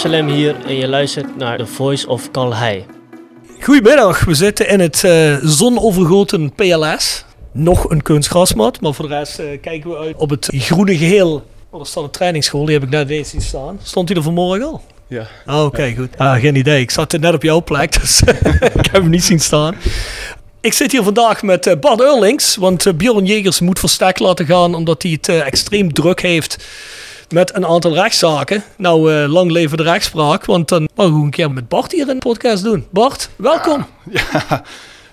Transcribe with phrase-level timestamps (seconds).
[0.00, 2.84] Absalem hier en je luistert naar The Voice of Calhei.
[3.60, 7.24] Goedemiddag, we zitten in het eh, zonovergoten PLS.
[7.52, 11.46] Nog een kunstgrasmat, maar voor de rest eh, kijken we uit op het groene geheel.
[11.70, 13.78] Oh, er staat een trainingsschool, die heb ik net deze zien staan.
[13.82, 14.82] Stond hij er vanmorgen al?
[15.06, 15.26] Ja.
[15.46, 16.18] Oh, oké, goed.
[16.18, 16.80] Ah, geen idee.
[16.80, 18.20] Ik zat net op jouw plek, dus
[18.74, 19.74] ik heb hem niet zien staan.
[20.62, 24.46] Ik zit hier vandaag met eh, Bart Eurlings, want eh, Bjorn Jegers moet verstek laten
[24.46, 26.64] gaan omdat hij het eh, extreem druk heeft
[27.32, 28.62] met een aantal rechtszaken.
[28.76, 32.08] Nou, eh, lang leven de rechtspraak, want dan mogen we een keer met Bart hier
[32.08, 32.86] een podcast doen.
[32.90, 33.86] Bart, welkom.
[34.10, 34.62] Ja,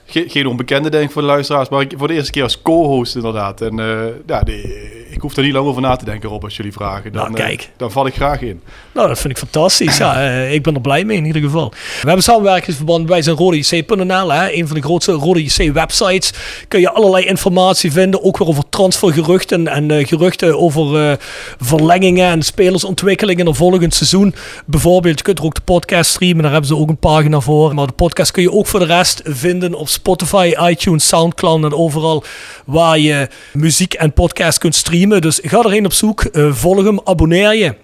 [0.27, 3.61] geen, onbekende denk ik voor de luisteraars, maar voor de eerste keer als co-host inderdaad.
[3.61, 6.56] En eh, ja, nee, ik hoef er niet lang over na te denken, Rob, als
[6.56, 7.12] jullie vragen.
[7.12, 7.69] Dan, Nou, eh, kijk.
[7.78, 8.62] dan val ik graag in.
[8.91, 9.97] Nou, dat vind ik fantastisch.
[9.97, 11.69] Ja, eh, ik ben er blij mee in ieder geval.
[11.69, 13.09] We hebben samenwerkingsverband.
[13.09, 16.34] Wij zijn RodeJC.nl, hè, een van de grootste Rode JC websites.
[16.68, 21.18] Kun je allerlei informatie vinden, ook weer over transfergeruchten en eh, geruchten over
[21.59, 24.35] verlengingen en spelersontwikkelingen in volgend seizoen.
[24.66, 27.74] Bijvoorbeeld, je kunt er ook de podcast streamen, daar hebben ze ook een pagina voor.
[27.74, 31.74] Maar de podcast kun je ook voor de rest vinden op Spotify, iTunes, Soundcloud en
[31.74, 32.24] overal
[32.66, 34.95] waar je muziek en podcast kunt streamen.
[35.05, 37.75] Dus ga erheen op zoek, eh, volg hem, abonneer je.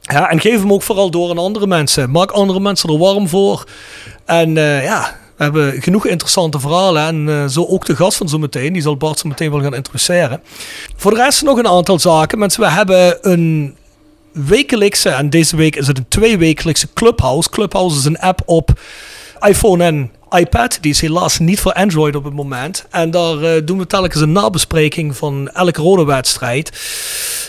[0.00, 2.10] Ja, en geef hem ook vooral door aan andere mensen.
[2.10, 3.64] Maak andere mensen er warm voor.
[4.24, 7.02] En eh, ja, we hebben genoeg interessante verhalen.
[7.02, 8.72] En eh, zo ook de gast van zo meteen.
[8.72, 10.42] Die zal Bart zo meteen wel gaan introduceren.
[10.96, 12.38] Voor de rest nog een aantal zaken.
[12.38, 13.76] Mensen, we hebben een
[14.32, 17.50] wekelijkse, en deze week is het een tweewekelijkse Clubhouse.
[17.50, 18.80] Clubhouse is een app op
[19.40, 20.78] iPhone en iPad.
[20.80, 22.86] Die is helaas niet voor Android op het moment.
[22.90, 26.72] En daar eh, doen we telkens een nabespreking van elke rode wedstrijd.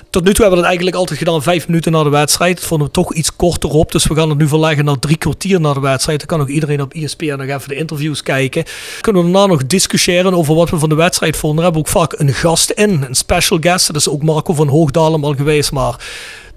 [0.09, 2.57] Tot nu toe hebben we dat eigenlijk altijd gedaan vijf minuten na de wedstrijd.
[2.57, 3.91] Dat vonden we toch iets korter op.
[3.91, 6.19] Dus we gaan het nu verleggen naar drie kwartier na de wedstrijd.
[6.19, 8.63] Dan kan ook iedereen op ESPN nog even de interviews kijken.
[9.01, 11.63] Kunnen we daarna nog discussiëren over wat we van de wedstrijd vonden.
[11.63, 13.03] Daar hebben we ook vaak een gast in.
[13.07, 13.87] Een special guest.
[13.87, 15.71] Dat is ook Marco van Hoogdalem al geweest.
[15.71, 15.95] Maar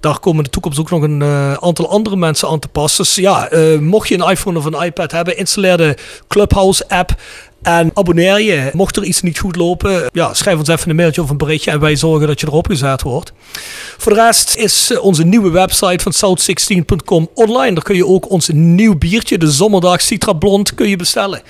[0.03, 3.03] daar komen in de toekomst ook nog een eh, aantal andere mensen aan te passen.
[3.03, 5.97] Dus ja, eh, mocht je een iPhone of een iPad hebben, installeer de
[6.27, 7.15] Clubhouse app.
[7.61, 8.69] En abonneer je.
[8.73, 11.71] Mocht er iets niet goed lopen, ja, schrijf ons even een mailtje of een berichtje
[11.71, 13.33] en wij zorgen dat je erop gezet wordt.
[13.97, 17.73] Voor de rest is eh, onze nieuwe website van south16.com online.
[17.73, 21.41] Daar kun je ook ons nieuw biertje, de Zomerdag Citra Blond, kun je bestellen.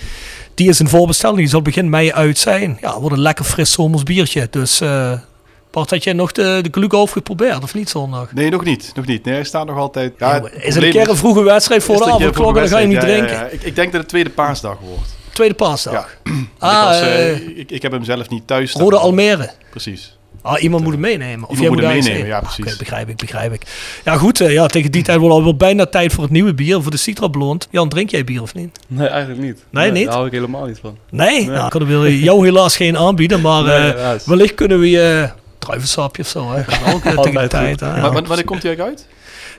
[0.56, 2.78] Die is in voorbestelling, die zal begin mei uit zijn.
[2.82, 4.48] Ja, wordt een lekker fris zomers biertje.
[4.50, 4.82] Dus
[5.74, 8.34] Bart, had jij nog de, de Glühwein geprobeerd of niet zondag?
[8.34, 8.92] Nee, nog niet.
[8.96, 9.26] Nog niet.
[9.26, 10.14] Nee, hij staat nog altijd...
[10.18, 12.22] Ja, het is het probleem een keer een vroege wedstrijd voor de dat je voor
[12.22, 13.34] avondklok en dan ga je niet ja, drinken?
[13.34, 13.48] ja, ja.
[13.48, 15.16] Ik, ik denk dat het tweede paasdag wordt.
[15.32, 15.94] Tweede paasdag.
[16.24, 16.32] Ja.
[16.60, 18.74] Ah, ik, was, eh, eh, ik, ik heb hem zelf niet thuis.
[18.74, 19.50] Rode Almere.
[19.70, 20.18] Precies.
[20.42, 21.50] Ah, iemand moet hem meenemen.
[21.50, 22.66] Of Iemand jij moet hem meenemen, ja, precies.
[22.66, 23.62] Oké, begrijp ik, begrijp ik.
[24.04, 24.42] Ja, goed.
[24.42, 26.98] eh, ja, tegen die tijd wordt alweer bijna tijd voor het nieuwe bier, voor de
[26.98, 27.68] Citra Blond.
[27.72, 28.80] Jan, drink jij bier of niet?
[28.88, 29.64] Nee, eigenlijk niet.
[29.70, 30.06] Nee, niet?
[30.06, 30.98] Daar hou ik helemaal niet van.
[31.10, 31.46] Nee?
[31.46, 35.30] Nou, ik kan er jou helaas geen aanbieden, maar Nee, eh, wellicht kunnen we je
[35.66, 36.52] druivensapje of zo.
[36.52, 36.64] Hè.
[36.64, 37.80] Gaat ook tegen de Altijd tijd.
[37.80, 37.88] hè.
[37.92, 39.08] Maar wa- wanneer komt hij eigenlijk uit?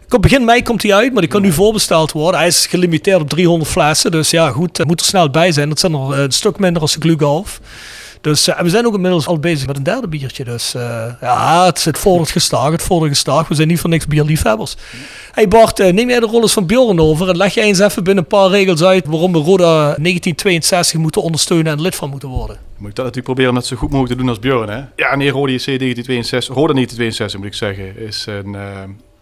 [0.08, 2.38] Komt begin mei komt hij uit, maar die kan nu voorbesteld worden.
[2.40, 5.68] Hij is gelimiteerd op 300 flessen, dus ja goed, eh, moet er snel bij zijn.
[5.68, 7.60] Dat zijn er eh, een stuk minder als de Glühgolf.
[8.24, 10.44] Dus eh, we zijn ook inmiddels al bezig met een derde biertje.
[10.44, 13.48] Dus eh, ja, het zit voor het gestaag.
[13.48, 14.76] We zijn niet voor niks bierliefhebbers.
[15.32, 17.78] Hey Bart, eh, neem jij de rol eens van Bjorn over en leg jij eens
[17.78, 22.10] even binnen een paar regels uit waarom we Roda 1962 moeten ondersteunen en lid van
[22.10, 22.56] moeten worden.
[22.76, 24.82] Moet ik dat natuurlijk proberen dat zo goed mogelijk te doen als Björn, hè?
[24.96, 28.56] Ja, nee, Rode JC 1962, Roda 1962 moet ik zeggen, is een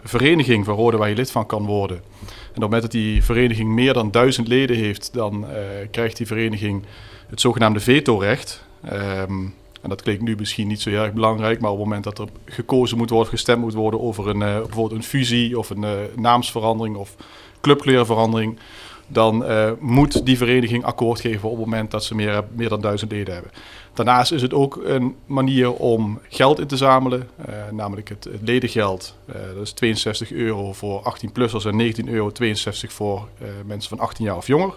[0.03, 1.97] vereniging van Roda waar je lid van kan worden.
[1.97, 5.47] En op het moment dat die vereniging meer dan duizend leden heeft, dan
[5.91, 6.85] krijgt die vereniging
[7.29, 8.65] het zogenaamde vetorecht.
[8.85, 9.45] Ehm,
[9.83, 12.19] en dat klinkt nu misschien niet zo heel erg belangrijk, maar op het moment dat
[12.19, 15.85] er gekozen moet worden, gestemd moet worden over een, eh, bijvoorbeeld een fusie of een
[15.85, 17.17] eh, naamsverandering of
[17.61, 18.59] clubkleurenverandering,
[19.07, 22.81] dan eh, moet die vereniging akkoord geven op het moment dat ze meer, meer dan
[22.81, 23.53] duizend leden hebben.
[23.95, 27.29] Daarnaast is het ook een manier om geld in te zamelen,
[27.71, 29.17] namelijk het, ledengeld.
[29.55, 33.29] Dat is 62 euro voor 18-plussers en 19 euro 62 voor
[33.67, 34.75] mensen van 18 jaar of jonger.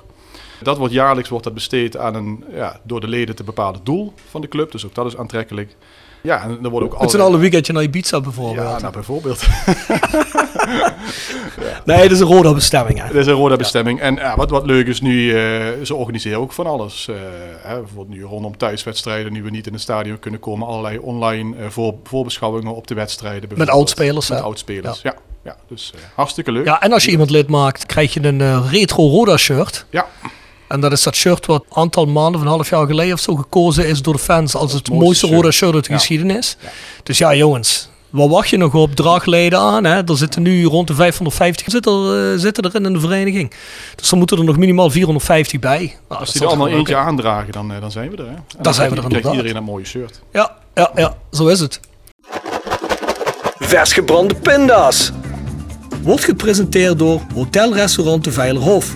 [0.62, 4.14] Dat wordt jaarlijks wordt dat besteed aan een ja, door de leden te bepalen doel
[4.30, 5.76] van de club, dus ook dat is aantrekkelijk.
[6.22, 8.68] Ja, en er worden ook Het zijn alle weekendje naar Ibiza bijvoorbeeld.
[8.68, 9.46] Ja, nou bijvoorbeeld.
[11.86, 13.02] Nee, het is een Roda bestemming.
[13.02, 14.00] Het is een rode bestemming.
[14.00, 17.08] En ja, wat, wat leuk is nu, eh, ze organiseren ook van alles.
[17.08, 17.16] Eh,
[17.62, 21.56] hè, bijvoorbeeld nu rondom thuiswedstrijden, nu we niet in het stadion kunnen komen, allerlei online
[21.58, 23.50] eh, voor, voorbeschouwingen op de wedstrijden.
[23.56, 25.16] Met oudspelers, Met oudspelers, ja.
[25.44, 25.56] ja.
[25.68, 26.66] dus hartstikke leuk.
[26.66, 29.86] Ja, en als je iemand lid maakt, krijg je een retro Roda shirt.
[29.90, 30.08] Ja.
[30.68, 33.20] En dat is dat shirt wat een aantal maanden, of een half jaar geleden of
[33.20, 35.74] zo, gekozen is door de fans als het, mooiste mooiste shirt.
[35.76, 35.98] Uit de Ja.
[35.98, 36.58] geschiedenis.
[37.04, 38.96] Dus ja, jongens, wat wacht je nog op?
[38.96, 39.84] Draagleden aan.
[39.84, 40.02] Hè?
[40.10, 43.54] Er zitten nu rond de 550 zitten, er, eh, zitten erin in de vereniging.
[43.96, 45.96] Dus er moeten er nog minimaal 450 bij.
[46.10, 48.24] Nou, Als die er allemaal eentje aandragen, dan, eh, dan zijn we er.
[48.26, 48.30] Hè?
[48.34, 49.32] En Dan zijn we er krijgt inderdaad.
[49.34, 50.22] iedereen een mooie shirt.
[50.34, 51.80] Ja, ja, ja, zo is het.
[53.60, 55.12] Vers gebrande pinda's.
[56.02, 58.96] Wordt gepresenteerd door Hotelrestaurant de Veilerhof.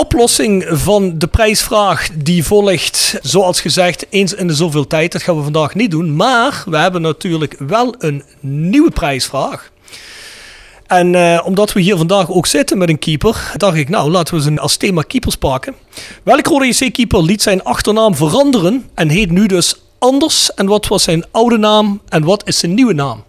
[0.00, 5.12] Oplossing van de prijsvraag die volgt, zoals gezegd, eens in de zoveel tijd.
[5.12, 9.70] Dat gaan we vandaag niet doen, maar we hebben natuurlijk wel een nieuwe prijsvraag.
[10.86, 14.34] En eh, omdat we hier vandaag ook zitten met een keeper, dacht ik, nou laten
[14.34, 15.74] we ze als thema keepers pakken.
[16.22, 20.54] Welke Rode JC-keeper liet zijn achternaam veranderen en heet nu dus anders?
[20.54, 23.24] En wat was zijn oude naam en wat is zijn nieuwe naam?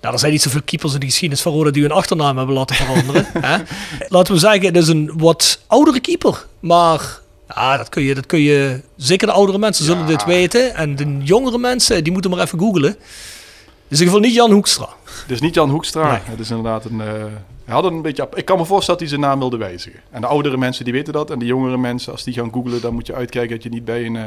[0.00, 2.54] Nou, er zijn niet zoveel keepers in de geschiedenis van Roda die hun achternaam hebben
[2.54, 3.26] laten veranderen.
[3.48, 3.56] hè?
[4.08, 6.46] Laten we zeggen, het is een wat oudere keeper.
[6.60, 7.20] Maar
[7.54, 8.80] ja, dat, kun je, dat kun je...
[8.96, 10.74] Zeker de oudere mensen zullen dit weten.
[10.74, 12.96] En de jongere mensen, die moeten maar even googlen.
[13.88, 14.88] Dus in ieder geval niet Jan Hoekstra.
[15.04, 16.10] Het is niet Jan Hoekstra.
[16.10, 16.20] Nee.
[16.24, 17.00] Het is inderdaad een...
[17.00, 17.06] eh,
[17.64, 18.28] hij had een beetje...
[18.34, 20.00] Ik kan me voorstellen dat hij zijn naam wilde wijzigen.
[20.10, 21.30] En de oudere mensen die weten dat.
[21.30, 23.84] En de jongere mensen, als die gaan googlen, dan moet je uitkijken dat je niet
[23.84, 24.22] bij een eh,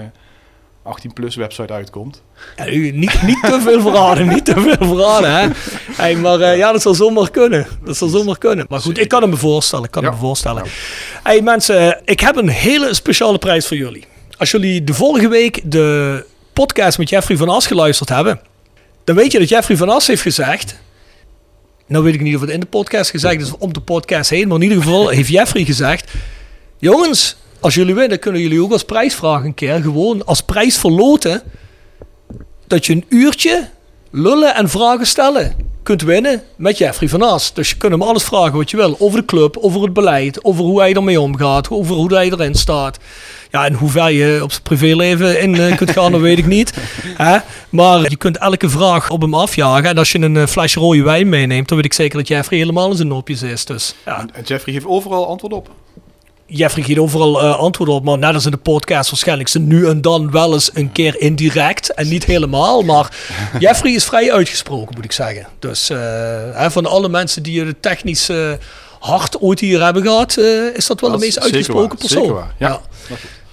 [0.85, 2.21] 18-plus website uitkomt.
[2.55, 5.31] Ja, u, niet, niet te veel verraden, niet te veel verraden.
[5.31, 5.47] Hè?
[5.91, 7.67] Hey, maar eh, ja, dat zal zomaar kunnen.
[7.83, 8.65] Dat zal zomaar kunnen.
[8.69, 9.85] Maar goed, ik kan het me voorstellen.
[9.85, 10.63] Ik kan het me voorstellen.
[11.23, 14.05] Hey, mensen, eh, ik heb een hele speciale prijs voor jullie.
[14.37, 18.41] Als jullie de vorige week de podcast met Jeffrey van As geluisterd hebben,
[19.03, 20.79] dan weet je dat Jeffrey van As heeft gezegd.
[21.87, 24.29] Nou weet ik niet of het in de podcast gezegd is of om de podcast
[24.29, 26.11] heen, maar in ieder geval heeft Jeffrey gezegd:
[26.77, 31.41] Jongens, als jullie winnen, kunnen jullie ook als prijsvraag een keer gewoon als prijs verloten
[32.67, 33.69] dat je een uurtje
[34.11, 37.53] lullen en vragen stellen kunt winnen met Jeffrey van As.
[37.53, 38.95] Dus je kunt hem alles vragen wat je wil.
[38.99, 42.55] Over de club, over het beleid, over hoe hij ermee omgaat, over hoe hij erin
[42.55, 42.99] staat.
[43.51, 46.45] Ja, en hoe ver je op zijn privéleven in eh, kunt gaan, dat weet ik
[46.45, 46.73] niet.
[47.69, 49.89] Maar je kunt elke vraag op hem afjagen.
[49.89, 52.59] En als je een eh, flesje rode wijn meeneemt, dan weet ik zeker dat Jeffrey
[52.59, 53.65] helemaal in zijn nopjes is.
[53.65, 55.69] Dus ja, en Jeffrey geeft overal antwoord op.
[56.53, 59.87] Jeffrey geeft overal eh, antwoord op, maar net als in de podcast waarschijnlijk ze nu
[59.87, 62.81] en dan wel eens een keer indirect en niet helemaal.
[62.81, 63.15] Maar
[63.59, 65.47] Jeffrey is vrij uitgesproken, moet ik zeggen.
[65.59, 65.97] Dus eh,
[66.53, 68.51] hè, van alle mensen die het technisch eh,
[68.99, 72.21] hard ooit hier hebben gehad, eh, is dat wel Dat de meest uitgesproken waar, persoon.
[72.21, 72.81] zeker waar, ja.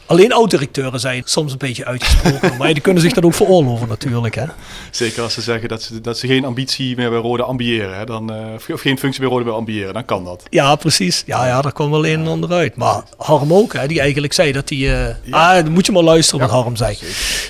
[0.09, 2.57] Alleen oud-directeuren zijn soms een beetje uitgesproken.
[2.59, 4.35] maar die kunnen zich dat ook veroorloven natuurlijk.
[4.35, 4.45] Hè?
[4.91, 7.97] Zeker als ze zeggen dat ze, dat ze geen ambitie meer bij Rode ambiëren.
[7.97, 10.43] Hè, dan, eh, of, geen functie bij Rode meer ambiëren, dan kan dat.
[10.51, 11.23] Ja, precies.
[11.27, 12.77] Ja, ja, daar kwam wel een en ander uit.
[12.77, 15.09] Maar Harm ook, hè, die eigenlijk zei dat hij...
[15.09, 16.99] eh Ah, dan moet je maar luisteren wat Harm zei.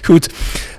[0.03, 0.29] Goed.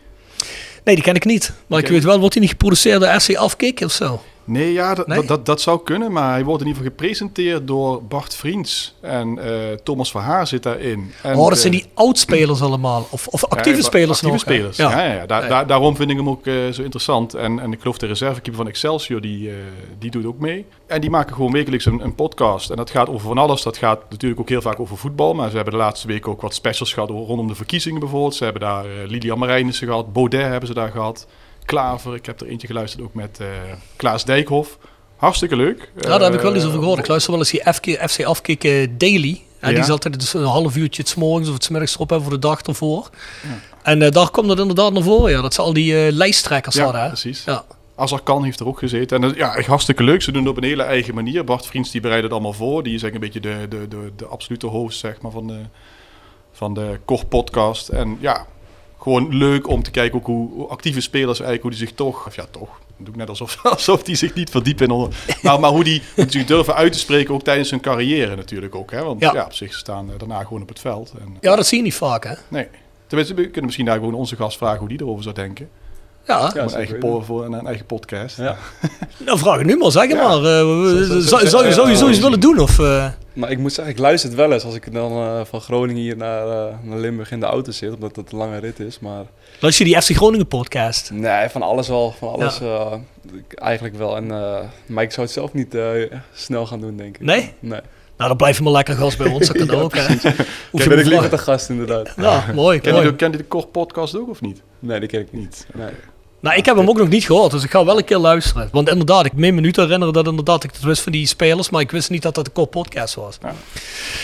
[0.83, 1.53] Nee, die ken ik niet.
[1.67, 4.21] Maar ik weet wel, wordt hij niet geproduceerd door RC Afkick of zo?
[4.45, 5.17] Nee, ja, dat, Nee?
[5.17, 8.95] Dat, dat, dat zou kunnen, maar hij wordt in ieder geval gepresenteerd door Bart Vriends.
[9.01, 11.11] En eh, Thomas Verhaar zit daarin.
[11.23, 13.07] En, oh, dat zijn eh, die oudspelers allemaal.
[13.09, 14.41] Of, of actieve ja, spelers actieve nog.
[14.41, 14.77] spelers.
[14.77, 15.25] Ja, ja, ja.
[15.25, 17.33] Daar, Daar, daarom vind ik hem ook eh, zo interessant.
[17.33, 19.55] En, en ik geloof de reservekeeper van Excelsior, die, eh,
[19.99, 20.65] die doet ook mee.
[20.87, 22.69] En die maken gewoon wekelijks een, een podcast.
[22.69, 23.61] En dat gaat over van alles.
[23.61, 25.33] Dat gaat natuurlijk ook heel vaak over voetbal.
[25.33, 28.35] Maar ze hebben de laatste weken ook wat specials gehad rondom de verkiezingen bijvoorbeeld.
[28.35, 30.13] Ze hebben daar Lilian Marijnissen gehad.
[30.13, 31.27] Baudet hebben ze daar gehad.
[31.65, 32.15] Klaver.
[32.15, 33.47] Ik heb er eentje geluisterd ook met eh,
[33.95, 34.77] Klaas Dijkhoff.
[35.15, 35.91] Hartstikke leuk.
[35.95, 36.99] Ja, daar heb ik wel Eh, eens over gehoord.
[36.99, 37.87] Ik luister wel eens die FC
[38.63, 39.41] eh, Daily.
[39.59, 39.83] En die Ja.
[39.83, 42.47] is altijd dus een half uurtje het morgens of het middags erop hebben voor de
[42.47, 43.09] dag ervoor.
[43.83, 45.41] En eh, daar komt het inderdaad naar voren, ja.
[45.41, 47.07] Dat ze al die lijsttrekkers Ja, hadden, hè?
[47.07, 47.43] precies.
[47.43, 47.65] Ja.
[47.95, 49.15] Azarkan heeft er ook gezeten.
[49.21, 50.21] En dat, ja, echt hartstikke leuk.
[50.21, 51.43] Ze doen het op een hele eigen manier.
[51.43, 52.83] Bart Vriends die bereidt het allemaal voor.
[52.83, 55.59] Die is eigenlijk een beetje de, de, de, de absolute host zeg maar, van de,
[56.51, 57.87] van de Kort podcast.
[57.89, 58.45] En ja,
[59.05, 62.35] gewoon leuk om te kijken ook hoe, actieve spelers eigenlijk, hoe die zich toch, of
[62.35, 65.59] ja toch, dat doe ik net alsof, alsof die zich niet verdiepen in onder, maar,
[65.59, 68.91] maar hoe die zich durven uit te spreken ook tijdens hun carrière natuurlijk ook.
[68.91, 69.03] Hè?
[69.03, 69.33] Want Ja.
[69.33, 69.45] ja.
[69.45, 71.13] op zich staan eh, daarna gewoon op het veld.
[71.19, 72.33] En, Ja, dat zie je niet vaak, hè?
[72.47, 72.67] Nee.
[73.07, 75.69] Tenminste, we kunnen misschien daar gewoon onze gast vragen hoe die erover zou denken.
[76.27, 78.37] Ja, Voor een, eigen voor een, een eigen podcast.
[78.37, 78.55] Ja.
[79.25, 80.15] nou vraag het nu maar, zeg Ja.
[80.27, 80.37] maar.
[80.37, 82.59] Eh, Zo- zo- zou, zo- zou, je- zou je zoiets willen doen?
[82.59, 83.07] Of, eh?
[83.33, 86.01] Maar ik moet zeggen, ik luister het wel eens als ik dan eh, van Groningen
[86.01, 88.99] hier naar, eh, naar Limburg in de auto zit, omdat het een lange rit is.
[88.99, 89.23] Maar
[89.59, 91.09] Luister je die FC Groningen podcast?
[91.13, 92.11] nee, van alles wel.
[92.17, 92.93] Van alles eh,
[93.33, 94.15] ik- eigenlijk wel.
[94.15, 95.89] En, eh, maar ik zou het zelf niet eh,
[96.33, 97.21] snel gaan doen, denk ik.
[97.25, 97.53] Nee?
[97.59, 97.79] Nee.
[98.17, 99.47] Nou, dan blijf je maar lekker gast bij ons.
[99.47, 100.01] Dat kan Ja, ook, hè?
[100.01, 100.33] Ja,
[100.71, 102.13] je ben ik liever te gast, inderdaad.
[102.17, 103.05] Ja, mooi, Ken mooi.
[103.05, 104.61] je, ken je de Kort podcast ook of niet?
[104.79, 105.67] Nee, die ken ik niet.
[105.73, 105.89] Nee.
[106.45, 108.69] Nou, ik heb hem ook nog niet gehoord, dus ik ga wel een keer luisteren.
[108.71, 111.27] Want inderdaad, ik meen me nu te herinneren dat inderdaad ik het wist van die
[111.27, 113.37] spelers, maar ik wist niet dat dat een kort podcast was.
[113.41, 113.53] Ja.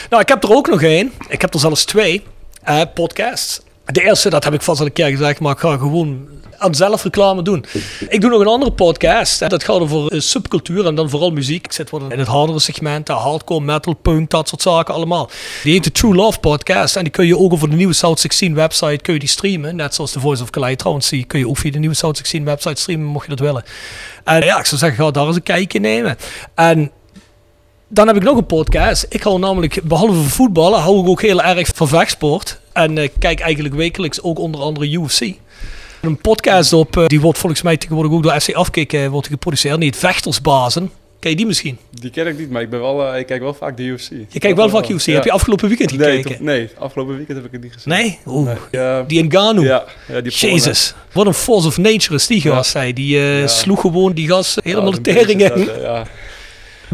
[0.09, 1.11] Nou, ik heb er ook nog één.
[1.27, 2.23] Ik heb er zelfs twee
[2.63, 3.61] eh, podcasts.
[3.85, 6.27] De eerste, dat heb ik vast al een keer gezegd, maar ik ga gewoon
[6.61, 7.65] aan zelfreclame doen.
[8.09, 9.39] Ik doe nog een andere podcast.
[9.39, 9.47] Hè.
[9.47, 11.65] Dat gaat over eh, subcultuur en dan vooral muziek.
[11.65, 15.29] Ik zit wat in het hardere segment, hardcore, metal, punk, dat soort zaken allemaal.
[15.63, 18.19] Die heet de True Love Podcast en die kun je ook over de nieuwe South
[18.19, 19.75] 16 website kun je die streamen.
[19.75, 22.17] Net zoals de Voice of Calais trouwens, die kun je ook via de nieuwe South
[22.17, 23.63] 16 website streamen, mocht je dat willen.
[24.23, 26.17] En ja, ik zou zeggen, ga daar eens een kijkje nemen.
[26.55, 26.91] En
[27.93, 29.05] dan heb ik nog een podcast.
[29.09, 32.59] Ik hou namelijk, behalve voetballen, hou ik ook heel erg van vechtsport.
[32.73, 35.33] En eh, kijk eigenlijk wekelijks ook onder andere UFC.
[36.01, 39.27] Een podcast op, eh, die wordt volgens mij tegenwoordig ook door FC Afkick eh, wordt
[39.27, 39.81] geproduceerd.
[39.81, 40.91] Heet Vechtersbazen.
[41.19, 41.77] Ken je die misschien?
[41.89, 44.09] Die ken ik niet, maar ik, ben wel, ik kijk wel vaak de UFC.
[44.29, 45.05] Je kijkt wel vaak UFC.
[45.05, 46.31] Heb je afgelopen weekend nee, gekeken?
[46.31, 47.93] toch- nee, afgelopen weekend heb ik het niet gezien.
[47.93, 48.19] Nee?
[48.25, 48.45] Oeh.
[48.45, 49.65] Nee, ja, Die Ngannou.
[49.67, 50.31] Ja, ja, die.
[50.31, 50.93] Jezus.
[51.11, 52.71] Wat een force of nature is die gast.
[52.71, 52.93] zei.
[52.93, 55.69] Die sloeg gewoon die gast helemaal de tering in.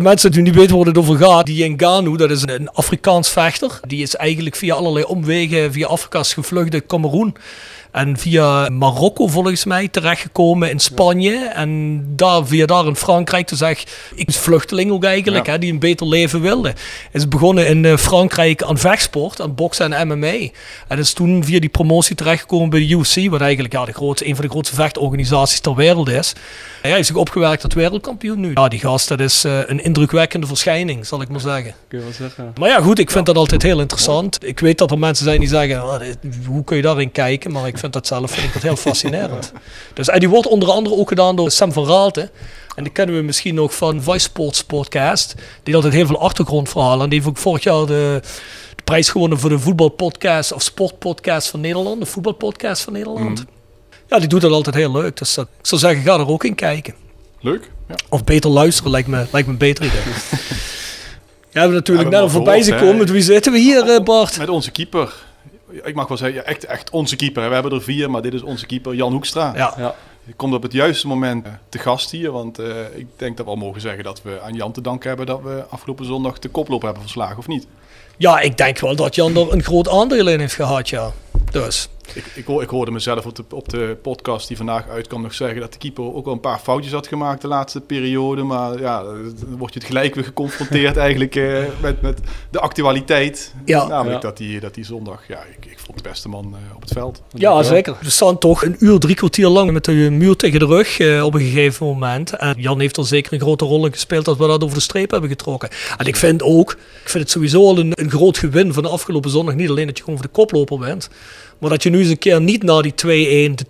[0.01, 3.79] Mensen die niet weten waar het over gaat, die Ngannou, dat is een Afrikaans vechter.
[3.87, 7.35] Die is eigenlijk via allerlei omwegen via Afrika's gevlucht uit Cameroen.
[7.97, 11.35] En via Marokko volgens mij terechtgekomen in Spanje.
[11.53, 15.51] En daar, via daar in Frankrijk, dus echt ik vluchteling ook eigenlijk, Ja.
[15.51, 16.73] hè, die een beter leven wilde.
[17.11, 20.47] Is begonnen in eh, Frankrijk aan vechtsport, aan boksen en MMA.
[20.87, 24.27] En is toen via die promotie terechtgekomen bij de UFC, wat eigenlijk ja, de grootste,
[24.27, 26.33] een van de grootste vechtorganisaties ter wereld is.
[26.33, 26.41] En
[26.81, 28.51] hij heeft zich opgewerkt tot wereldkampioen nu.
[28.53, 31.73] Ja, die gast, dat is eh, een indrukwekkende verschijning, zal ik maar zeggen.
[31.87, 32.53] Kun je wel zeggen.
[32.59, 34.37] Maar ja, goed, ik vind dat altijd heel interessant.
[34.47, 35.99] Ik weet dat er mensen zijn die zeggen, "Oh,
[36.47, 37.51] hoe kun je daarin kijken?
[37.51, 39.51] Maar ik vind dat zelf vind ik dat heel fascinerend.
[39.93, 42.29] Dus, en die wordt onder andere ook gedaan door Sam van Raalte.
[42.75, 45.35] En die kennen we misschien nog van Vice Sports Podcast.
[45.63, 47.03] Die altijd heel veel achtergrondverhalen.
[47.03, 48.21] En die heeft ook vorig jaar de,
[48.75, 51.99] de prijs gewonnen voor de voetbalpodcast of sportpodcast van Nederland.
[51.99, 53.45] De voetbalpodcast van Nederland.
[54.07, 55.17] Ja, die doet dat altijd heel leuk.
[55.17, 56.93] Dus dat, ik zou zeggen, ga er ook in kijken.
[57.39, 57.71] Leuk.
[57.87, 57.95] Ja.
[58.09, 60.01] Of beter luisteren lijkt me, lijkt me een beter idee.
[61.57, 62.97] Ja, we hebben natuurlijk net al voorbij gehoord, komen.
[62.97, 64.37] Met wie zitten we hier, eh, Bart?
[64.37, 65.13] Met onze keeper.
[65.69, 67.41] Ik mag wel zeggen, ja, echt, echt onze keeper.
[67.41, 67.47] hè.
[67.47, 69.53] We hebben er vier, maar dit is onze keeper, Jan Hoekstra.
[69.55, 69.95] Ja.
[70.35, 72.31] Komt op het juiste moment eh, te gast hier.
[72.31, 75.07] Want eh, ik denk dat we al mogen zeggen dat we aan Jan te danken
[75.07, 77.67] hebben dat we afgelopen zondag de koploop hebben verslagen, of niet?
[78.17, 81.11] Ja, ik denk wel dat Jan er een groot aandeel in heeft gehad, ja.
[81.51, 85.21] Dus, Ik, ik, hoor- ik hoorde mezelf op de, op de podcast die vandaag uitkwam
[85.21, 88.43] nog zeggen dat de keeper ook wel een paar foutjes had gemaakt de laatste periode.
[88.43, 93.53] Maar ja, dan word je het gelijk weer geconfronteerd eigenlijk eh, met, met de actualiteit.
[93.65, 93.87] Ja.
[93.87, 94.27] Namelijk Ja.
[94.27, 96.91] dat die, dat die zondag, ja, ik, ik vond de beste man eh, op het
[96.91, 97.21] veld.
[97.33, 97.95] ja, zeker.
[98.01, 101.23] We staan toch een uur, drie kwartier lang met de muur tegen de rug eh,
[101.23, 102.31] op een gegeven moment.
[102.33, 104.81] En Jan heeft er zeker een grote rol in gespeeld dat we dat over de
[104.83, 105.69] streep hebben getrokken.
[105.97, 108.89] En ik vind ook, ik vind het sowieso al een, een groot gewin van de
[108.89, 109.55] afgelopen zondag.
[109.55, 111.09] Niet alleen dat je gewoon voor de koploper bent.
[111.59, 113.65] Maar dat je nu eens een keer niet na die 2-1, de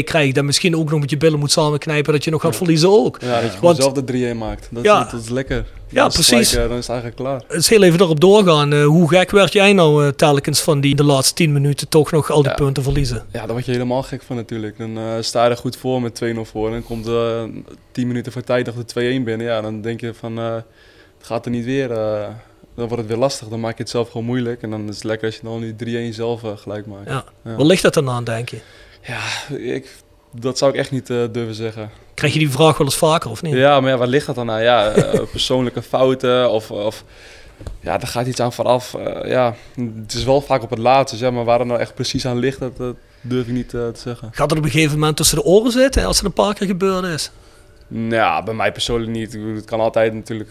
[0.00, 0.36] 2-2 krijgt.
[0.36, 3.18] En misschien ook nog met je billen moet samenknijpen dat je nog gaat verliezen ook.
[3.20, 4.04] Ja, dat je gewoon Want- zelf de
[4.34, 4.68] 3-1 maakt.
[4.70, 5.04] Dat, Ja.
[5.04, 5.64] is, dat is lekker.
[5.90, 6.54] Ja, is precies.
[6.54, 7.42] eh, dan is het eigenlijk klaar.
[7.48, 8.72] eens heel even erop doorgaan.
[8.72, 12.10] Eh, hoe gek werd jij nou eh, telkens van die de laatste 10 minuten toch
[12.10, 12.56] nog al die Ja.
[12.56, 13.24] punten verliezen?
[13.32, 14.78] Ja, daar word je helemaal gek van natuurlijk.
[14.78, 16.66] Dan eh, sta je er goed voor met 2-0 voor.
[16.66, 17.42] En dan komt eh
[17.92, 19.46] 10 minuten voor tijd nog de 2-1 binnen.
[19.46, 20.54] Ja, dan denk je van, eh,
[21.18, 21.90] het gaat er niet weer.
[22.78, 23.48] Dan wordt het weer lastig.
[23.48, 24.62] Dan maak je het zelf gewoon moeilijk.
[24.62, 27.08] En dan is het lekker als je dan die 3-1 zelf eh, gelijk maakt.
[27.08, 27.24] Ja.
[27.44, 27.54] Ja.
[27.54, 28.58] Waar ligt dat dan aan, denk je?
[29.02, 29.94] Ja, ik,
[30.32, 31.90] dat zou ik echt niet eh, durven zeggen.
[32.14, 33.54] Krijg je die vraag wel eens vaker of niet?
[33.54, 34.62] Ja, maar ja, waar ligt dat dan aan?
[34.62, 37.04] Ja, eh, persoonlijke fouten of, of
[37.80, 38.96] ja, daar gaat iets aan vooraf.
[39.24, 42.26] Ja, het is wel vaak op het laatste, zeg maar waar het nou echt precies
[42.26, 44.28] aan ligt, dat, dat durf ik niet te zeggen.
[44.32, 46.66] Gaat het op een gegeven moment tussen de oren zitten als het een paar keer
[46.66, 47.30] gebeurd is?
[47.88, 49.32] Nou, ja, bij mij persoonlijk niet.
[49.32, 50.50] Het kan altijd natuurlijk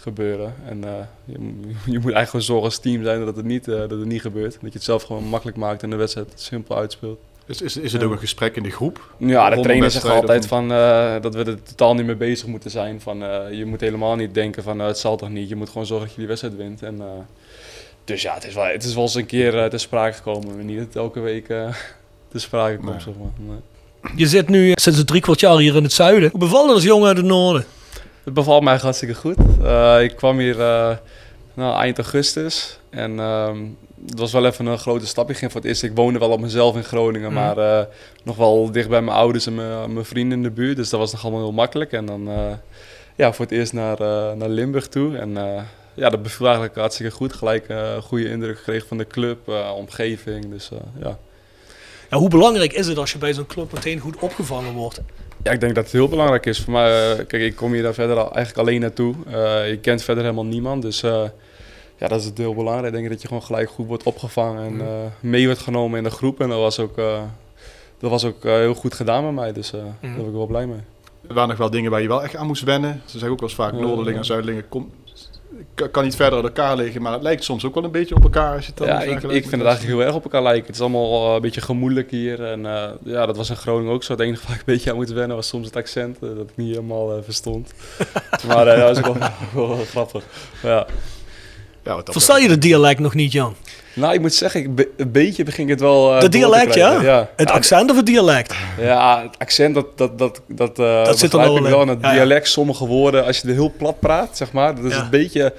[0.00, 0.54] gebeuren.
[0.68, 0.90] En eh,
[1.24, 3.90] je, moet- je moet eigenlijk gewoon zorgen als team zijn dat het, niet, eh, dat
[3.90, 4.52] het niet gebeurt.
[4.52, 7.18] Dat je het zelf gewoon makkelijk maakt en de wedstrijd simpel uitspeelt.
[7.46, 9.14] Is, is, is het ook een gesprek in de groep?
[9.18, 12.70] Ja, de trainer zegt altijd van, eh, dat we er totaal niet mee bezig moeten
[12.70, 13.00] zijn.
[13.00, 15.48] Van, eh, je moet helemaal niet denken van het zal toch niet.
[15.48, 16.82] Je moet gewoon zorgen dat je die wedstrijd wint.
[16.82, 17.06] En, eh,
[18.04, 20.54] dus ja, het is, wel, het is wel eens een keer eh, ter sprake gekomen.
[20.54, 21.68] Maar niet dat het elke week eh
[22.30, 22.90] ter sprake komt.
[22.90, 23.00] Nee.
[23.00, 23.30] Zeg maar.
[23.56, 24.12] Nee.
[24.16, 26.30] Je zit nu sinds een drie kwart jaar hier in het zuiden.
[26.30, 27.64] Hoe bevalt het als jongen uit het noorden?
[28.28, 29.36] Het bevalt mij hartstikke goed.
[29.62, 30.96] Eh, ik kwam hier eh,
[31.54, 32.78] nou, eind augustus.
[32.90, 33.58] En ehm,
[34.06, 35.30] het was wel even een grote stap.
[35.30, 35.82] Ik ging voor het eerst.
[35.82, 37.42] Ik woonde wel op mezelf in Groningen, Mhm.
[37.42, 37.86] maar eh,
[38.22, 40.76] nog wel dicht bij mijn ouders en mijn, vrienden in de buurt.
[40.76, 41.92] Dus dat was nog allemaal heel makkelijk.
[41.92, 42.28] En dan
[43.16, 44.00] ja, voor het eerst naar,
[44.36, 45.16] naar Limburg toe.
[45.16, 45.34] En
[45.94, 47.32] ja, dat beviel eigenlijk hartstikke goed.
[47.32, 50.50] Gelijk een goede indruk gekregen van de club, omgeving.
[50.50, 50.70] Dus
[51.02, 51.18] ja.
[52.10, 55.00] Ja, hoe belangrijk is het als je bij zo'n club meteen goed opgevangen wordt?
[55.42, 57.10] Ja, ik denk dat het heel belangrijk is voor mij.
[57.12, 59.14] eh, kijk, ik kom hier daar verder al, eigenlijk alleen naartoe.
[59.26, 60.82] Eh, je kent verder helemaal niemand.
[60.82, 61.22] Dus eh,
[61.96, 62.86] ja, dat is het heel belangrijk.
[62.86, 64.86] Ik denk dat je gewoon gelijk goed wordt opgevangen en eh,
[65.20, 66.40] mee wordt genomen in de groep.
[66.40, 67.20] En dat was ook, eh,
[67.98, 69.52] dat was ook heel goed gedaan met mij.
[69.52, 69.90] Dus eh, Mhm.
[70.00, 70.80] daar ben ik wel blij mee.
[71.28, 73.02] Er waren nog wel dingen waar je wel echt aan moest wennen.
[73.04, 73.78] Ze zeggen ook wel eens vaak, Ja.
[73.80, 74.90] Noorderlingen en Zuidelingen kom,
[75.74, 77.02] kan- kan niet verder uit elkaar liggen.
[77.02, 79.00] Maar het lijkt soms ook wel een beetje op elkaar als je het dan Ja,
[79.00, 80.66] ik, vind het eigenlijk heel erg op elkaar lijken.
[80.66, 82.44] Het is allemaal eh, een beetje gemoedelijk hier.
[82.44, 84.12] En eh, ja, dat was in Groningen ook zo.
[84.12, 86.16] Het enige waar ik een beetje aan moet wennen was soms het accent.
[86.22, 87.72] eh, dat ik niet helemaal verstond.
[88.48, 89.16] maar eh, dat was ook
[89.52, 90.24] wel, wel grappig.
[90.62, 90.86] Ja.
[91.84, 93.54] Ja, Verstel je het dialect nog niet, Jan?
[93.98, 96.06] Nou, ik moet zeggen, ik be- een beetje begin ik het wel.
[96.06, 97.00] eh, Het door te dialect, ja?
[97.02, 97.28] ja?
[97.36, 98.54] Het accent of het dialect?
[98.80, 101.62] Ja, het accent, dat, dat, dat, dat, eh, Dat zit er wel in.
[101.62, 101.86] wel.
[101.86, 102.14] Het Ja, ja.
[102.14, 105.52] dialect, sommige woorden, als je er heel plat praat, zeg maar, dat is een beetje...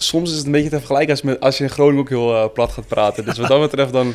[0.00, 2.34] Soms is het een beetje te vergelijken als, met, als je in Groningen ook heel
[2.34, 3.24] eh, plat gaat praten.
[3.24, 4.14] Dus wat dat betreft dan...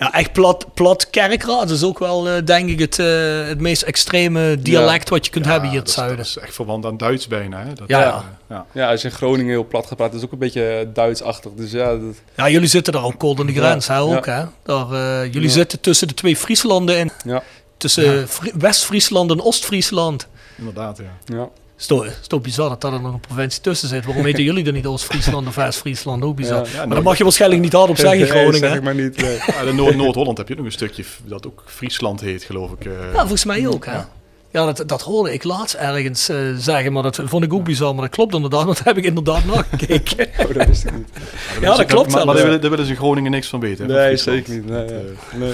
[0.00, 1.60] Ja, echt plat, plat kerkraad.
[1.68, 3.06] Dat is ook wel, eh, denk ik, het, eh,
[3.46, 6.16] het meest extreme dialect wat je kunt Ja, hebben hier in het dat is- zuiden.
[6.32, 7.58] Dat is echt verwant aan Duits bijna.
[7.64, 7.72] Hè?
[7.72, 8.24] Dat, Ja, eh, ja.
[8.48, 8.66] ja.
[8.72, 11.50] Ja, als je in Groningen heel plat gaat praten, is ook een beetje Duitsachtig.
[11.56, 12.00] Dus ja, dat,
[12.36, 14.42] Ja, jullie zitten daar ook kort aan de grens, hè, ook, hè?
[14.62, 15.54] Daar, eh, jullie Ja.
[15.54, 17.10] zitten tussen de twee Frieslanden in.
[17.24, 17.42] Ja.
[17.76, 20.26] Tussen Fri- West-Friesland en Oost-Friesland.
[20.58, 21.34] Inderdaad, ja.
[21.36, 21.48] ja.
[21.80, 24.04] Is toch, is toch bizar dat daar nog een provincie tussen zit.
[24.04, 26.22] Waarom weten jullie dan niet Oost-Friesland of West-Friesland?
[26.22, 26.66] Ook bizar.
[26.74, 28.58] Ja, maar dat mag je waarschijnlijk niet hardop zeggen, Nee, Groningen.
[28.58, 29.16] zeg ik maar niet.
[29.22, 29.36] nee.
[29.46, 32.84] Ja, in Noord- Noord-Holland heb je nog een stukje dat ook Friesland heet, geloof ik.
[32.84, 32.92] eh.
[33.12, 33.96] Ja, volgens mij ook, hè?
[34.52, 37.94] Ja, dat, dat hoorde ik laatst ergens eh, zeggen, maar dat vond ik ook bizar.
[37.94, 40.26] Maar dat klopt inderdaad, want dat heb ik inderdaad nagekeken.
[40.48, 41.08] Oh, dat wist ik niet.
[41.60, 43.90] ja, dat klopt Maar, maar daar willen, daar willen ze in Groningen niks van weten.
[43.90, 44.66] hè, Nee, zeker niet.
[44.68, 44.94] Nee, eh,
[45.34, 45.52] nee.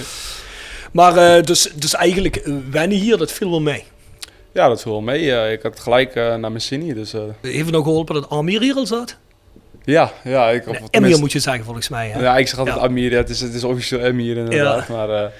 [0.92, 3.84] Maar eh, dus, dus eigenlijk wennen hier, dat viel wel mee.
[4.56, 5.32] Ja, dat viel wel mee.
[5.32, 6.94] Eh, ik had gelijk eh, naar hier.
[6.94, 9.16] Dus, Heeft nog geholpen dat Amir hier al zat?
[9.84, 10.50] ja, ja.
[10.50, 12.08] Ik, of Emir moet je zeggen, volgens mij.
[12.08, 12.20] Hè?
[12.20, 12.82] Ja, ik zeg altijd Ja.
[12.82, 13.10] Amir.
[13.10, 14.88] Ja, het, is, het is officieel Emir inderdaad.
[14.88, 15.30] Maar eh,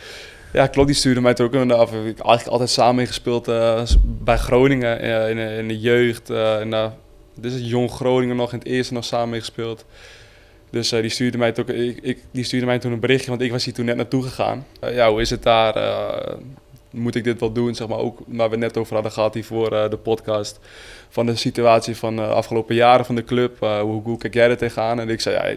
[0.53, 0.89] ja, klopt.
[0.89, 1.79] Die stuurde mij het ook inderdaad.
[1.79, 1.89] af.
[1.89, 3.45] Ik heb eigenlijk altijd samen ingespeeld
[3.85, 5.01] s- bij Groningen.
[5.31, 6.31] in, de- in de jeugd.
[6.31, 6.71] en,
[7.35, 9.85] dit is het jong Groningen nog in het eerste nog samen ingespeeld.
[10.71, 13.43] Dus die, stuurde mij het ook, ik, ik, die stuurde mij toen een berichtje, want
[13.43, 14.67] ik was hier toen net naartoe gegaan.
[14.81, 15.77] Ja, hoe is het daar?
[16.97, 17.75] Eh, moet ik dit wel doen?
[17.75, 20.59] Zeg maar ook waar we net over hadden gehad hier voor eh, de podcast.
[21.09, 23.63] Van de situatie van de afgelopen jaren van de club.
[23.63, 25.01] Eh, hoe, hoe kijk jij er tegenaan?
[25.01, 25.57] En ik zei, ja,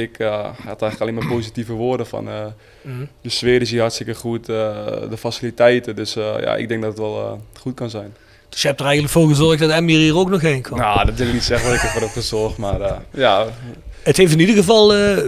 [0.00, 2.28] ik, eh, had eigenlijk alleen maar positieve woorden van...
[2.28, 2.44] eh,
[2.84, 3.04] Mhm.
[3.20, 4.56] de sfeer is hier hartstikke goed, eh,
[5.10, 5.96] de faciliteiten.
[5.96, 8.14] Dus eh, ja, ik denk dat het wel eh, goed kan zijn.
[8.48, 10.78] Dus je hebt er eigenlijk voor gezorgd dat Emir hier ook nog heen kwam.
[10.78, 13.46] Nou, dat wil ik niet zeggen dat ik ervoor heb gezorgd, maar eh, ja,
[14.02, 15.18] Het heeft in ieder geval eh,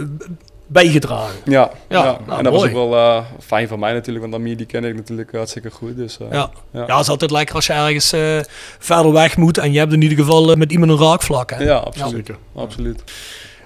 [0.67, 1.35] bijgedragen.
[1.45, 2.19] ja, Ja, ja.
[2.25, 4.83] nou, en dat was ook wel eh, fijn van mij natuurlijk, want Amir die ken
[4.83, 5.95] ik natuurlijk hartstikke goed.
[5.97, 6.49] Dus, eh, Ja.
[6.73, 6.83] ja.
[6.87, 8.39] Ja, het is altijd lekker als je ergens eh,
[8.79, 11.49] verder weg moet en je hebt in ieder geval met iemand een raakvlak.
[11.51, 11.63] Hè?
[11.63, 12.29] Ja, absoluut.
[12.55, 13.03] Absoluut.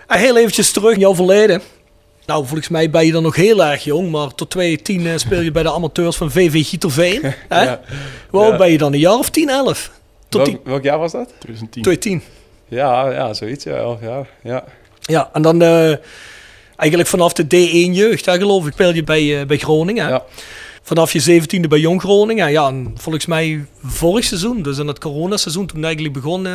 [0.08, 1.62] En heel eventjes terug in jouw verleden.
[2.26, 5.42] Nou, volgens mij ben je dan nog heel erg jong, maar tot 2010 eh, speel
[5.42, 7.22] je bij de amateurs van VV Gieterveen.
[7.50, 7.64] hè?
[7.64, 7.80] Ja.
[8.30, 8.58] Hoe oud Ja.
[8.58, 8.94] ben je dan?
[8.94, 9.92] Een jaar of 10, 11?
[10.30, 11.28] Tot Welk, welk jaar was dat?
[11.40, 11.84] 2010.
[11.84, 12.22] 2010.
[12.68, 14.28] Ja, ja, zoiets, ja, elf jaar.
[14.44, 14.64] Ja.
[15.02, 15.94] Ja, en dan eh,
[16.80, 20.10] eigenlijk vanaf de D1 jeugd, hè, geloof ik, speel je bij, eh, bij Groningen.
[20.10, 20.24] Ja.
[20.84, 22.52] Vanaf je 17e bij Jong Groningen.
[22.52, 26.54] Ja, en volgens mij vorig seizoen, dus in het coronaseizoen, toen eigenlijk begon, eh,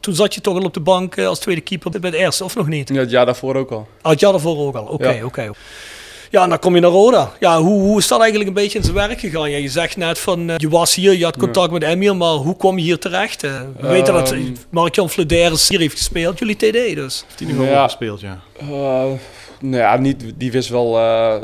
[0.00, 2.44] toen zat je toch al op de bank eh, als tweede keeper bij de eerste,
[2.44, 2.88] of nog niet?
[2.88, 3.88] ja, het jaar daarvoor ook al.
[4.02, 5.24] Ah, het jaar daarvoor ook al, oké, Ja.
[5.24, 5.50] oké.
[6.30, 7.32] Ja, en dan kom je naar Roda.
[7.40, 9.50] Ja, hoe, hoe is dat eigenlijk een beetje in zijn werk gegaan?
[9.50, 12.28] Ja, je zegt net van, eh, je was hier, je had contact met Emil, maar
[12.32, 13.44] hoe kwam je hier terecht?
[13.44, 14.54] Eh, we weten dat Ehm.
[14.70, 17.24] Mark-Jan Flederis hier heeft gespeeld, jullie TD dus.
[17.34, 17.84] Tien uur Ja.
[17.84, 18.40] gespeeld, ja.
[18.58, 21.34] Eh, nou ja, niet, die wist wel, eh,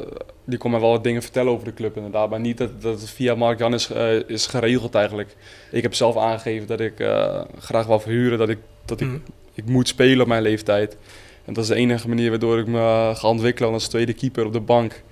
[0.44, 2.30] die kon me wel wat dingen vertellen over de club inderdaad.
[2.30, 5.36] Maar niet dat, dat het via Mark Jan is, eh, is geregeld eigenlijk.
[5.70, 9.16] Ik heb zelf aangegeven dat ik eh, graag wil verhuren, dat, ik, dat ik, Mhm.
[9.54, 10.96] ik moet spelen op mijn leeftijd.
[11.46, 14.52] En dat is de enige manier waardoor ik me ga ontwikkelen als tweede keeper op
[14.52, 15.02] de bank.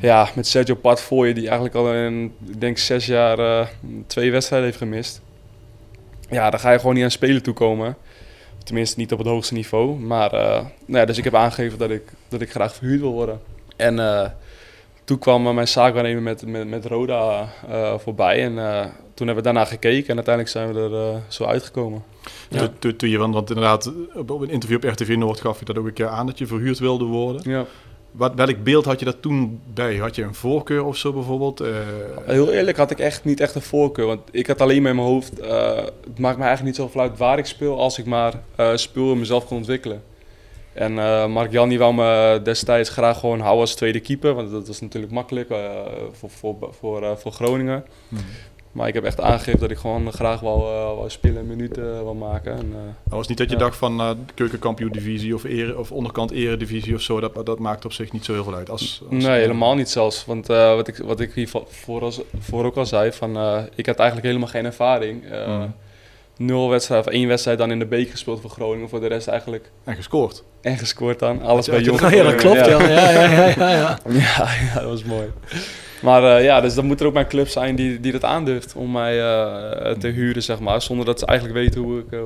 [0.00, 3.66] Ja, met Sergio je, die eigenlijk al in, ik denk zes jaar eh,
[4.06, 5.20] twee wedstrijden heeft gemist.
[6.30, 7.96] Ja, dan ga je gewoon niet aan spelen toekomen.
[8.64, 9.98] Tenminste, niet op het hoogste niveau.
[9.98, 13.12] Maar, eh, nou ja, dus ik heb aangegeven dat ik, dat ik graag verhuurd wil
[13.12, 13.40] worden.
[13.76, 14.30] En eh,
[15.08, 18.42] toen kwam eh, mijn zaakwaarnemer met, met, met Roda eh, voorbij.
[18.42, 18.86] En eh,
[19.18, 22.02] toen hebben we daarna gekeken en uiteindelijk zijn we er eh, zo uitgekomen.
[22.50, 22.58] Ja.
[22.58, 25.64] Toen- Toen, toen je, want, want inderdaad, op een interview op RTV Noord gaf je
[25.64, 27.50] dat ook een keer aan, dat je verhuurd wilde worden.
[27.50, 27.64] Ja.
[28.10, 29.96] Wat, welk beeld had je daar toen bij?
[29.96, 31.60] Had je een voorkeur of zo bijvoorbeeld?
[31.60, 31.68] Eh,
[32.24, 34.06] Heel eerlijk had ik echt niet echt een voorkeur.
[34.06, 35.40] Want ik had alleen maar in mijn hoofd...
[35.40, 37.78] eh, het maakt me eigenlijk niet zoveel uit waar ik speel...
[37.80, 40.02] als ik maar eh, speel en mezelf kon ontwikkelen.
[40.72, 44.34] En eh Mark Jan die wou me destijds graag gewoon houden als tweede keeper.
[44.34, 45.48] Want dat was natuurlijk makkelijk
[46.12, 47.84] voor, voor, voor, eh, voor Groningen.
[48.08, 48.22] Mhm.
[48.78, 51.82] Maar ik heb echt aangegeven dat ik gewoon graag wou, eh, wou spelen en minuten
[51.94, 52.52] eh, wil maken.
[52.52, 53.58] En, eh, Het was niet dat je Ja.
[53.60, 57.20] dacht van uh, keukenkampioen divisie of, ere, of onderkant eredivisie of zo.
[57.20, 58.70] Dat, dat maakt op zich niet zo heel veel uit.
[58.70, 60.24] Als, als- Nee, helemaal niet zelfs.
[60.24, 63.58] Want eh, wat, ik, wat ik hier voor, als, voor ook al zei, van, eh,
[63.74, 65.24] ik had eigenlijk helemaal geen ervaring.
[65.30, 65.68] Eh, Mhm.
[66.36, 68.88] Nul wedstrijd of één wedstrijd dan in de beek gespeeld voor Groningen.
[68.88, 69.70] Voor de rest eigenlijk.
[69.84, 70.42] En gescoord.
[70.60, 71.42] En gescoord dan.
[71.42, 72.82] Alles bij dat- Jong Ja, dat klopt, ja.
[72.82, 73.98] Ja, ja, ja, ja, ja.
[74.08, 75.26] ja, ja, dat was mooi.
[76.02, 78.74] Maar eh, ja, dus dan moet er ook mijn club zijn die, die dat aandurft
[78.74, 80.82] om mij eh, te huren, zeg maar.
[80.82, 82.20] Zonder dat ze eigenlijk weten hoe ik, eh,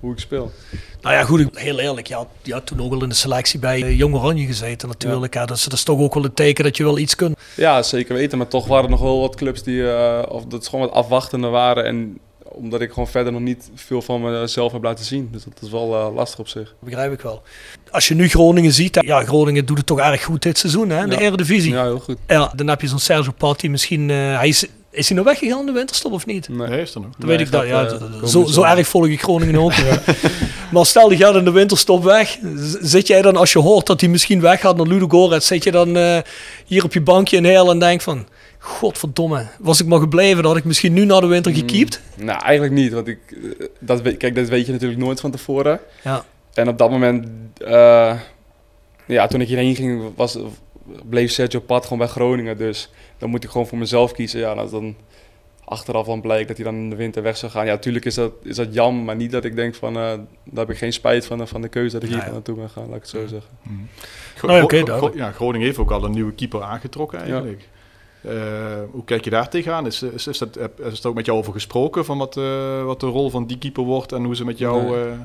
[0.00, 0.52] hoe ik speel.
[1.00, 2.06] Nou ja, goed, heel eerlijk.
[2.06, 4.88] Je had, je had toen ook al in de selectie bij eh, Jong Oranje gezeten
[4.88, 5.34] natuurlijk.
[5.34, 5.46] Ja.
[5.46, 7.38] Dat, is, dat is toch ook wel een teken dat je wel iets kunt.
[7.56, 8.38] Ja, zeker weten.
[8.38, 9.82] Maar toch waren er nog wel wat clubs die,
[10.28, 11.84] of dat gewoon wat afwachtende waren.
[11.84, 12.18] En
[12.52, 15.28] omdat ik gewoon verder nog niet veel van mezelf heb laten zien.
[15.32, 16.74] Dus dat is wel eh, lastig op zich.
[16.80, 17.42] Begrijp ik wel.
[17.90, 21.02] Als je nu Groningen ziet, ja, Groningen doet het toch erg goed dit seizoen, hè,
[21.02, 21.20] in de Ja.
[21.20, 21.70] Eredivisie.
[21.72, 21.78] Ja.
[21.78, 22.16] Ja, heel goed.
[22.56, 24.10] dan heb je zo'n Sergio Patti misschien...
[24.10, 26.48] eh, hij is, is hij nou weggegaan in de winterstop of niet?
[26.48, 26.68] Nee.
[26.68, 27.10] Nee, is er nog.
[27.18, 27.66] Dat weet ik dat.
[27.66, 29.72] Ja, eh, zo, zo erg volg ik Groningen ook.
[29.72, 30.00] ja.
[30.72, 32.38] maar stel die gaat in de winterstop weg.
[32.82, 35.70] Zit jij dan, als je hoort dat hij misschien weggaat naar Ludo Goretz, zit je
[35.70, 36.18] dan eh,
[36.66, 38.26] hier op je bankje in Heel en denkt van...
[38.62, 42.00] Godverdomme, was ik maar gebleven, dan had ik misschien nu na de winter gekiept.
[42.16, 42.92] Nou, eigenlijk niet.
[42.92, 45.80] Want ik, eh, dat weet, kijk, dat weet je natuurlijk nooit van tevoren.
[46.04, 46.24] Ja.
[46.54, 47.26] En op dat moment,
[47.64, 48.18] eh,
[49.06, 50.38] ja, toen ik hierheen ging, was,
[51.08, 52.58] bleef Sergio Pat gewoon bij Groningen.
[52.58, 54.40] Dus dan moet ik gewoon voor mezelf kiezen.
[54.40, 54.94] Ja, dan,
[55.64, 57.64] achteraf dan blijkt dat hij dan in de winter weg zou gaan.
[57.66, 60.18] Ja, natuurlijk is dat, is dat jammer, maar niet dat ik denk van, eh, daar
[60.54, 62.96] heb ik geen spijt van, van de keuze dat ik hier naartoe ben gaan, laat
[62.96, 63.50] ik het zo zeggen.
[64.36, 64.96] Gro- Nou Gro-.
[64.96, 67.68] Gro- ja, Groningen heeft ook al een nieuwe keeper aangetrokken eigenlijk.
[68.22, 68.32] Eh,
[68.90, 69.86] hoe kijk je daar tegenaan?
[69.86, 70.58] Is, is, is, dat,
[70.92, 73.58] is er ook met jou over gesproken van wat, eh, wat de rol van die
[73.58, 74.82] keeper wordt en hoe ze met jou...
[74.82, 75.04] Nee.
[75.10, 75.18] eh,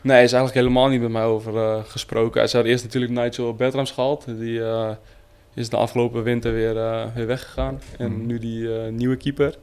[0.00, 2.40] Nee, hij is eigenlijk helemaal niet met mij over gesproken.
[2.42, 4.24] Hij had eerst natuurlijk Nigel Bertrams gehaald.
[4.26, 4.60] Die
[5.54, 6.74] is de afgelopen winter weer,
[7.14, 7.80] weer weggegaan.
[7.98, 8.26] En Mhm.
[8.26, 9.56] nu die nieuwe keeper.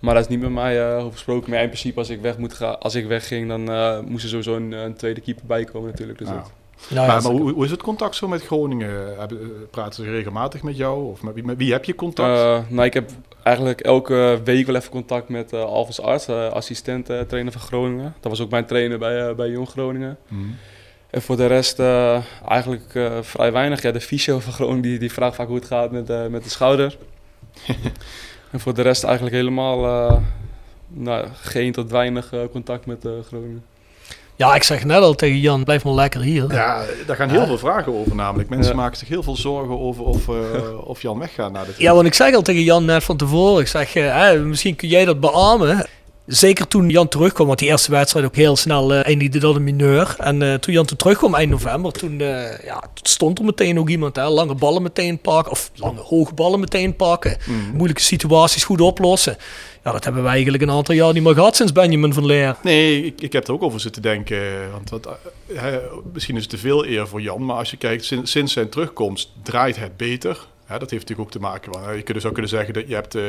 [0.00, 1.50] Maar daar is niet met mij over gesproken.
[1.50, 3.60] Maar in principe, als ik, weg moet gaan, als ik wegging, dan
[4.08, 6.18] moest er sowieso een, een tweede keeper bij komen natuurlijk.
[6.18, 6.34] Dus Ja.
[6.34, 6.52] dat-
[6.88, 9.18] Nou, maar ja, maar hoe, hoe is het contact zo met Groningen?
[9.18, 9.36] Eh,
[9.70, 11.10] praten ze regelmatig met jou?
[11.10, 12.38] Of met wie, met wie heb je contact?
[12.38, 13.10] Eh, nou, ik heb
[13.42, 18.14] eigenlijk elke week wel even contact met Alfons Arts, assistent eh, trainer van Groningen.
[18.20, 20.18] Dat was ook mijn trainer bij, bij Jong Groningen.
[20.28, 20.42] Mhm.
[21.14, 21.80] En voor de rest
[22.48, 23.82] eigenlijk eh, vrij weinig.
[23.82, 26.44] Ja, de fysio van Groningen die, die vraagt vaak hoe het gaat met, eh, met
[26.44, 26.96] de schouder.
[28.52, 30.16] en voor de rest eigenlijk helemaal eh,
[30.88, 33.64] nou, geen tot weinig eh, contact met eh, Groningen.
[34.36, 36.52] Ja, ik zeg net al tegen Jan, blijf maar lekker hier.
[36.52, 37.46] Ja, daar gaan heel Ja.
[37.46, 38.48] veel vragen over namelijk.
[38.48, 38.78] Mensen Ja.
[38.80, 40.34] maken zich heel veel zorgen over of, eh,
[40.84, 41.78] of Jan weggaat naar dit.
[41.78, 44.76] Ja, want ik zeg al tegen Jan net van tevoren, ik zeg, eh, hè, misschien
[44.76, 45.86] kun jij dat beamen.
[46.26, 49.64] Zeker toen Jan terugkwam, want die eerste wedstrijd ook heel snel eh, eindigde dat een
[49.64, 50.14] mineur.
[50.18, 53.88] En eh, toen Jan toen terugkwam eind november, toen, eh, ja, stond er meteen ook
[53.88, 54.16] iemand.
[54.16, 57.36] Hè, lange ballen meteen pakken, of lange hoge ballen meteen pakken.
[57.46, 57.76] Mhm.
[57.76, 59.36] Moeilijke situaties goed oplossen.
[59.84, 62.56] Ja, dat hebben wij eigenlijk een aantal jaar niet meer gehad sinds Benjamin van Leer.
[62.62, 64.70] Nee, ik, ik heb er ook over zitten denken.
[64.72, 65.08] Want wat,
[66.12, 67.44] misschien is het te veel eer voor Jan.
[67.44, 70.46] Maar als je kijkt, sinds, sinds zijn terugkomst draait het beter.
[70.64, 71.72] Hè, dat heeft natuurlijk ook te maken.
[71.72, 73.14] Want, je kunt, zou kunnen zeggen dat je hebt...
[73.14, 73.22] eh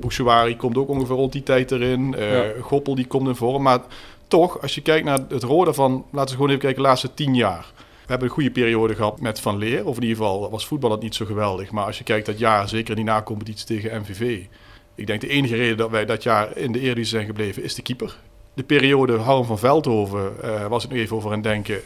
[0.00, 2.14] Bouchouari komt ook ongeveer rond die tijd erin.
[2.18, 2.52] Ja.
[2.60, 3.62] Goppel die komt in vorm.
[3.62, 3.80] Maar
[4.28, 6.04] toch, als je kijkt naar het rode van...
[6.10, 7.72] Laten we gewoon even kijken, de laatste tien jaar.
[7.76, 9.86] We hebben een goede periode gehad met Van Leer.
[9.86, 11.70] Of in ieder geval was voetbal het niet zo geweldig.
[11.70, 14.44] Maar als je kijkt dat jaar, zeker in die nacompetitie tegen MVV...
[14.94, 17.74] Ik denk de enige reden dat wij dat jaar in de Eredivisie zijn gebleven is
[17.74, 18.16] de keeper.
[18.54, 21.80] De periode Harm van Veldhoven eh, was ik nog even over aan het denken.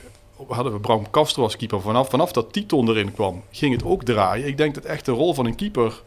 [0.49, 1.81] Hadden we Bram Castro als keeper.
[1.81, 4.47] Vanaf, vanaf dat Titon erin kwam, ging het ook draaien.
[4.47, 6.03] Ik denk dat echt de rol van een keeper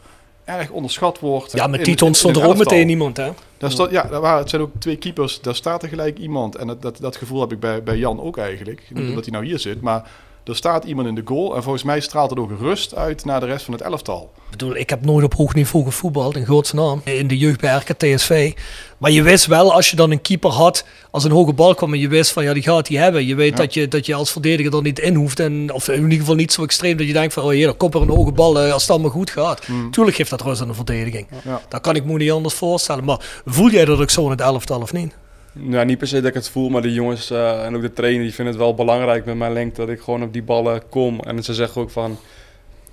[0.46, 1.52] erg onderschat wordt.
[1.52, 3.32] Ja, met Titon stond er ook meteen iemand, hè?
[3.58, 5.42] Daar staat, ja, daar waren, het zijn ook twee keepers.
[5.42, 6.56] Daar staat er gelijk iemand.
[6.56, 8.84] En dat, dat, dat gevoel heb ik bij, bij Jan ook eigenlijk.
[8.90, 9.08] Mhm.
[9.08, 10.10] omdat hij nou hier zit, maar
[10.48, 11.56] er staat iemand in de goal.
[11.56, 14.32] En volgens mij straalt het ook rust uit naar de rest van het elftal.
[14.36, 17.02] Ik bedoel, ik heb nooit op hoog niveau gevoetbald, in godsnaam.
[17.04, 18.54] In de jeugd bij RKTSV.
[18.98, 21.94] Maar je wist wel, als je dan een keeper had, als een hoge bal kwam
[21.94, 23.26] en je wist van, ja, die gaat hij hebben.
[23.26, 23.56] Je weet Ja.
[23.58, 25.40] dat, je, dat je als verdediger er niet in hoeft.
[25.40, 27.74] En, of in ieder geval niet zo extreem dat je denkt van, oh hier, er
[27.74, 29.68] komt er een hoge bal eh, als het allemaal goed gaat.
[29.68, 29.92] Mm.
[29.92, 31.28] Tuurlijk geeft dat rust aan de verdediging.
[31.44, 31.62] Ja.
[31.70, 33.04] Dat kan ik me niet anders voorstellen.
[33.04, 35.14] Maar voel jij dat ook zo in het elftal of niet?
[35.60, 37.94] Nou, niet per se dat ik het voel, maar de jongens eh, en ook de
[37.94, 40.90] trainer die vinden het wel belangrijk met mijn lengte dat ik gewoon op die ballen
[40.90, 41.20] kom.
[41.20, 42.18] En ze zeggen ook van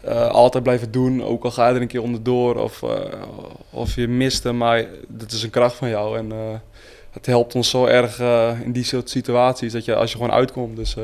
[0.00, 2.98] eh, altijd blijven doen, ook al ga je er een keer onderdoor of, eh,
[3.70, 6.18] of je mist hem, maar dat is een kracht van jou.
[6.18, 6.32] En
[7.10, 8.20] het helpt ons zo erg
[8.64, 10.76] in die soort situaties dat je als je gewoon uitkomt.
[10.76, 10.96] Dus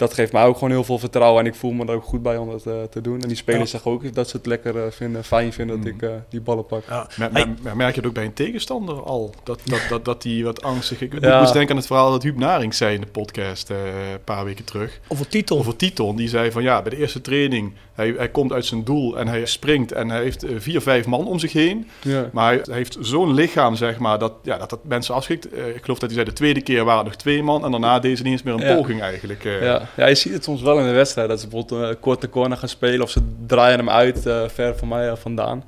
[0.00, 2.22] dat geeft mij ook gewoon heel veel vertrouwen en ik voel me er ook goed
[2.22, 3.20] bij om dat eh, te doen.
[3.22, 3.68] En die spelers Ja.
[3.70, 5.94] zeggen ook dat ze het lekker eh, vinden, fijn vinden dat Mm.
[5.94, 6.82] ik eh, die ballen pak.
[6.88, 7.06] Ja.
[7.10, 7.28] Hey.
[7.62, 9.34] mer- merk je het ook bij een tegenstander al?
[9.44, 11.00] Dat, dat, dat, dat die wat angstig...
[11.00, 11.40] Ik Ja.
[11.40, 13.76] moest denken aan het verhaal dat Huub Naring zei in de podcast eh,
[14.12, 15.00] een paar weken terug.
[15.08, 15.58] Over titel.
[15.58, 16.16] Over Titon.
[16.16, 17.72] Die zei van ja, bij de eerste training...
[18.00, 21.06] Hij, hij komt uit zijn doel en hij springt en hij heeft eh, vier, vijf
[21.06, 21.88] man om zich heen.
[22.02, 22.28] Ja.
[22.32, 25.50] Maar hij, heeft zo'n lichaam, zeg maar, dat, ja, dat dat mensen afschrikt.
[25.52, 27.70] Eh, ik geloof dat hij zei de tweede keer waren het nog twee man en
[27.70, 28.74] daarna deze niet eens meer een Ja.
[28.74, 29.44] poging eigenlijk.
[29.44, 29.62] eh.
[29.62, 31.28] Ja, ja, je ziet het soms wel in de wedstrijd.
[31.28, 34.88] Dat ze bijvoorbeeld een korte corner gaan spelen of ze draaien hem uit ver van
[34.88, 35.64] mij vandaan.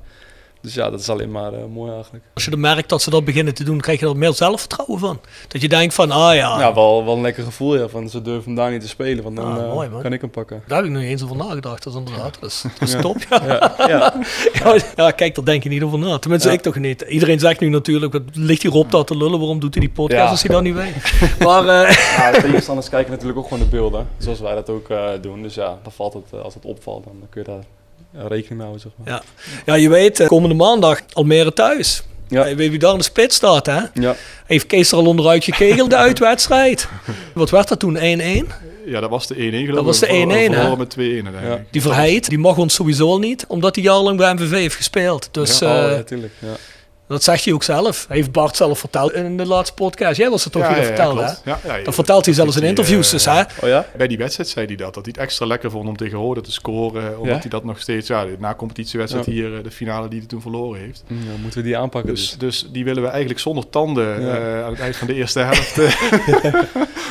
[0.63, 2.23] Dus ja, dat is alleen maar eh, mooi eigenlijk.
[2.33, 4.99] Als je dan merkt dat ze dat beginnen te doen, krijg je er meer zelfvertrouwen
[4.99, 5.19] van.
[5.47, 8.21] Dat je denkt van, ah ja, Ja, wel, wel een lekker gevoel ja, van ze
[8.21, 10.63] durven hem daar niet te spelen, want dan Ah, eh, mooi, kan ik hem pakken.
[10.67, 11.83] daar heb ik nog niet eens over nagedacht.
[11.83, 13.17] Dat is inderdaad, dat is, dat is top.
[13.29, 13.43] Ja.
[13.45, 14.13] Ja, ja.
[14.63, 16.17] Ja, ja, kijk, daar denk je niet over na.
[16.19, 17.01] Tenminste, ik toch niet.
[17.01, 19.93] Iedereen zegt nu natuurlijk, wat ligt hier op dat te lullen, waarom doet hij die
[19.93, 21.13] podcast als hij dat niet weet?
[21.47, 24.87] Maar eh, Ja, de tegenstanders kijken natuurlijk ook gewoon de beelden, zoals wij dat ook
[25.21, 25.41] doen.
[25.41, 27.63] Dus ja, dan valt het, als het opvalt, dan kun je daar
[28.13, 28.79] rekening mee houden.
[28.81, 29.07] Zeg maar.
[29.07, 29.21] ja.
[29.65, 32.03] ja, je weet, eh, komende maandag Almere thuis.
[32.27, 32.45] Ja.
[32.45, 33.79] Je weet wie daar in de spits staat, hè?
[33.93, 34.15] Ja.
[34.45, 36.87] Heeft Kees er al onderuit gekegeld, de uitwedstrijd?
[37.33, 37.99] Wat werd dat toen, 1-1?
[38.85, 40.27] Ja, dat was de 1-1 geloof Dat was de ik.
[40.27, 40.77] We 1-1, hè?
[40.77, 41.71] met 2-1 uiteindelijk.
[41.71, 45.29] Die Verheid, die mag ons sowieso al niet, omdat hij jarenlang bij MVV heeft gespeeld.
[45.31, 46.33] Dus Ja, oh, eh, ja, tuurlijk.
[46.39, 46.53] Ja.
[47.13, 48.05] Dat zegt hij ook zelf.
[48.09, 50.17] Heeft Bart zelf verteld in de laatste podcast.
[50.17, 51.51] Jij was het toch Ja, weer ja, ja, verteld, hè?
[51.77, 51.83] Ja.
[51.83, 53.39] Dat vertelt hij zelfs in Die, interviews, eh, dus hè?
[53.41, 53.85] Oh ja?
[53.97, 56.41] Bij die wedstrijd zei hij dat, dat hij het extra lekker vond om tegen Rode
[56.41, 57.17] te scoren.
[57.19, 57.39] Omdat Ja?
[57.41, 59.31] hij dat nog steeds, ja, de na-competitiewedstrijd Ja.
[59.31, 61.03] hier, eh, de finale die hij toen verloren heeft.
[61.07, 62.59] Ja, moeten we die aanpakken Dus, dus.
[62.61, 64.35] dus die willen we eigenlijk zonder tanden Ja.
[64.37, 65.77] eh, aan het eind van de eerste helft.
[65.77, 66.53] eh,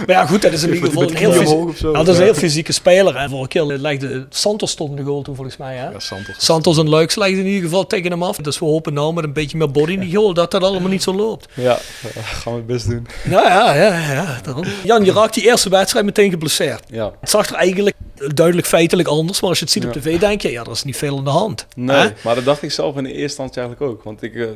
[0.07, 1.91] Maar ja, goed, dat is in ieder geval een heel, knieën fysi- omhoog of zo.
[1.93, 3.17] ja, dat is een heel fysieke speler.
[3.17, 5.77] En vorige keer legde Santos stond in de goal toen volgens mij.
[5.77, 5.91] Hè?
[5.91, 6.35] Ja, Santos.
[6.39, 8.37] Santos en Luiks legden in ieder geval tegen hem af.
[8.37, 11.15] Dus we hopen nou met een beetje meer body goal dat dat allemaal niet zo
[11.15, 11.49] loopt.
[11.55, 13.07] Ja, eh, gaan we het best doen.
[13.25, 14.41] Nou ja, ja, ja.
[14.43, 14.65] Daarom.
[14.85, 16.83] Jan, je raakt die eerste wedstrijd meteen geblesseerd.
[16.89, 17.13] Ja.
[17.21, 20.41] Het zag er eigenlijk duidelijk feitelijk anders, maar als je het ziet op tv denk
[20.41, 21.67] je, ja, er is niet veel aan de hand.
[21.75, 24.03] Nee, maar dat dacht ik zelf in de eerste instantie eigenlijk ook.
[24.03, 24.47] Want ik, eh,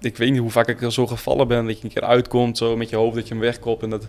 [0.00, 1.66] ik weet niet hoe vaak ik er zo gevallen ben.
[1.66, 4.06] Dat je een keer uitkomt, zo met je hoofd dat je hem wegkopt en dat,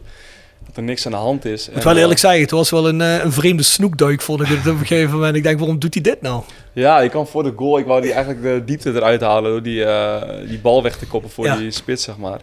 [0.69, 1.67] dat er niks aan de hand is.
[1.67, 4.47] Ik moet wel eerlijk zeggen, het was wel een, eh, een vreemde snoekduik, vond ik
[4.47, 5.35] het op een gegeven moment.
[5.35, 6.43] Ik denk, waarom doet hij dit nou?
[6.73, 7.77] Ja, ik kwam voor de goal.
[7.77, 11.07] Ik wou die eigenlijk de diepte eruit halen door die, eh, die bal weg te
[11.07, 11.55] koppen voor Ja.
[11.55, 12.39] die spits, zeg maar.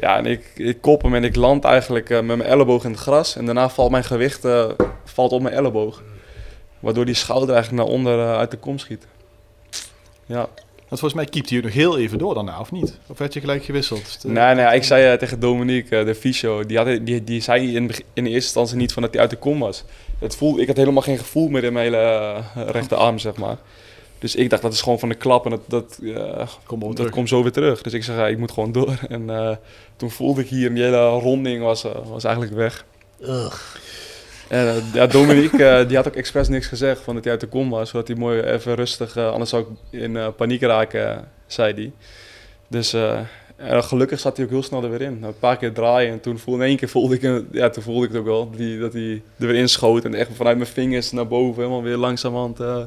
[0.00, 2.90] Ja, en ik, ik kop hem en ik land eigenlijk eh, met mijn elleboog in
[2.90, 3.36] het gras.
[3.36, 4.64] En daarna valt mijn gewicht eh,
[5.04, 6.02] valt op mijn elleboog.
[6.80, 9.06] Waardoor die schouder eigenlijk naar onder eh, uit de kom schiet.
[10.26, 10.46] Ja.
[10.88, 12.98] Want volgens mij keept hij ook nog heel even door daarna, of niet?
[13.06, 14.04] Of werd je gelijk gewisseld?
[14.04, 17.24] Dus de- Nee, nee, ik zei eh, tegen Dominique, eh, de fysio, die, had, die,
[17.24, 19.84] die zei in, in de eerste instantie niet van dat hij uit de kom was.
[20.18, 23.56] Het voel, ik had helemaal geen gevoel meer in mijn hele eh, rechterarm, zeg maar.
[24.18, 26.96] Dus ik dacht, dat is gewoon van de klap en dat, dat, eh, Kom dat
[26.96, 27.10] terug.
[27.10, 27.82] komt zo weer terug.
[27.82, 28.98] Dus ik zei, ja, ik moet gewoon door.
[29.08, 29.56] En eh,
[29.96, 32.84] toen voelde ik hier, en die hele ronding was, was eigenlijk weg.
[33.22, 33.54] Ugh.
[34.48, 37.46] Eh, ja, Dominique, eh, die had ook expres niks gezegd van dat hij uit de
[37.46, 37.90] kom was.
[37.90, 41.92] Zodat hij mooi even rustig, eh, anders zou ik in paniek raken, zei hij.
[42.68, 42.94] Dus
[43.58, 45.22] gelukkig zat hij ook heel snel er weer in.
[45.22, 48.06] Een paar keer draaien en toen voelde in één keer voelde ik, ja, toen voelde
[48.06, 50.04] ik het ook wel, die, dat hij er weer inschoot.
[50.04, 52.82] En echt vanuit mijn vingers naar boven, helemaal weer langzamerhand eh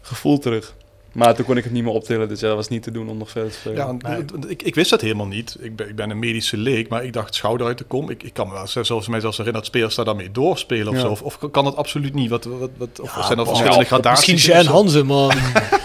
[0.00, 0.74] gevoel terug.
[1.18, 3.08] Maar toen kon ik het niet meer optillen, dus ja, dat was niet te doen
[3.08, 3.76] om nog verder te spelen.
[3.76, 5.56] Ja, want- ik, ik wist dat helemaal niet.
[5.60, 8.10] Ik ben, ik ben een medische leek, maar ik dacht schouder uit de kom.
[8.10, 10.94] Ik, ik kan me wel zelfs mij zelfs herinneren dat spelers daar daarmee doorspelen of
[10.94, 11.00] Ja.
[11.00, 11.08] zo.
[11.08, 12.30] Of, of kan dat absoluut niet?
[12.30, 13.84] Wat, wat, wat, of Ja, zijn er pas verschillende wel.
[14.00, 14.32] gradaties?
[14.32, 14.66] Misschien Jan?
[14.66, 15.36] Hansen, maar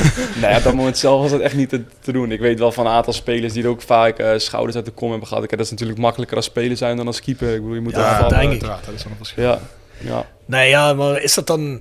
[0.42, 2.32] Nee, op dat moment zelf was het echt niet te, te doen.
[2.32, 4.90] Ik weet wel van een aantal spelers die er ook vaak eh, schouders uit de
[4.90, 5.42] kom hebben gehad.
[5.46, 7.48] Kijk, Dat is natuurlijk makkelijker als speler zijn dan als keeper.
[7.54, 8.48] Ik bedoel, je moet Ja, dat vallen.
[8.48, 8.60] denk ik.
[8.60, 9.42] Dat is dan een verschil.
[9.44, 9.60] Ja,
[9.98, 10.26] ja.
[10.44, 11.80] Nee, ja, maar is dat dan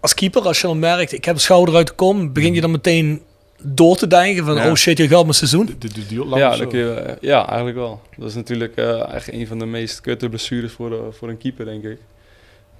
[0.00, 2.60] als keeper, als je dan merkt, ik heb een schouder uit de kom, begin je
[2.60, 3.22] dan meteen
[3.62, 4.70] door te denken van, Ja.
[4.70, 5.66] oh shit, hier gaat mijn seizoen.
[5.66, 8.00] De, de, de duurt lang Ja, je, eh, ja, eigenlijk wel.
[8.16, 11.38] Dat is natuurlijk eh, eigenlijk een van de meest kutte blessures voor, de, voor een
[11.38, 11.98] keeper, denk ik.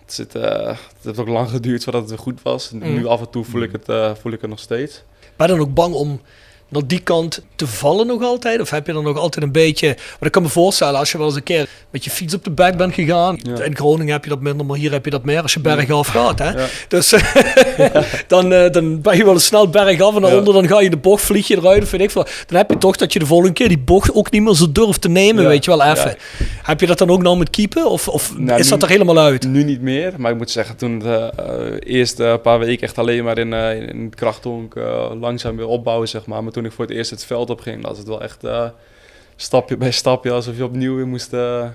[0.00, 2.70] Het, zit, eh, het heeft ook lang geduurd voordat het weer goed was.
[2.70, 2.80] Mm.
[2.94, 5.02] Nu af en toe voel ik, het, eh, voel ik het nog steeds.
[5.36, 6.20] Ben je dan ook bang om
[6.68, 8.60] naar die kant te vallen nog altijd?
[8.60, 9.86] Of heb je dan nog altijd een beetje...
[9.86, 12.44] Want ik kan me voorstellen, als je wel eens een keer met je fiets op
[12.44, 13.38] de bek bent gegaan.
[13.42, 13.62] Ja.
[13.62, 16.08] In Groningen heb je dat minder, maar hier heb je dat meer als je bergaf
[16.08, 16.38] gaat.
[16.38, 16.50] Hè?
[16.50, 16.66] Ja.
[16.88, 17.14] Dus
[18.26, 20.96] dan, eh, dan ben je wel eens snel bergaf en daaronder dan ga je de
[20.96, 22.26] bocht, vlieg je eruit of weet ik veel.
[22.46, 24.72] Dan heb je toch dat je de volgende keer die bocht ook niet meer zo
[24.72, 26.16] durft te nemen, weet je wel, even.
[26.62, 27.90] Heb je dat dan ook nou met keepen?
[27.90, 29.46] Of, of Nou, is dat er helemaal uit?
[29.46, 32.98] Nu niet meer, maar ik moet zeggen, toen het eh, eerst een paar weken echt
[32.98, 36.42] alleen maar in, eh, langzaam weer opbouwen, zeg maar.
[36.42, 38.68] Maar toen ik voor het eerst het veld op ging, was het wel echt eh,
[39.36, 41.68] stapje bij stapje, alsof je opnieuw weer moest, eh,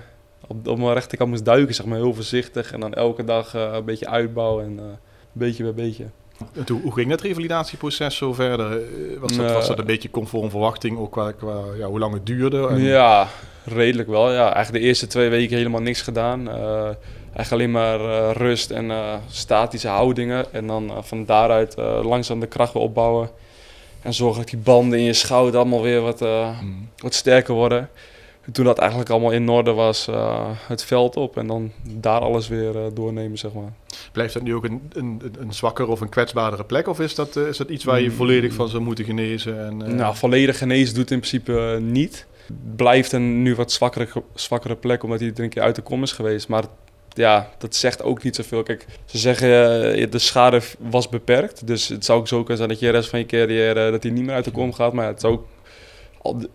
[0.46, 1.98] op, op mijn rechterkant moest duiken, zeg maar.
[1.98, 4.98] Heel voorzichtig en dan elke dag eh, een beetje uitbouwen en
[5.32, 6.04] beetje bij beetje.
[6.52, 8.80] En toen, hoe ging dat revalidatieproces zo verder?
[9.20, 9.54] Was dat, Nee.
[9.54, 12.66] was dat een beetje conform verwachting, ook qua, qua ja, hoe lang het duurde?
[12.68, 13.28] En- Ja,
[13.64, 14.32] redelijk wel.
[14.32, 14.52] Ja.
[14.54, 16.48] Eigenlijk de eerste twee weken helemaal niks gedaan.
[16.50, 16.84] Eh,
[17.34, 17.98] eigenlijk alleen maar
[18.32, 18.92] rust en
[19.30, 20.52] statische houdingen.
[20.52, 23.30] En dan van daaruit langzaam de kracht weer opbouwen.
[24.04, 26.88] En zorgen dat die banden in je schouder allemaal weer wat, eh, Mm.
[26.96, 27.88] wat sterker worden.
[28.44, 31.36] En toen dat eigenlijk allemaal in orde was, eh, het veld op.
[31.36, 33.72] En dan daar alles weer eh, doornemen, zeg maar.
[34.12, 36.88] Blijft dat nu ook een, een, een zwakker of een kwetsbaardere plek?
[36.88, 38.14] Of is dat, is dat iets waar je Mm.
[38.14, 39.66] volledig van zou moeten genezen?
[39.66, 42.26] En, Nou, volledig genezen doet in principe niet.
[42.76, 46.02] Blijft een nu wat zwakkere, zwakkere plek, omdat hij er een keer uit de kom
[46.02, 46.48] is geweest.
[46.48, 46.64] Maar
[47.14, 48.62] ja, dat zegt ook niet zoveel.
[48.62, 49.48] Kijk, ze zeggen
[49.94, 51.66] eh, de schade was beperkt.
[51.66, 53.90] Dus het zou ook zo kunnen zijn dat je de rest van je carrière eh,
[53.90, 54.92] dat hij niet meer uit de kom gaat.
[54.92, 55.46] Maar het zou ook,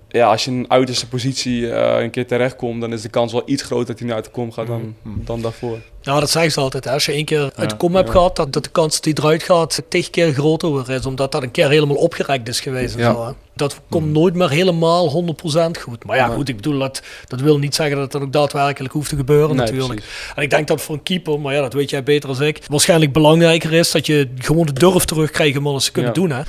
[0.10, 3.32] ja, als je in een uiterste positie eh, een keer terechtkomt, dan is de kans
[3.32, 5.16] wel iets groter dat hij nu uit de kom gaat dan, Mhm.
[5.26, 5.78] dan daarvoor.
[6.04, 6.84] Nou, dat zeggen ze altijd.
[6.84, 6.92] Hè.
[6.92, 8.14] Als je één keer uit de kom Ja, hebt ja.
[8.14, 11.06] gehad, dat, dat de kans dat hij eruit gaat tig keer groter is.
[11.06, 12.98] Omdat dat een keer helemaal opgerekt is geweest.
[12.98, 13.14] Ja.
[13.14, 13.32] zo, hè.
[13.56, 16.06] Dat komt nooit meer helemaal 100% goed.
[16.06, 16.36] Maar ja, Nee.
[16.36, 19.56] goed, ik bedoel, dat, dat wil niet zeggen dat dat ook daadwerkelijk hoeft te gebeuren
[19.56, 20.04] Nee, natuurlijk.
[20.36, 22.60] En ik denk dat voor een keeper, maar ja, dat weet jij beter dan ik,
[22.68, 26.22] waarschijnlijk belangrijker is dat je gewoon de durf terugkrijgt om alles te kunnen Ja.
[26.22, 26.32] doen.
[26.32, 26.42] Hè.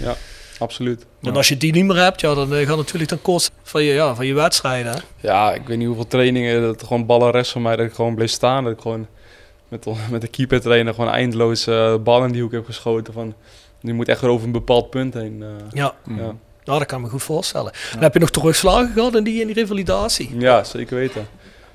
[0.61, 1.07] Absoluut.
[1.23, 3.83] En als je die niet meer hebt, ja, dan eh, gaat natuurlijk ten koste van
[3.83, 4.92] je, ja, van je wedstrijden.
[4.92, 4.99] Hè.
[5.29, 8.14] Ja, ik weet niet hoeveel trainingen, dat gewoon ballen rest van mij, dat ik gewoon
[8.14, 8.64] bleef staan.
[8.64, 9.07] Dat ik gewoon
[9.68, 13.12] met, de- met de keeper trainer gewoon eindeloos eh ballen in die hoek heb geschoten.
[13.12, 13.35] Van,
[13.81, 15.42] die moet echt over een bepaald punt heen.
[15.42, 15.49] eh.
[15.73, 15.94] Ja.
[16.09, 16.35] ja.
[16.64, 17.73] Nou, dat kan ik me goed voorstellen.
[17.99, 20.38] Heb je nog terugslagen gehad in die, in die revalidatie.
[20.38, 21.27] ja, zeker weten.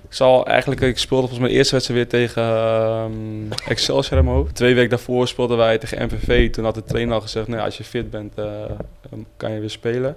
[0.09, 4.25] Ik zal eigenlijk, ik speelde volgens mij de eerste wedstrijd weer tegen ehm, Excelsior in
[4.25, 4.55] mijn hoofd.
[4.55, 6.51] Twee weken daarvoor speelden wij tegen MVV.
[6.51, 8.45] Toen had de trainer al gezegd, nou, als je fit bent, eh,
[9.09, 10.15] dan kan je weer spelen.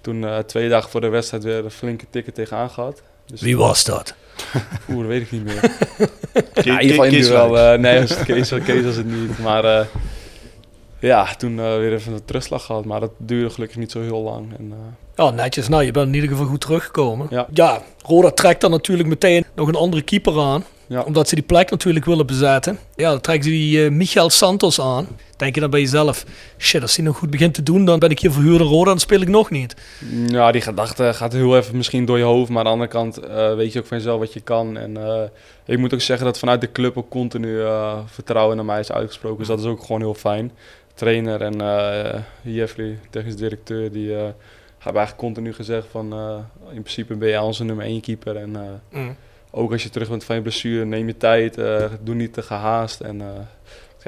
[0.00, 3.02] Toen eh, twee dagen voor de wedstrijd weer een flinke ticket tegenaan gehad.
[3.26, 4.14] Dus Wie was dat?
[4.90, 5.76] Oeh, dat weet ik niet meer.
[6.64, 7.50] Ja, in ieder geval.
[7.50, 7.76] Wijk.
[7.76, 9.38] eh nee, was het Kees, Kees was het niet.
[9.38, 9.86] Maar eh,
[11.00, 12.84] ja, toen eh, weer even een terugslag gehad.
[12.84, 14.56] Maar dat duurde gelukkig niet zo heel lang.
[14.58, 14.78] En, eh,
[15.20, 15.68] Ja, netjes.
[15.68, 17.26] Nou, je bent in ieder geval goed teruggekomen.
[17.30, 17.46] Ja.
[17.52, 20.64] ja Roda trekt dan natuurlijk meteen nog een andere keeper aan.
[20.86, 21.02] Ja.
[21.02, 22.78] Omdat ze die plek natuurlijk willen bezetten.
[22.96, 25.08] Ja, dan trekken ze die eh, Michael Santos aan.
[25.36, 26.24] Denk je dan bij jezelf,
[26.58, 28.90] shit, als hij nog goed begint te doen, dan ben ik hier verhuurd in Roda,
[28.90, 29.74] dan speel ik nog niet.
[30.26, 32.50] Ja, die gedachte gaat heel even misschien door je hoofd.
[32.50, 34.76] Maar aan de andere kant eh, weet je ook van jezelf wat je kan.
[34.76, 35.22] En eh,
[35.64, 37.62] ik moet ook zeggen dat vanuit de club ook continu
[38.06, 39.38] vertrouwen naar mij is uitgesproken.
[39.38, 40.52] Dus dat is ook gewoon heel fijn.
[40.94, 41.56] Trainer en
[42.42, 44.12] Jeffrey, technisch directeur, die
[44.84, 46.12] hebben eigenlijk continu gezegd van...
[46.12, 46.36] eh,
[46.74, 48.36] in principe ben jij onze nummer één keeper.
[48.36, 49.16] En eh, Mm.
[49.50, 51.58] ook als je terug bent van je blessure, neem je tijd.
[51.58, 53.00] eh, doe niet te gehaast.
[53.00, 53.26] En eh,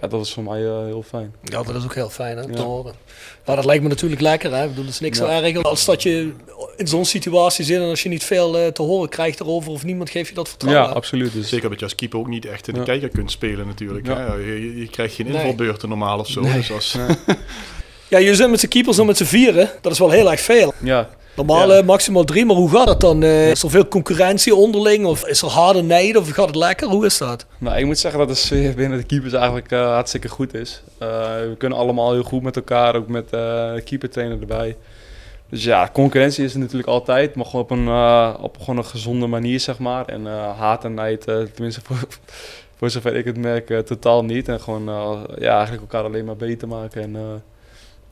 [0.01, 1.35] ja, dat was voor mij eh, heel fijn.
[1.43, 2.65] Ja, dat is ook heel fijn hè, om te Ja.
[2.65, 2.95] horen.
[3.47, 4.55] Maar dat lijkt me natuurlijk lekker.
[4.55, 4.63] Hè?
[4.63, 5.25] Ik bedoel, het is niks Ja.
[5.41, 6.33] zo erg als dat je
[6.77, 10.11] in zo'n situatie zit en als je niet veel te horen krijgt erover of niemand
[10.11, 10.95] geeft je dat Ja, vertrouwen.
[10.95, 11.33] absoluut.
[11.33, 12.87] Dus, Zeker dat je als keeper ook niet echt in de Ja.
[12.87, 14.07] kijker kunt spelen natuurlijk.
[14.07, 14.17] Ja.
[14.17, 14.35] Hè?
[14.35, 15.35] Je, je- krijgt geen Nee.
[15.35, 16.41] invalbeurten normaal of zo.
[16.41, 16.53] Nee.
[16.53, 16.97] Dus als,
[18.13, 19.71] Ja, je zit met z'n keepers en met z'n vieren.
[19.81, 20.73] Dat is wel heel erg veel.
[20.83, 21.77] ja, Normaal Ja.
[21.79, 23.23] eh, maximaal drie, maar hoe gaat het dan?
[23.23, 25.05] Eh, is er veel concurrentie onderling?
[25.07, 26.21] Of is er harde nijden?
[26.21, 26.89] Of gaat het lekker?
[26.89, 27.47] Hoe is dat?
[27.59, 30.83] Nou, ik moet zeggen dat de sfeer binnen de keepers eigenlijk eh, hartstikke goed is.
[30.99, 34.77] We kunnen allemaal heel goed met elkaar, ook met de keepertrainer erbij.
[35.49, 37.89] Dus ja, concurrentie is er natuurlijk altijd, maar gewoon op een,
[38.45, 40.05] op gewoon een gezonde manier, zeg maar.
[40.07, 41.21] En haat en nijd,
[41.55, 41.97] tenminste voor,
[42.79, 44.49] voor zover ik het merk, totaal niet.
[44.49, 44.85] En gewoon
[45.39, 47.43] ja, eigenlijk elkaar alleen maar beter maken en,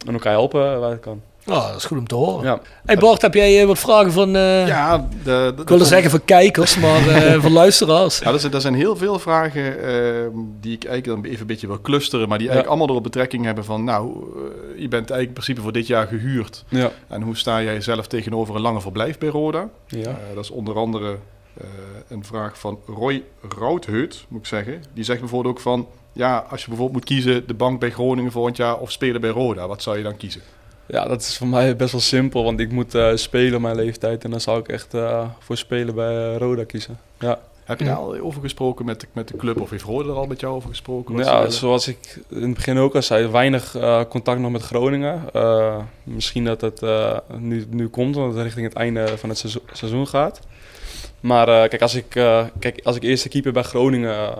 [0.07, 1.21] en elkaar helpen waar het kan.
[1.45, 2.45] Nou, dat is goed om te horen.
[2.45, 2.61] Ja.
[2.85, 6.11] Hey Bart, heb jij eh, wat vragen van, eh, ja, de, de, ik wilde zeggen
[6.11, 8.19] van kijkers, maar eh, van luisteraars?
[8.19, 10.31] Ja, er zijn, er zijn heel veel vragen ehm,
[10.61, 12.53] die ik eigenlijk dan even een beetje wil clusteren, maar die Ja.
[12.53, 15.87] eigenlijk allemaal erop betrekking hebben van, nou, eh, je bent eigenlijk in principe voor dit
[15.87, 16.65] jaar gehuurd.
[16.69, 16.91] Ja.
[17.09, 19.69] En hoe sta jij zelf tegenover een lange verblijf bij Roda?
[19.87, 20.01] Ja.
[20.09, 21.17] Eh, dat is onder andere
[21.61, 21.67] eh,
[22.09, 23.23] een vraag van Roy
[23.59, 24.83] Routheut, moet ik zeggen.
[24.95, 25.87] Die zegt bijvoorbeeld ook van,
[26.21, 29.31] ja, als je bijvoorbeeld moet kiezen de bank bij Groningen volgend jaar of spelen bij
[29.31, 30.41] Roda, wat zou je dan kiezen?
[30.87, 34.25] Ja, dat is voor mij best wel simpel, want ik moet eh, spelen mijn leeftijd.
[34.25, 36.99] En dan zou ik echt eh, voor spelen bij eh, Roda kiezen.
[37.19, 37.39] Ja.
[37.65, 40.15] Heb je daar al over gesproken met de, met de club of heeft Roda er
[40.15, 41.17] al met jou over gesproken?
[41.17, 45.23] Ja, zoals ik in het begin ook al zei, weinig eh, contact nog met Groningen.
[45.33, 49.39] Eh, misschien dat het eh, nu, nu komt, omdat het richting het einde van het
[49.39, 50.41] seizoen, seizoen gaat.
[51.21, 54.31] Maar eh, kijk, als ik, eh, kijk, als ik eerste keeper bij Groningen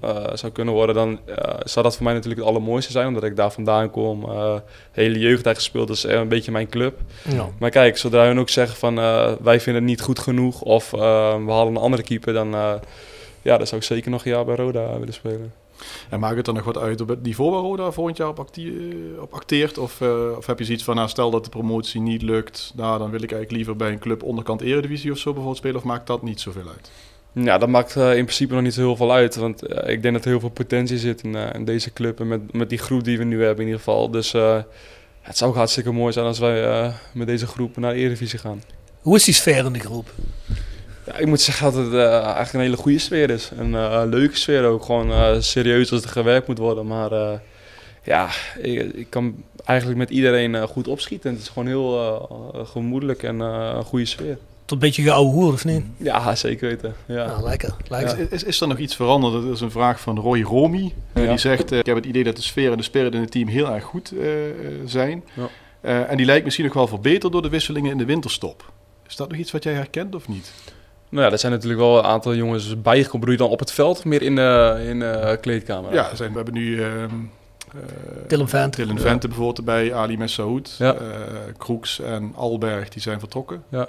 [0.00, 3.06] eh, zou kunnen worden, dan eh, zou dat voor mij natuurlijk het allermooiste zijn.
[3.06, 4.54] Omdat ik daar vandaan kom, eh
[4.92, 7.00] hele jeugdtijd gespeeld, dat is eh, een beetje mijn club.
[7.28, 7.48] Ja.
[7.58, 10.92] Maar kijk, zodra hun ook zeggen van eh, wij vinden het niet goed genoeg of
[10.92, 10.98] eh,
[11.44, 12.74] we halen een andere keeper, dan, eh,
[13.42, 15.52] ja, dan zou ik zeker nog een jaar bij Roda willen spelen.
[16.08, 18.38] En maakt het dan nog wat uit op het niveau waar Roda volgend jaar op,
[18.38, 19.78] actie- op acteert?
[19.78, 22.98] Of, eh, of heb je zoiets van, nou, stel dat de promotie niet lukt, nou,
[22.98, 25.76] dan wil ik eigenlijk liever bij een club onderkant Eredivisie of zo bijvoorbeeld spelen?
[25.76, 26.90] Of maakt dat niet zoveel uit?
[27.44, 29.36] Ja, dat maakt eh, in principe nog niet zo heel veel uit.
[29.36, 32.20] Want eh, ik denk dat er heel veel potentie zit in, eh, in deze club.
[32.20, 34.10] En met, met die groep die we nu hebben in ieder geval.
[34.10, 34.32] Dus
[35.22, 38.62] het zou ook hartstikke mooi zijn als wij met deze groep naar de Eredivisie gaan.
[39.00, 40.10] Hoe is die sfeer in de groep?
[41.06, 43.50] Ja, ik moet zeggen dat het eigenlijk een hele goede sfeer is.
[43.56, 44.84] Een leuke sfeer ook.
[44.84, 46.86] Gewoon serieus als er gewerkt moet worden.
[46.86, 47.40] Maar
[48.02, 48.28] ja,
[48.60, 51.30] ik, ik kan eigenlijk met iedereen goed opschieten.
[51.30, 52.28] Het is gewoon heel
[52.72, 54.38] gemoedelijk en een goede sfeer.
[54.68, 55.84] Tot een beetje geouwe hoer, of niet?
[55.96, 56.94] Ja, zeker weten.
[57.06, 57.26] Ja.
[57.26, 57.74] Nou, lekker.
[57.88, 58.18] lekker.
[58.18, 59.32] Is, is, is er nog iets veranderd?
[59.32, 60.92] Dat is een vraag van Roy Romy.
[61.14, 61.26] Ja.
[61.28, 63.30] Die zegt, eh, ik heb het idee dat de sfeer en de spirit in het
[63.30, 64.54] team heel erg goed eh, eh,
[64.84, 65.24] zijn.
[65.34, 65.48] Ja.
[65.80, 68.72] Eh, en die lijkt misschien nog wel verbeterd door de wisselingen in de winterstop.
[69.08, 70.52] Is dat nog iets wat jij herkent of niet?
[71.08, 73.20] Nou ja, er zijn natuurlijk wel een aantal jongens bijgekomen.
[73.20, 75.92] Bedoel je dan op het veld of meer in de, in de kleedkamer?
[75.94, 76.82] Ja, zijn, we hebben nu...
[76.82, 77.10] ehm
[77.74, 77.80] eh,
[78.28, 78.82] Dylan Vente.
[78.82, 80.94] Dylan Vente bijvoorbeeld erbij, Ali Messaoud, Ja.
[80.94, 81.00] eh,
[81.58, 83.62] Kroeks en Alberg, die zijn vertrokken.
[83.68, 83.88] Ja,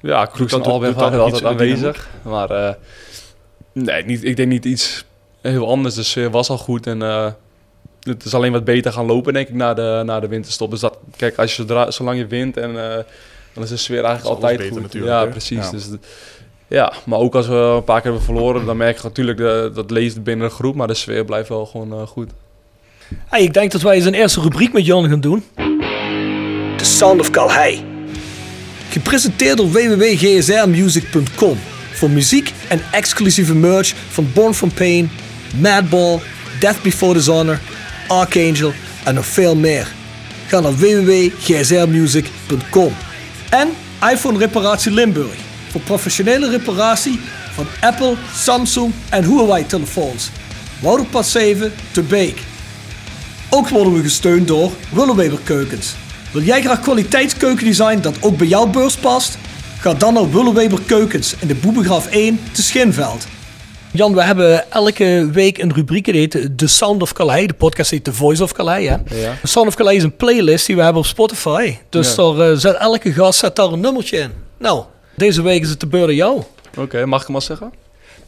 [0.00, 2.08] ja Kroeks Doet en Albert waren altijd aanwezig.
[2.22, 2.74] Maar eh,
[3.72, 5.04] nee, niet, ik denk niet iets
[5.40, 5.94] heel anders.
[5.94, 7.26] De sfeer was al goed en eh,
[8.02, 10.70] het is alleen wat beter gaan lopen, denk ik, na de, na de winterstop.
[10.70, 13.04] Dus dat, kijk, als je zodra, zolang je wint, en, eh,
[13.52, 14.82] dan is de sfeer eigenlijk altijd beter goed.
[14.82, 15.28] natuurlijk, ja, hè?
[15.28, 15.64] precies.
[15.64, 15.70] Ja.
[15.70, 15.88] Dus,
[16.68, 19.70] ja, maar ook als we een paar keer hebben verloren, dan merk je natuurlijk de,
[19.74, 22.30] dat leeft binnen de groep, maar de sfeer blijft wel gewoon eh, goed.
[23.26, 25.44] Hey, ik denk dat wij eens een eerste rubriek met Jan gaan doen.
[26.76, 27.99] The Sound of Calhei.
[28.90, 31.58] Gepresenteerd door www.gsrmusic.com.
[31.92, 35.10] Voor muziek en exclusieve merch van Born From Pain,
[35.56, 36.20] Madball,
[36.60, 37.60] Death Before Dishonor,
[38.06, 38.72] Archangel
[39.04, 39.92] en nog veel meer.
[40.46, 42.92] Ga naar www.gsrmusic.com.
[43.50, 43.68] En
[44.12, 45.34] iPhone Reparatie Limburg.
[45.70, 47.20] Voor professionele reparatie
[47.52, 50.30] van Apple, Samsung en Huawei telefoons.
[50.80, 52.38] Wouderpad 7 te Beek.
[53.48, 55.94] Ook worden we gesteund door Willeweber Keukens.
[56.32, 59.38] Wil jij graag kwaliteitskeukendesign dat ook bij jouw beurs past?
[59.80, 63.26] Ga dan naar Willeweber Keukens in de Boebegraaf 1 te Schinveld.
[63.92, 67.46] Jan, we hebben elke week een rubriek, die heet The Sound of Calais.
[67.46, 68.94] De podcast heet The Voice of Calais, hè?
[68.94, 69.36] Ja.
[69.40, 71.76] The Sound of Calais is een playlist die we hebben op Spotify.
[71.88, 72.32] Dus Ja.
[72.32, 74.30] daar, eh, zet, elke gast zet daar een nummertje in.
[74.58, 74.84] Nou,
[75.16, 76.42] deze week is het de beurt aan jou.
[76.78, 77.72] Oké, mag ik hem al zeggen?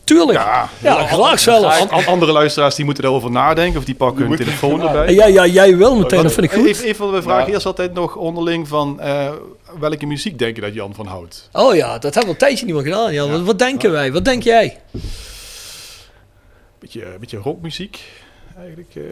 [0.05, 0.38] Tuurlijk.
[0.38, 1.80] Ja, Ja, graag zelfs.
[1.80, 5.14] An- an- andere luisteraars die moeten erover nadenken of die pakken hun telefoon erbij.
[5.14, 6.66] Ja, ja, jij wil meteen, dat vind ik goed.
[6.66, 7.53] Even, even, we vragen Ja.
[7.53, 9.30] eerst altijd nog onderling van eh,
[9.80, 11.48] welke muziek denk je dat Jan van houdt?
[11.53, 13.12] Oh ja, dat hebben we een tijdje niet meer gedaan.
[13.12, 13.30] Jan.
[13.30, 14.12] Wat, wat denken wij?
[14.12, 14.78] Wat denk jij?
[16.78, 18.00] Beetje, beetje rockmuziek
[18.59, 18.94] eigenlijk.
[18.94, 19.03] eh.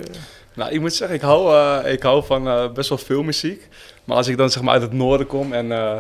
[0.54, 3.68] Nou, ik moet zeggen, ik hou, eh, ik hou van eh, best wel veel muziek.
[4.04, 5.96] Maar als ik dan zeg maar uit het noorden kom en eh,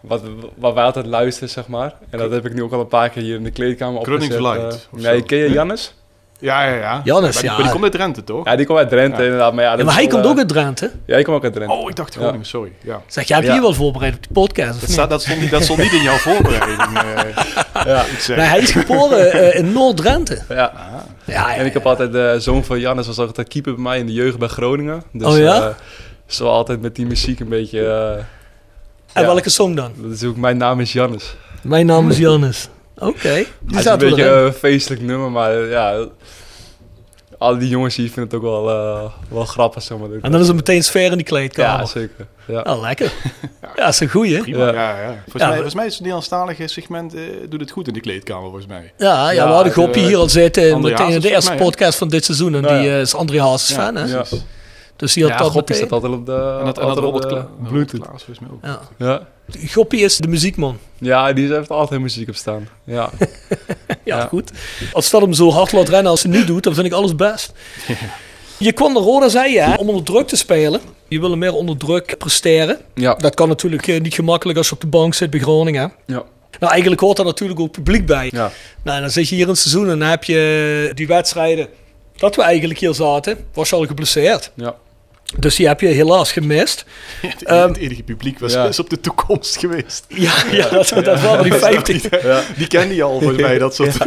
[0.00, 0.22] wat,
[0.56, 1.94] wat wij altijd luisteren, zeg maar.
[2.10, 4.40] En dat heb ik nu ook al een paar keer hier in de kleedkamer opgezet.
[4.40, 4.92] Light eh.
[4.92, 5.94] of nee, ken je Jannes?
[6.40, 7.00] Ja, ja, ja.
[7.04, 7.56] Jannes, maar die, ja.
[7.56, 8.44] maar die komt uit Drenthe, toch?
[8.44, 9.24] Ja, die komt uit Drenthe Ja.
[9.24, 9.52] inderdaad.
[9.52, 10.90] Maar, ja, Ja, maar hij wel, komt ook eh, uit Drenthe.
[11.06, 11.74] Ja, ik kom ook uit Drenthe.
[11.74, 12.72] Oh, ik dacht Groningen, sorry.
[12.82, 13.02] Ja.
[13.06, 13.54] Zeg, jij hebt Ja.
[13.54, 15.08] hier wel voorbereid op de podcast, of Dat, niet?
[15.08, 16.80] dat, stond niet, dat stond niet in jouw voorbereiding.
[16.98, 18.00] eh, Ja.
[18.00, 18.36] ik zeggen.
[18.36, 20.38] Nee, hij is geboren in Noord-Drenthe.
[20.48, 20.54] Ja.
[20.54, 23.98] Ja, ja, En ik heb altijd de zoon van Jannes was altijd keeper bij mij
[23.98, 25.02] in de jeugd bij Groningen.
[25.12, 25.62] Dus, Oh ja?
[25.68, 25.74] eh,
[26.26, 28.18] zo altijd met die muziek een beetje...
[29.12, 29.26] eh, En ja.
[29.34, 29.92] welke song dan?
[29.96, 31.34] dat is ook mijn naam is Jannes.
[31.62, 32.68] Mijn naam is Jannes.
[32.98, 36.06] Oké, die Het is een beetje een feestelijk nummer, maar eh, ja...
[37.38, 40.08] Al die jongens hier vinden het ook wel, eh, wel grappig, zeg maar.
[40.22, 41.80] En dan is er meteen sfeer in die kleedkamer.
[41.80, 42.26] Ja, zeker.
[42.46, 42.60] Ja.
[42.62, 43.12] Oh, lekker.
[43.76, 44.40] Ja, dat is een goeie.
[44.40, 44.72] Prima, Ja.
[44.72, 45.00] ja.
[45.00, 47.92] ja, Volgens, Ja, mij, volgens mij is het Nederlandstalige segment eh, doet het goed in
[47.94, 48.92] de kleedkamer, volgens mij.
[48.96, 50.80] Ja, ja, Ja, we hadden Goppie de- hier al zitten.
[50.80, 52.54] Meteen in de eerste podcast van dit seizoen.
[52.54, 52.94] En Nou die ja.
[52.94, 54.20] eh, is André Hazes fan, hè?
[54.98, 55.04] Ja.
[55.06, 57.48] Dus die had Ja, Goppie staat altijd op de, En dat, en dat Robert, Kla
[57.68, 58.00] Bluetooth.
[58.00, 58.58] Klaas mij ook.
[58.64, 58.80] Ja.
[58.98, 59.26] Ja.
[59.70, 60.78] Goppie is de muziekman.
[60.98, 62.68] ja, die heeft altijd muziek op staan.
[62.84, 63.10] Ja.
[64.04, 64.26] Ja, Ja.
[64.26, 64.50] goed.
[64.92, 67.14] Als dat hem zo hard laat rennen als hij nu doet, dan vind ik alles
[67.14, 67.52] best.
[68.58, 70.80] Je kwam naar Roda, zei je, hè, om onder druk te spelen.
[71.08, 72.78] Je wil meer onder druk presteren.
[72.94, 73.14] Ja.
[73.14, 75.92] Dat kan natuurlijk eh, niet gemakkelijk als je op de bank zit bij Groningen.
[76.06, 76.22] Ja.
[76.58, 78.28] Nou, eigenlijk hoort daar natuurlijk ook publiek bij.
[78.32, 78.50] Ja.
[78.82, 81.68] Nou, dan zit je hier in het seizoen en dan heb je die wedstrijden
[82.16, 84.50] dat we eigenlijk hier zaten, was je al geblesseerd.
[84.54, 84.74] Ja.
[85.36, 86.84] Dus die heb je helaas gemist.
[87.20, 88.70] Het, Ehm, het enige publiek was ja.
[88.78, 90.04] op de toekomst geweest.
[90.14, 92.22] Ja, ja dat, dat waren die 50.
[92.22, 92.42] Ja.
[92.56, 93.98] Die kende je al, volgens mij, dat soort...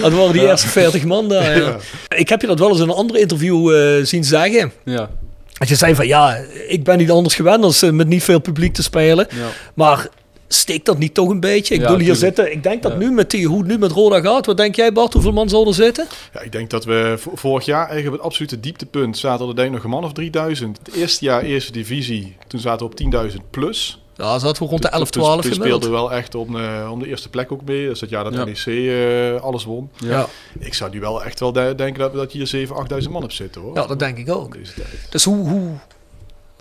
[0.00, 1.58] Dat waren die eerste 40 man daar.
[1.58, 1.76] Ja.
[2.08, 4.72] Ik heb je dat wel eens in een ander interview eh, zien zeggen.
[4.84, 5.10] Ja.
[5.58, 6.38] Dat je zei van ja,
[6.68, 9.26] ik ben niet anders gewend dan eh, met niet veel publiek te spelen.
[9.30, 9.46] Ja.
[9.74, 10.08] Maar
[10.54, 11.74] steekt dat niet toch een beetje?
[11.74, 12.36] Ik Ja, bedoel, hier tuurlijk.
[12.36, 12.52] zitten.
[12.54, 12.98] Ik denk dat Ja.
[12.98, 14.46] nu met die, hoe het nu met Roda gaat.
[14.46, 15.12] Wat denk jij, Bart?
[15.12, 16.06] Hoeveel man zal er zitten?
[16.32, 19.68] Ja, ik denk dat we vorig jaar eigenlijk op het absolute dieptepunt zaten er denk
[19.68, 20.78] ik nog een man of 3000.
[20.82, 22.94] Het eerste jaar eerste divisie, toen zaten we op
[23.30, 24.02] 10.000 plus.
[24.16, 25.82] Ja, zaten we rond de Toen- 11, toen- 12 Toen gemiddeld.
[25.82, 27.88] speelden we wel echt om de, om de eerste plek ook mee.
[27.88, 28.44] Dus dat jaar dat Ja.
[28.44, 29.90] NEC eh, alles won.
[29.96, 30.26] Ja.
[30.58, 32.74] Ik zou nu wel echt wel de- denken dat, dat hier 7.000,
[33.04, 33.74] 8.000 man op zitten hoor.
[33.74, 34.52] ja, dat denk ik ook.
[34.58, 34.86] Deze tijd.
[35.10, 35.68] Dus hoe, hoe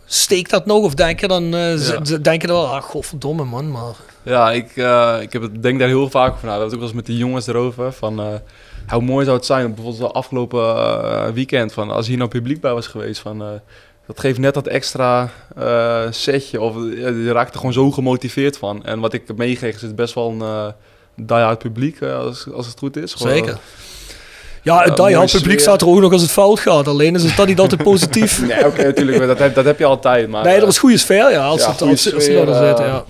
[0.09, 0.83] steekt dat nog?
[0.83, 1.77] Of denk je dan, Ja.
[1.77, 3.93] z- denk je dan wel, ah, godverdomme man, maar...
[4.23, 6.53] Ja, ik, eh, ik heb het, denk daar heel vaak over na.
[6.53, 7.91] We hebben het ook wel eens met die jongens erover.
[7.93, 8.27] Van, eh,
[8.87, 12.73] hoe mooi zou het zijn, bijvoorbeeld de afgelopen weekend, van, als hier nou publiek bij
[12.73, 13.21] was geweest.
[13.21, 13.43] Van,
[14.07, 15.29] dat geeft net dat extra
[16.09, 16.61] setje.
[16.61, 18.85] Of, je raakt er gewoon zo gemotiveerd van.
[18.85, 20.67] En wat ik heb meegekregen is het best wel een uh,
[21.15, 23.13] die-hard publiek, als, als het goed is.
[23.13, 23.57] Gewoon, Zeker.
[24.61, 26.87] Ja, het mooi publiek staat er ook nog als het fout gaat.
[26.87, 28.41] Alleen is het dan niet altijd positief.
[28.47, 29.27] Nee, oké, natuurlijk.
[29.27, 30.27] Dat heb, dat heb je altijd.
[30.27, 31.45] Maar, nee, eh, dat is goede sfeer, ja.
[31.45, 33.03] Als, ja, het, als, sfeer, die eh, ja.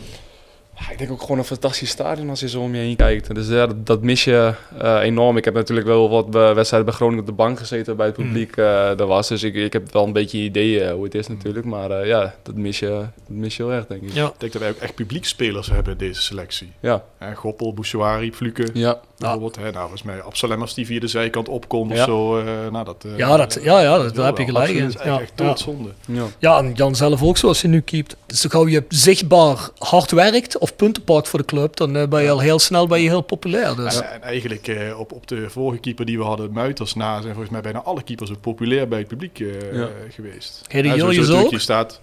[0.80, 3.36] Ja, ik denk ook gewoon een fantastisch stadion als je zo om je heen kijkt.
[3.36, 5.38] Dus ja, dat, dat mis je eh, enorm.
[5.38, 8.16] Ik heb natuurlijk wel wat eh, wedstrijden bij Groningen op de bank gezeten bij het
[8.16, 8.26] Hmm.
[8.26, 9.28] publiek eh er was.
[9.28, 11.66] Dus ik, ik heb wel een beetje idee eh, hoe het is natuurlijk.
[11.66, 14.14] Maar eh, ja, dat mis, je, dat mis je heel erg, denk ik.
[14.14, 14.26] Ja.
[14.28, 16.72] Ik denk dat wij ook echt publiekspelers hebben in deze selectie.
[16.80, 17.04] Ja.
[17.18, 18.68] Hè, Goppel, Bouchouari, Fluke.
[18.74, 19.00] Ja.
[19.18, 21.98] Bijvoorbeeld, hè, nou, volgens mij Absalem als die via de zijkant opkomt Ja.
[22.00, 22.38] of zo.
[22.40, 24.62] eh, nou, dat, eh, Ja, dat, ja, ja, dat, daar heb je wel.
[24.66, 24.94] gelijk in.
[25.04, 25.90] Ja, echt, doodzonde.
[26.08, 26.24] Ja.
[26.40, 28.16] ja, en Jan zelf ook zoals hij nu keept.
[28.26, 32.08] Dus toch gauw je zichtbaar hard werkt of punten pakt voor de club, dan eh,
[32.08, 33.76] ben je al heel snel ben je heel populair.
[33.76, 34.02] Dus.
[34.02, 37.34] En, en eigenlijk eh, op, op de vorige keeper die we hadden, Muiters na, zijn
[37.34, 39.88] volgens mij bijna alle keepers ook populair bij het publiek eh, Ja.
[40.10, 40.62] geweest.
[40.68, 41.60] Ja, Jurjes ook?
[41.60, 42.02] staat.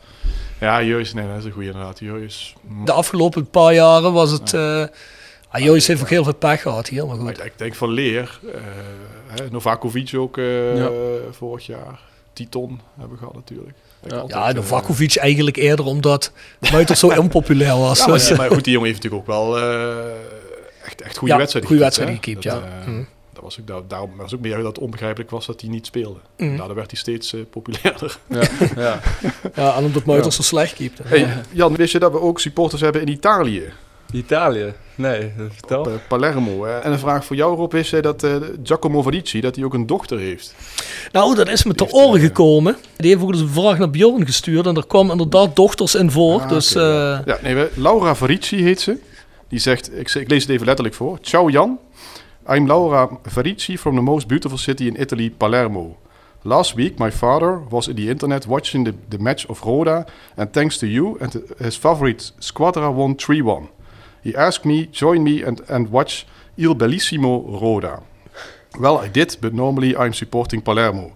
[0.60, 1.98] Ja, Jurjes, nee, dat is een goede inderdaad.
[1.98, 2.54] Jurjes.
[2.84, 4.54] De afgelopen paar jaren was het...
[4.54, 4.84] eh
[5.50, 7.38] ah, heeft ook heel veel pech gehad hier, maar Maar goed.
[7.38, 10.90] ik, ik denk van Leer, eh, Novakovic ook eh, Ja.
[11.30, 12.00] vorig jaar.
[12.36, 13.76] Titon hebben we gehad natuurlijk.
[14.08, 14.24] Ja.
[14.26, 16.32] Ja, eh, Novakovic eigenlijk eerder omdat
[16.72, 17.98] Muiters zo onpopulair was.
[17.98, 20.14] Ja, maar, Dus, goed, die jongen heeft natuurlijk ook wel eh,
[20.84, 22.62] echt, echt goede Ja, wedstrijden goede wedstrijden Dat, ja.
[22.80, 23.02] eh, Mhm.
[23.32, 25.86] Dat was ook, daar, daarom was ook meer dat het onbegrijpelijk was dat hij niet
[25.86, 26.18] speelde.
[26.36, 26.56] Mhm.
[26.56, 28.18] Daardoor werd hij steeds populairder.
[28.28, 28.40] Ja.
[28.76, 29.00] ja.
[29.54, 31.02] ja, en omdat Muiters zo slecht keepte.
[31.06, 33.72] Hey, Jan, wist je dat we ook supporters hebben in Italië?
[34.12, 34.72] Italië?
[34.94, 35.80] Nee, vertel.
[35.80, 36.64] Op, eh, Palermo.
[36.64, 36.78] hè?
[36.78, 37.72] En een vraag voor jou, Rob.
[37.72, 40.54] Wist jij dat eh, Giacomo Varici, dat hij ook een dochter heeft?
[41.12, 42.76] Nou, dat is me te oren eh, gekomen.
[42.96, 44.66] Die heeft ook eens een vraag naar Bjorn gestuurd.
[44.66, 46.40] En er kwam inderdaad dochters in voor.
[46.40, 46.82] Ah, dus eh,
[47.24, 47.38] ja.
[47.42, 48.98] Nee, we- Laura Varici heet ze.
[49.48, 51.18] Die zegt, ik, ik lees het even letterlijk voor.
[51.20, 51.78] Ciao Jan.
[52.52, 55.96] I'm Laura Verici from the most beautiful city in Italy, Palermo.
[56.42, 60.04] Last week, my father was in the internet watching the, the match of Roda,
[60.36, 63.68] and thanks to you and his favorite squadra won 3-1.
[64.26, 66.24] He asked me, join me and, and watch
[66.54, 67.98] Il Bellissimo Roda.
[68.78, 71.12] Well, I did, but normally I'm supporting Palermo.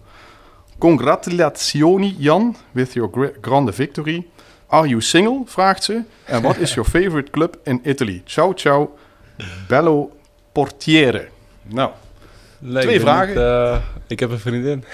[0.79, 4.27] Congratulazioni, Jan, with your gra- grande victory.
[4.69, 5.43] Are you single?
[5.47, 6.03] vraagt ze.
[6.29, 8.23] And what is your favorite club in Italy?
[8.27, 8.91] Ciao, ciao.
[9.69, 10.11] Bello
[10.53, 11.29] Portiere.
[11.63, 11.91] Nou,
[12.81, 13.29] Twee vragen.
[13.29, 14.85] niet, eh, ik heb een vriendin.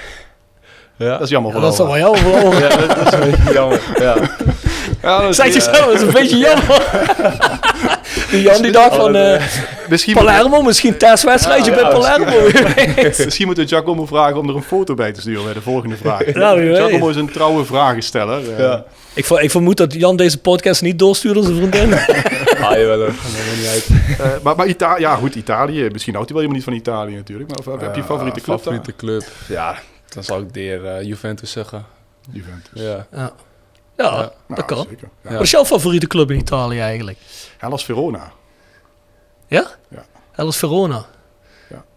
[0.96, 1.10] Ja.
[1.10, 2.58] dat is jammer Ja, voor dat is wel jou verloren.
[2.60, 3.80] Ja, dat is een beetje jammer.
[3.98, 4.16] Ja.
[5.02, 6.80] Ja, dat is- Zeg je zo, dat is een beetje jammer.
[8.30, 9.42] Die Jan die dacht van eh,
[9.88, 12.48] Misschien Palermo, misschien een testwedstrijdje Ja, bij ja, Palermo.
[13.24, 15.96] Misschien moeten we Giacomo vragen om er een foto bij te sturen bij de volgende
[15.96, 16.18] vraag.
[16.24, 16.76] Weet.
[16.76, 18.52] Giacomo is een trouwe vragensteller.
[18.52, 18.58] eh.
[18.58, 18.84] Ja.
[19.14, 21.92] ik, ver- ik vermoed dat Jan deze podcast niet doorstuurt aan zijn vriendin.
[21.94, 22.98] Ah, jawel.
[22.98, 23.08] Dat
[23.56, 23.86] niet uit.
[24.18, 25.88] Eh, maar maar Ita ja, goed, Italië.
[25.92, 27.48] Misschien houdt hij wel helemaal niet van Italië natuurlijk.
[27.50, 29.22] Maar of, heb je favoriete club Favoriete club?
[29.48, 29.76] Ja,
[30.08, 31.84] dan zou ik de heer eh, Juventus zeggen.
[32.30, 32.70] Juventus.
[32.82, 33.06] Ja.
[33.12, 33.32] Ja,
[33.96, 34.16] ja Ja.
[34.20, 34.86] dat Nou, kan.
[34.88, 35.08] Zeker.
[35.22, 35.32] Ja.
[35.32, 37.18] Wat is jouw favoriete club in Italië eigenlijk?
[37.58, 38.32] Hellas Verona.
[39.46, 39.66] Ja?
[39.88, 40.04] Ja.
[40.32, 41.06] Hellas Verona.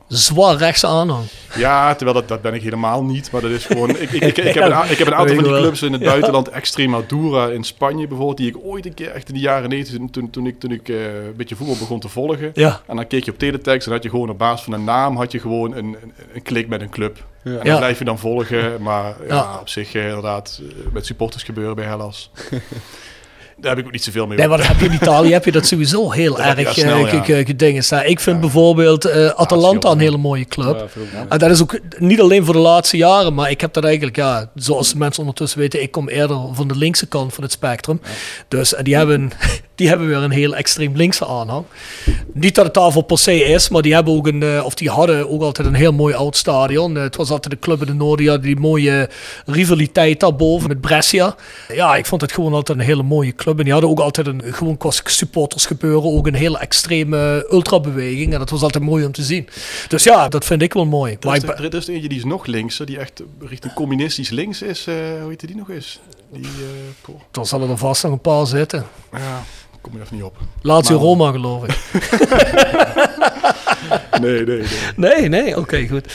[0.09, 1.25] Zwaar rechtse aanhang.
[1.55, 3.31] Ja, terwijl dat, dat ben ik helemaal niet.
[3.31, 3.89] Maar dat is gewoon...
[3.89, 6.01] Ik, ik, ik, ik, heb, een, ik heb een aantal van die clubs in het
[6.01, 6.07] Ja.
[6.09, 6.49] buitenland.
[6.49, 8.37] Extremadura in Spanje bijvoorbeeld.
[8.37, 9.99] Die ik ooit een keer echt in de jaren 90...
[10.11, 12.51] Toen, toen ik, toen ik eh, een beetje voetbal begon te volgen.
[12.53, 12.81] Ja.
[12.87, 15.17] En dan keek je op teletext en had je gewoon op basis van een naam...
[15.17, 17.17] had je gewoon een, een, een klik met een club.
[17.43, 17.51] Ja.
[17.51, 17.77] En dan Ja.
[17.77, 18.81] blijf je dan volgen.
[18.81, 19.57] Maar ja, Ja.
[19.59, 22.31] op zich eh, inderdaad eh, met supporters gebeuren bij Hellas.
[23.61, 24.37] Daar heb ik ook niet zoveel mee.
[24.37, 27.07] Nee, maar heb je in Italië heb je dat sowieso heel Dat erg ja, snel,
[27.07, 27.81] eh, ja.
[27.81, 28.05] staan.
[28.05, 30.89] Ik vind bijvoorbeeld eh, Atalanta een hele mooie club.
[31.13, 33.83] Ja, En dat is ook niet alleen voor de laatste jaren, maar ik heb dat
[33.83, 37.43] eigenlijk, ja, zoals de mensen ondertussen weten, ik kom eerder van de linkse kant van
[37.43, 38.01] het spectrum.
[38.47, 39.31] Dus eh, die hebben,
[39.75, 41.65] die hebben weer een heel extreem linkse aanhang.
[42.33, 45.29] Niet dat het daarvoor per se is, maar die hebben ook een, of die hadden
[45.29, 46.95] ook altijd een heel mooi oud stadion.
[46.95, 49.09] Het was altijd de club in de Noorden, die mooie
[49.45, 51.35] rivaliteit daarboven met Brescia.
[51.73, 53.48] Ja, ik vond het gewoon altijd een hele mooie club.
[53.57, 58.33] En die hadden ook altijd een, gewoon qua supporters gebeuren, ook een hele extreme ultrabeweging.
[58.33, 59.47] En dat was altijd mooi om te zien.
[59.87, 61.17] Dus ja, dat vind ik wel mooi.
[61.19, 64.29] Er is, er, ben- er is eentje die is nog linkser, die echt richting communistisch
[64.29, 64.87] links is.
[64.87, 65.99] eh, hoe heet die nog eens?
[66.33, 66.49] Die, eh,
[67.01, 68.85] poh, Dan zullen er vast nog een paar zitten.
[69.11, 69.43] ja,
[69.81, 70.37] kom je even niet op.
[70.61, 71.77] Lazio Maar- Roma geloof ik.
[74.21, 74.67] Nee, nee, nee.
[74.95, 76.05] Nee, nee, oké, goed.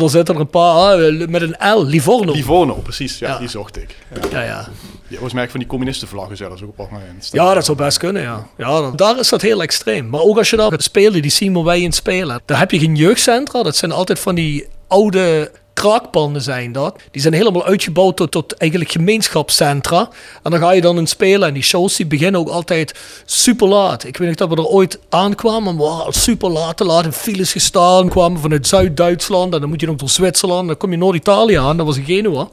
[0.00, 2.32] Er zitten er een paar ah, met een L, Livorno.
[2.32, 3.18] Livorno, precies.
[3.18, 3.38] Ja, Ja.
[3.38, 3.96] die zocht ik.
[4.14, 4.28] Ja.
[4.30, 4.68] ja, ja.
[5.14, 6.88] Volgens mij van die communistenvlaggen zelfs ook op
[7.30, 8.46] ja, dat zou best kunnen, ja.
[8.56, 10.08] ja dan- daar is dat heel extreem.
[10.08, 12.40] Maar ook als je daar gaat spelen, die zien wij in spelen.
[12.44, 13.62] Daar heb je geen jeugdcentra.
[13.62, 16.96] Dat zijn altijd van die oude kraakpanden zijn dat.
[17.10, 20.08] Die zijn helemaal uitgebouwd tot, tot eigenlijk gemeenschapscentra.
[20.42, 21.48] En dan ga je dan in spelen.
[21.48, 22.94] En die shows die beginnen ook altijd
[23.24, 24.04] super laat.
[24.04, 25.76] Ik weet niet dat we er ooit aankwamen.
[25.76, 28.08] Maar super laat, te laat in files gestaan.
[28.08, 29.54] kwamen vanuit Zuid-Duitsland.
[29.54, 30.66] En dan moet je nog door Zwitserland.
[30.66, 31.76] Dan kom je Noord-Italië aan.
[31.76, 32.48] Dat was in Genua.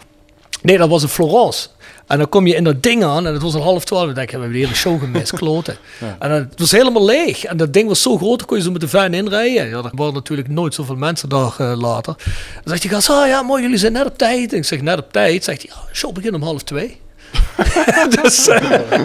[0.62, 1.68] Nee, dat was in Florence.
[2.12, 4.06] En dan kom je in dat ding aan en het was al half twaalf.
[4.06, 5.78] Dan denk ik, we hebben de hele show gemist, kloten.
[6.20, 7.44] En het was helemaal leeg.
[7.44, 9.68] En dat ding was zo groot, dan kon je zo met de van inrijden.
[9.68, 12.16] Ja, er waren natuurlijk nooit zoveel mensen daar eh, later.
[12.54, 14.52] Dan zegt die gast, ah ja, mooi, jullie zijn net op tijd.
[14.52, 15.44] En ik zeg, net op tijd.
[15.44, 17.00] Zegt hij, ja, show begint om half twee.
[18.22, 19.00] dus, eh,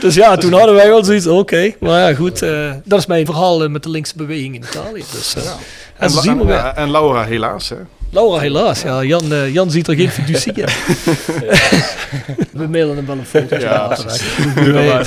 [0.00, 1.72] dus ja, toen hadden wij wel zoiets, oké.
[1.80, 5.04] Maar ja, goed, eh, dat is mijn verhaal met de linkse beweging in Italië.
[5.12, 5.34] Dus,
[5.96, 7.76] en en, en Laura helaas, hè.
[8.12, 8.82] Laura, helaas.
[8.82, 10.64] Ja, Jan, eh, Jan ziet er geen fiducie in.
[12.60, 13.56] We mailen hem wel een foto.
[13.56, 13.96] Ja.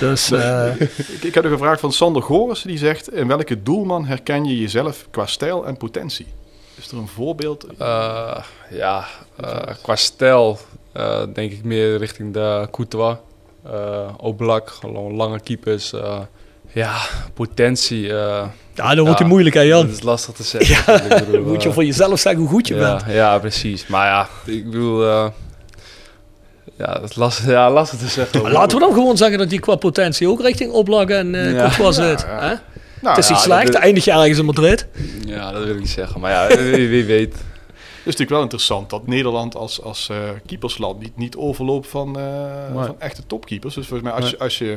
[0.00, 3.12] Dus eh, Ik, ik heb een vraag van Sander Gorissen, die zegt...
[3.12, 6.26] In welke doelman herken je jezelf qua stijl en potentie?
[6.74, 7.66] Is er een voorbeeld?
[7.78, 8.36] Eh,
[8.70, 9.04] ja,
[9.40, 10.58] eh, qua stijl
[10.92, 13.16] eh, denk ik meer richting de Courtois.
[13.66, 15.92] eh Oblak, gewoon lange keepers.
[16.74, 16.96] Ja,
[17.34, 18.08] potentie.
[18.08, 19.86] eh, ja, dan wordt het moeilijk, hè Jan?
[19.86, 20.94] Dat is lastig te zeggen.
[21.04, 23.14] Ik bedoel, Moet je eh, voor jezelf zeggen hoe goed je ja, bent.
[23.14, 23.86] Ja, precies.
[23.86, 25.04] Maar ja, ik bedoel...
[25.08, 25.26] eh,
[26.78, 28.42] ja, dat is lastig, ja, lastig te zeggen.
[28.42, 31.52] Maar laten we dan gewoon zeggen dat die qua potentie ook richting Oblak en eh
[31.52, 31.70] Ja.
[31.78, 32.20] Ja, zit.
[32.20, 32.40] ja.
[32.40, 32.54] hè?
[33.00, 34.86] Nou, het is dat slecht, eindig je ergens in Madrid.
[35.26, 36.20] Ja, dat wil ik niet zeggen.
[36.20, 37.32] Maar ja, wie, wie weet.
[37.32, 40.16] Het is natuurlijk wel interessant dat Nederland als, als eh,
[40.46, 42.24] keepersland niet, niet overloopt van, eh,
[42.74, 42.84] Nee.
[42.84, 43.74] van echte topkeepers.
[43.74, 44.70] Dus volgens mij als, je, als je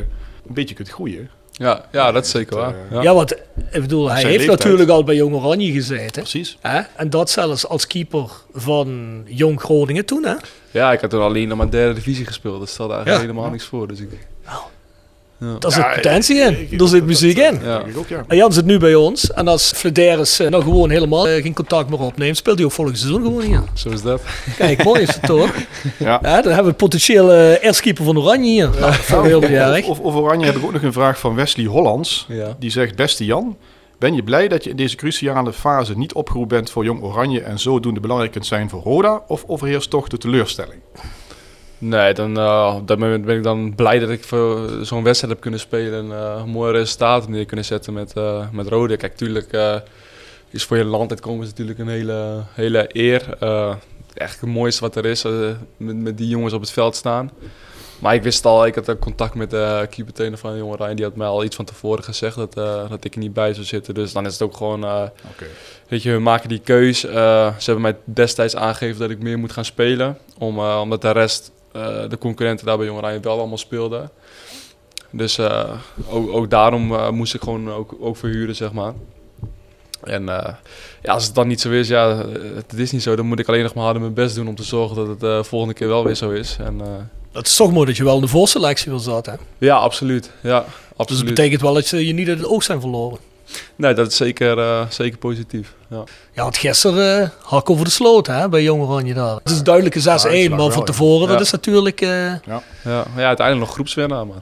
[0.48, 2.74] een beetje kunt groeien, Ja, ja dat is zeker waar.
[2.74, 3.02] eh, Ja.
[3.02, 3.32] Ja, want
[3.72, 4.58] ik bedoel, hij heeft leeftijd.
[4.60, 6.22] natuurlijk al bij Jong Oranje gezeten.
[6.22, 6.58] precies.
[6.62, 6.82] Hè?
[6.96, 10.24] En dat zelfs als keeper van Jong Groningen toen.
[10.26, 10.34] Hè?
[10.72, 12.60] Ja, ik had toen alleen nog maar derde divisie gespeeld.
[12.60, 13.30] Dus stelde eigenlijk Ja.
[13.30, 13.88] helemaal niks voor.
[13.88, 14.10] Dus ik,
[14.46, 14.60] Daar
[15.40, 16.78] Ja, zit potentie in.
[16.78, 17.60] Daar zit dat- muziek dat- in.
[17.64, 17.84] Ja.
[18.08, 18.24] ja.
[18.28, 19.32] En Jan zit nu bij ons.
[19.32, 22.72] En als Flederis eh, nou gewoon helemaal eh, geen contact meer opneemt, speelt hij ook
[22.72, 23.64] volgend seizoen gewoon hier.
[23.84, 24.22] zo is dat.
[24.58, 25.52] Kijk, mooi is het toch?
[26.00, 26.20] Ja.
[26.22, 28.70] Ja, dan hebben we potentieel eh eerstkeeper van Oranje hier.
[28.80, 29.86] Nou, dat heel erg.
[29.88, 32.26] Of, of Oranje heb ik ook nog een vraag van Wesley Hollands.
[32.30, 32.56] Ja.
[32.60, 33.58] Die zegt, beste Jan,
[34.00, 37.42] Ben je blij dat je in deze cruciale fase niet opgeroepen bent voor Jong Oranje
[37.42, 39.22] en zodoende belangrijk kunt zijn voor Roda?
[39.28, 40.80] Of overheerst toch de teleurstelling?
[41.80, 45.34] Nee, dan, eh, op dat moment ben ik dan blij dat ik voor zo'n wedstrijd
[45.34, 48.98] heb kunnen spelen en eh, mooie resultaten neer kunnen zetten met, eh met Rode.
[48.98, 49.82] Kijk, tuurlijk
[50.50, 53.38] is voor je land uitkomen is natuurlijk een hele, hele eer.
[54.14, 55.24] Echt het mooiste wat er is,
[55.78, 57.32] met, met die jongens op het veld staan.
[58.00, 60.96] Maar ik wist al, ik had contact met de keepertrainer van Jonge Rijn.
[60.96, 62.54] Die had mij al iets van tevoren gezegd dat,
[62.90, 63.94] dat ik er niet bij zou zitten.
[63.94, 65.10] Dus dan is het ook gewoon,
[65.88, 67.00] weet je, we maken die keus.
[67.00, 70.18] Ze hebben mij destijds aangegeven dat ik meer moet gaan spelen.
[70.38, 71.52] Om, omdat de rest,
[72.10, 74.10] de concurrenten daar bij Jonge Rijn wel allemaal speelden.
[75.12, 75.70] Dus eh,
[76.10, 78.94] ook, ook daarom eh, moest ik gewoon ook, ook verhuren, zeg maar.
[80.04, 80.54] En eh,
[81.04, 82.26] ja, als het dan niet zo is, ja, eh,
[82.56, 83.16] het is niet zo.
[83.16, 85.20] Dan moet ik alleen nog maar harder mijn best doen om te zorgen dat het
[85.20, 86.58] de volgende keer wel weer zo is.
[86.60, 86.88] En, eh,
[87.32, 89.34] Het is toch mooi dat je wel in de voorselectie wil zaten.
[89.34, 89.66] hè?
[89.66, 90.32] ja, absoluut.
[90.44, 91.26] Ja, Dus absoluut.
[91.26, 93.18] dat betekent wel dat je je niet uit het oog zijn verloren.
[93.76, 95.74] Nee, dat is zeker, eh, zeker positief.
[95.90, 96.04] Ja.
[96.34, 99.36] Ja, want gisteren uh, hak over de sloot hè, bij Jong Oranje daar.
[99.36, 101.34] Het is een duidelijke 6-1, maar van tevoren, Ja.
[101.34, 102.02] dat is natuurlijk...
[102.02, 102.62] eh, Ja.
[102.84, 104.38] Ja, ja, uiteindelijk nog groepswinnaar, maar...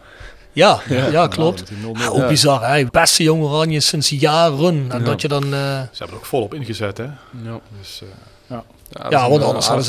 [0.53, 1.27] ja, ja, Ja.
[1.27, 1.59] klopt.
[1.59, 1.99] met die 0-0.
[2.01, 2.85] Ja, ook bizar, hè.
[2.85, 4.85] Beste Jong Oranje sinds jaren.
[4.89, 5.05] En Ja.
[5.05, 5.43] dat je dan...
[5.43, 5.57] eh, Ze
[5.91, 7.03] hebben er ook volop ingezet, hè?
[7.03, 8.07] Ja, Dus, eh,
[9.09, 9.29] ja.
[9.29, 9.85] want anders eh, hadden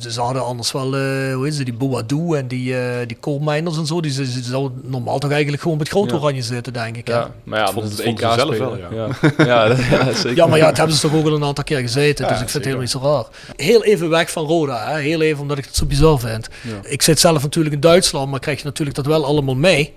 [0.00, 3.16] ze, ze hadden anders wel, eh hoe is het, die Boadou en die, eh die
[3.20, 6.16] coalminers en zo, die, ze, ze zouden normaal toch eigenlijk gewoon met groot Ja.
[6.16, 7.06] oranje zitten, denk ik.
[7.06, 7.12] hè?
[7.14, 8.58] Ja, maar ja, Dat is het EK ze zelf spelen.
[8.58, 9.08] wel, ja.
[9.46, 10.36] Ja, dat- ja, zeker.
[10.36, 12.40] Ja, maar ja, het hebben ze toch ook al een aantal keer gezeten, Ja, dus
[12.42, 13.56] ik vind het helemaal niet zo raar.
[13.66, 14.98] Heel even weg van Roda, hè?
[15.00, 16.48] heel even omdat ik het zo bizar vind.
[16.62, 16.70] Ja.
[16.82, 19.94] Ik zit zelf natuurlijk in Duitsland, maar krijg je natuurlijk dat wel allemaal mee.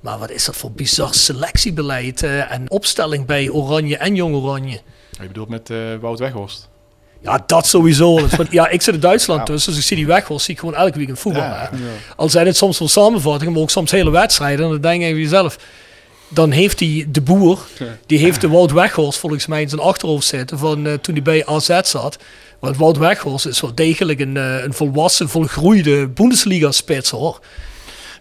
[0.00, 4.80] Maar wat is dat voor bizar selectiebeleid en opstelling bij Oranje en Jong Oranje?
[5.20, 6.68] Je bedoelt met eh, Wout Weghorst?
[7.22, 8.20] Ja, dat sowieso.
[8.50, 10.74] Ja, ik zit in Duitsland tussen, dus ik zie die weg wel, zie ik gewoon
[10.74, 11.42] elke weekend voetbal.
[11.42, 11.70] Ja.
[12.16, 14.64] Al zijn het soms wel samenvattingen, maar ook soms hele wedstrijden.
[14.64, 15.58] En dan denk je jezelf,
[16.28, 17.58] dan heeft hij de boer,
[18.06, 21.22] die heeft de Wout Weghorst volgens mij in zijn achterhoofd zitten van eh, toen hij
[21.22, 22.18] bij AZ zat.
[22.58, 27.40] Want Wout Weghorst is wel degelijk een, eh, een volwassen, volgroeide Bundesliga-spits hoor.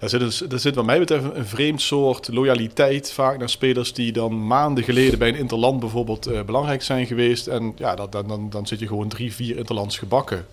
[0.01, 4.11] Er zit, er zit wat mij betreft een vreemd soort loyaliteit vaak naar spelers die
[4.11, 7.47] dan maanden geleden bij een interland bijvoorbeeld eh, belangrijk zijn geweest.
[7.47, 10.45] En ja, dat, dan, dan, dan zit je gewoon drie, vier interlands gebakken.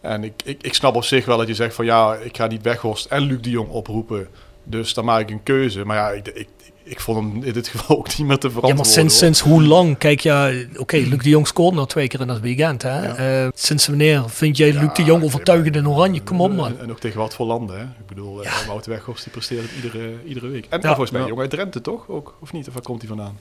[0.00, 2.46] En ik, ik, ik snap op zich wel dat je zegt van ja, ik ga
[2.46, 4.28] niet Weghorst en Luc de Jong oproepen.
[4.64, 5.84] Dus dan maak ik een keuze.
[5.84, 6.48] Maar ja, ik, ik,
[6.88, 8.76] ik vond hem in dit geval ook niet meer te Ja, verantwoorden.
[8.76, 9.22] maar sinds, hoor.
[9.22, 9.98] sinds hoe lang?
[9.98, 12.82] Kijk, ja, oké, Luc de Jong scoort nou twee keer in dat weekend.
[12.82, 13.00] Hè?
[13.44, 16.22] Eh, sinds wanneer vind jij Luc de Jong overtuigend in Oranje?
[16.22, 16.66] Kom op, man.
[16.68, 17.82] En, en ook tegen wat voor landen, hè?
[17.84, 18.50] Ik bedoel, ja.
[18.66, 20.66] Wouter Weghorst die presteert het iedere, iedere week.
[20.70, 20.86] En Ja.
[20.88, 21.26] volgens mij Ja.
[21.26, 22.08] jong uit Drenthe, toch?
[22.08, 22.68] Ook, of niet?
[22.68, 23.38] Of waar komt hij vandaan?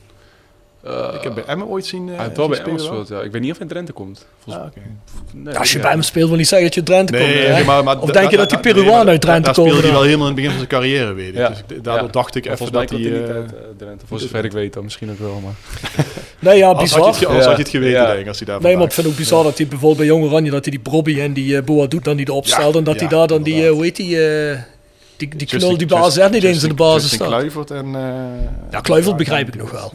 [0.86, 2.98] Eh, ik heb bij Emmen ooit zien eh Hij heeft wel zien bij Emmen spelen
[3.00, 3.26] gespeeld, ja.
[3.26, 4.26] Ik weet niet of hij in Drenthe komt.
[4.44, 4.72] Volgens Ah,
[5.34, 5.84] nee, als je ja.
[5.84, 7.26] bij hem speelt, wil niet zeggen dat je Drenthe komt.
[7.34, 9.54] Nee, maar, maar of da- denk je da- dat die nee, maar uit Drenthe Daar
[9.54, 9.68] komt?
[9.68, 11.36] speelde hij wel helemaal in het begin van zijn carrière, weet ik.
[11.36, 11.50] Ja.
[11.50, 12.12] Dus ik- daardoor Ja.
[12.12, 13.00] dacht ik even dat hij...
[13.00, 14.06] niet eh, uit Drenthe.
[14.08, 15.54] Voor zover ik weet dan misschien ook wel, maar...
[16.40, 17.08] Nee, ja, Als had je bizar.
[17.08, 18.06] het, ge- als had je het geweten, Ja.
[18.08, 19.98] denk ik, als hij daar Nee, maar ik vind het ook bizar dat hij bijvoorbeeld
[19.98, 22.74] bij Jong Oranje, dat hij die Brobby en die uh, Boadou dan niet opstelt.
[22.74, 24.60] Ja, en dat hij daar dan die, hoe heet die, eh,
[25.18, 27.28] die, die knul die AZ niet eens in de basis staat.
[27.28, 27.92] Kluivert en...
[28.72, 29.94] Ja, Kluivert begrijp ik nog wel.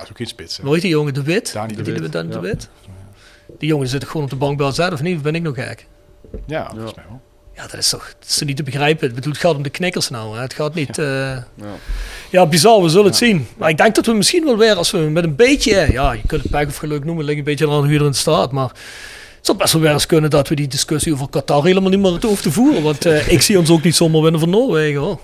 [0.00, 0.04] Ja.
[0.04, 0.62] Nou, is ook geen spits, hè.
[0.64, 1.52] Hoe heet die jongen, De Wit?
[1.52, 2.40] Dani de Die- Wit, Dani de ja.
[2.40, 2.68] Wit?
[3.58, 5.22] Die jongen zit gewoon op de bank bij AZ, of niet?
[5.22, 5.86] Ben ik nog gek?
[6.46, 7.20] Ja, volgens mij wel.
[7.54, 9.08] Ja, dat is toch, dat is niet te begrijpen.
[9.08, 10.36] Ik bedoel, het gaat om de knikkers nou.
[10.36, 10.42] Hè.
[10.42, 10.98] Het gaat niet...
[10.98, 11.42] eh, Ja.
[12.30, 13.46] Ja, bizar, we zullen het zien.
[13.56, 16.20] Maar ik denk dat we misschien wel weer, als we met een beetje, ja, je
[16.26, 18.52] kunt het pech of geluk noemen, ligt een beetje aan hoe je erin staat.
[18.52, 21.90] Maar het zou best wel weer eens kunnen dat we die discussie over Qatar helemaal
[21.90, 22.82] niet meer hoeven te voeren.
[22.82, 25.20] Want eh, ik zie ons ook niet zomaar winnen van Noorwegen hoor.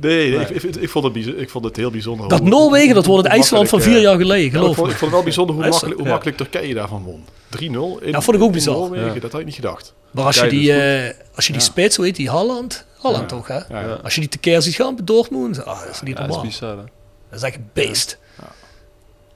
[0.00, 2.28] Nee, nee, Ik, ik, ik, vond het ik vond het heel bijzonder.
[2.28, 4.76] Dat hoe- Noorwegen, dat wordt het IJsland van vier eh, jaar geleden, ja, ik, geloof
[4.76, 6.10] vond, ik vond het wel bijzonder hoe makkelijk, hoe ja.
[6.10, 7.24] makkelijk Turkije daarvan won.
[7.58, 8.74] 3-0 in, Ja, vond ik ook bizar.
[8.74, 9.20] Noorwegen, Ja.
[9.20, 9.94] dat had ik niet gedacht.
[10.10, 12.86] Maar als je die, dat eh, als je die spits, hoe heet die, Holland?
[12.98, 13.54] Holland toch hè?
[13.54, 13.98] Ja, ja.
[14.02, 16.34] Als je die tekeer ziet gaan bij Dortmund, ah, dat is niet Ja, dat is
[16.34, 16.44] normaal.
[16.52, 16.84] bizar, hè.
[17.30, 18.18] Dat is echt een beest.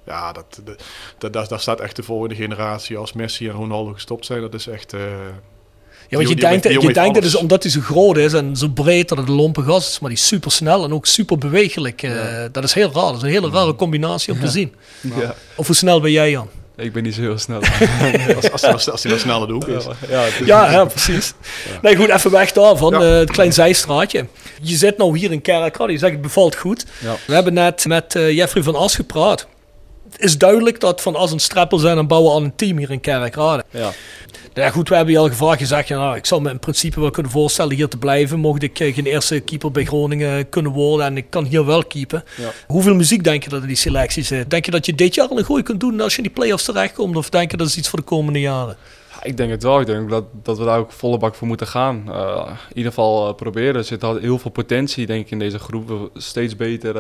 [0.07, 0.83] Ja, dat, dat,
[1.19, 4.41] dat, daar- daar staat echt de volgende generatie als Messi en Ronaldo gestopt zijn.
[4.41, 4.93] Dat is echt...
[4.93, 5.01] eh,
[6.09, 7.35] Ja, want je die denkt, die je denkt dat is alles.
[7.43, 10.11] omdat hij zo groot is en zo breed dat het een lompe gast is, maar
[10.11, 12.03] die is super snel en ook super bewegelijk.
[12.03, 12.13] eh,
[12.53, 13.05] Dat is heel raar.
[13.07, 14.75] Dat is een hele rare combinatie om te zien.
[15.01, 15.35] Ja.
[15.57, 16.49] Of hoe snel ben jij, Jan?
[16.77, 17.61] Ik ben niet zo heel snel.
[18.37, 19.85] als, als, hij wel- als hij wel snel naar de hoek is.
[20.09, 21.33] ja, is- Ja, ja precies.
[21.83, 22.93] Nee, goed, even weg daarvan.
[22.93, 23.01] Ja.
[23.01, 24.27] eh, het klein zijstraatje.
[24.63, 25.93] Je zit nou hier in Kerkrade.
[25.93, 26.85] Je zegt het bevalt goed.
[27.03, 27.17] Ja.
[27.27, 29.47] We hebben net met eh, Jeffrey van As gepraat.
[30.17, 33.01] Is duidelijk dat Van As en Streppel zijn en bouwen aan een team hier in
[33.01, 33.65] Kerkrade.
[33.71, 33.93] Ja.
[34.55, 35.59] Nou ja, goed, we hebben je al gevraagd.
[35.59, 38.39] Je zegt, ja, nou, ik zou me in principe wel kunnen voorstellen hier te blijven.
[38.39, 41.85] Mocht ik eh, geen eerste keeper bij Groningen kunnen worden en ik kan hier wel
[41.85, 42.25] keepen.
[42.37, 42.53] Ja.
[42.67, 44.51] Hoeveel muziek denk je dat in die selectie zit?
[44.51, 46.33] Denk je dat je dit jaar al een gooi kunt doen als je in die
[46.33, 47.17] play-offs terechtkomt?
[47.17, 48.77] Of denk je dat is iets voor de komende jaren?
[49.15, 49.81] Ja, ik denk het wel.
[49.81, 52.05] Ik denk dat, dat we daar ook volle bak voor moeten gaan.
[52.09, 53.75] Eh, in ieder geval eh, proberen.
[53.75, 56.11] Er zit heel veel potentie denk ik in deze groep.
[56.15, 56.95] Steeds beter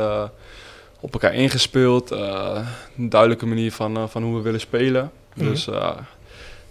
[1.05, 2.11] op elkaar ingespeeld.
[2.11, 5.11] eh, een duidelijke manier van, eh, van hoe we willen spelen.
[5.35, 5.49] Mhm.
[5.49, 5.91] Dus eh,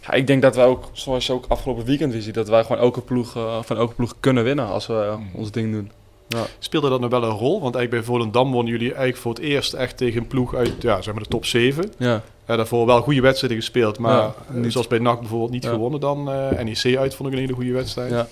[0.01, 2.63] ja, ik denk dat wij ook, zoals je ook afgelopen weekend weer ziet, dat wij
[2.63, 3.31] gewoon elke ploeg,
[3.61, 5.91] van elke ploeg kunnen winnen als we eh, ons ding doen.
[6.27, 6.43] Ja.
[6.59, 7.61] Speelde dat nog wel een rol?
[7.61, 10.73] Want eigenlijk bij Volendam wonnen jullie eigenlijk voor het eerst echt tegen een ploeg uit
[10.79, 11.91] ja, zeg maar de top 7.
[11.97, 12.21] Ja.
[12.45, 15.69] Eh, daarvoor wel goede wedstrijden gespeeld, maar Ja, niet- zoals bij NAC bijvoorbeeld niet Ja.
[15.69, 16.23] gewonnen dan.
[16.63, 18.11] NEC uit vond ik een hele goede wedstrijd.
[18.11, 18.27] Ja.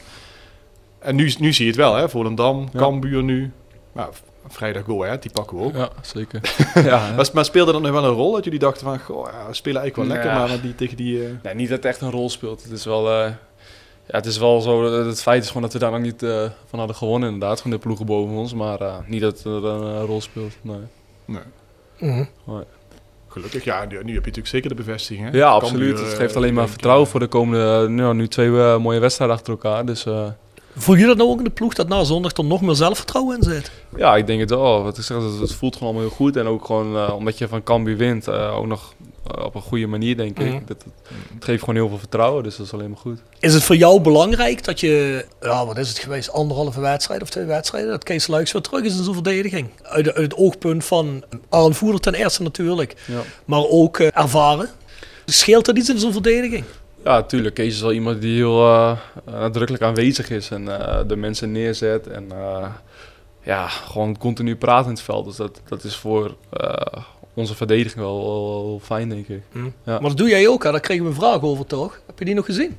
[0.99, 2.09] En nu, nu zie je het wel, hè?
[2.09, 2.69] Volendam.
[2.75, 3.51] Cambuur nu.
[3.91, 4.09] Maar
[4.47, 5.17] vrijdag go, hè?
[5.19, 5.73] Die pakken we ook.
[5.75, 6.41] Ja, zeker.
[6.91, 9.47] ja, Maar, maar speelde dat nog wel een rol dat jullie dachten van, goh, ja,
[9.47, 11.23] we spelen eigenlijk wel lekker, maar die, tegen die...
[11.25, 12.63] eh, Nee, niet dat het echt een rol speelt.
[12.63, 13.29] Het is wel, eh,
[14.07, 14.89] ja, het is wel zo.
[14.91, 17.61] dat- Het feit is gewoon dat we daar nog niet eh, van hadden gewonnen, inderdaad,
[17.61, 18.53] van de ploegen boven ons.
[18.53, 19.63] Maar eh, niet dat het een
[19.95, 20.53] eh, rol speelt.
[20.61, 20.77] Nee.
[21.25, 21.41] nee.
[21.99, 22.23] Mhm.
[22.43, 22.63] Nee.
[23.27, 25.37] Gelukkig, ja, nu, nu heb je natuurlijk zeker de bevestiging, hè?
[25.37, 25.99] Ja, absoluut.
[25.99, 27.87] Het eh, geeft alleen maar vertrouwen voor de komende.
[27.89, 29.85] Nou, nu twee eh, mooie wedstrijden achter elkaar.
[29.85, 30.27] Dus eh,
[30.75, 33.37] Voel je dat nou ook in de ploeg dat na zondag er nog meer zelfvertrouwen
[33.37, 33.71] in zit?
[33.97, 34.83] ja, ik denk het wel.
[34.83, 36.35] Wat ik zeg, het, het voelt gewoon allemaal heel goed.
[36.37, 38.93] En ook gewoon eh, omdat je van Cambuur wint, eh, ook nog
[39.27, 40.45] eh, op een goede manier, denk ik.
[40.45, 40.59] Mhm.
[40.65, 40.85] Dat, het,
[41.33, 42.43] het geeft gewoon heel veel vertrouwen.
[42.43, 43.19] Dus dat is alleen maar goed.
[43.39, 47.29] Is het voor jou belangrijk dat je, ja, wat is het geweest, anderhalve wedstrijd of
[47.29, 49.69] twee wedstrijden, dat Kees Luiks weer terug is in zijn verdediging?
[49.83, 53.21] Uit, uit het oogpunt van aanvoerder ten eerste natuurlijk, Ja.
[53.45, 54.69] maar ook eh, ervaren.
[55.25, 56.63] Scheelt dat iets in zijn verdediging?
[57.03, 57.55] Ja, tuurlijk.
[57.55, 62.07] Kees is wel iemand die heel eh, nadrukkelijk aanwezig is en eh, de mensen neerzet.
[62.07, 62.67] En eh,
[63.43, 65.25] ja, gewoon continu praat in het veld.
[65.25, 66.35] Dus dat, dat is voor
[67.33, 69.41] onze verdediging wel, wel, wel fijn, denk ik.
[69.53, 69.71] Ja.
[69.85, 70.71] Maar dat doe jij ook, hè?
[70.71, 72.01] daar kregen we een vraag over toch?
[72.05, 72.77] Heb je die nog gezien?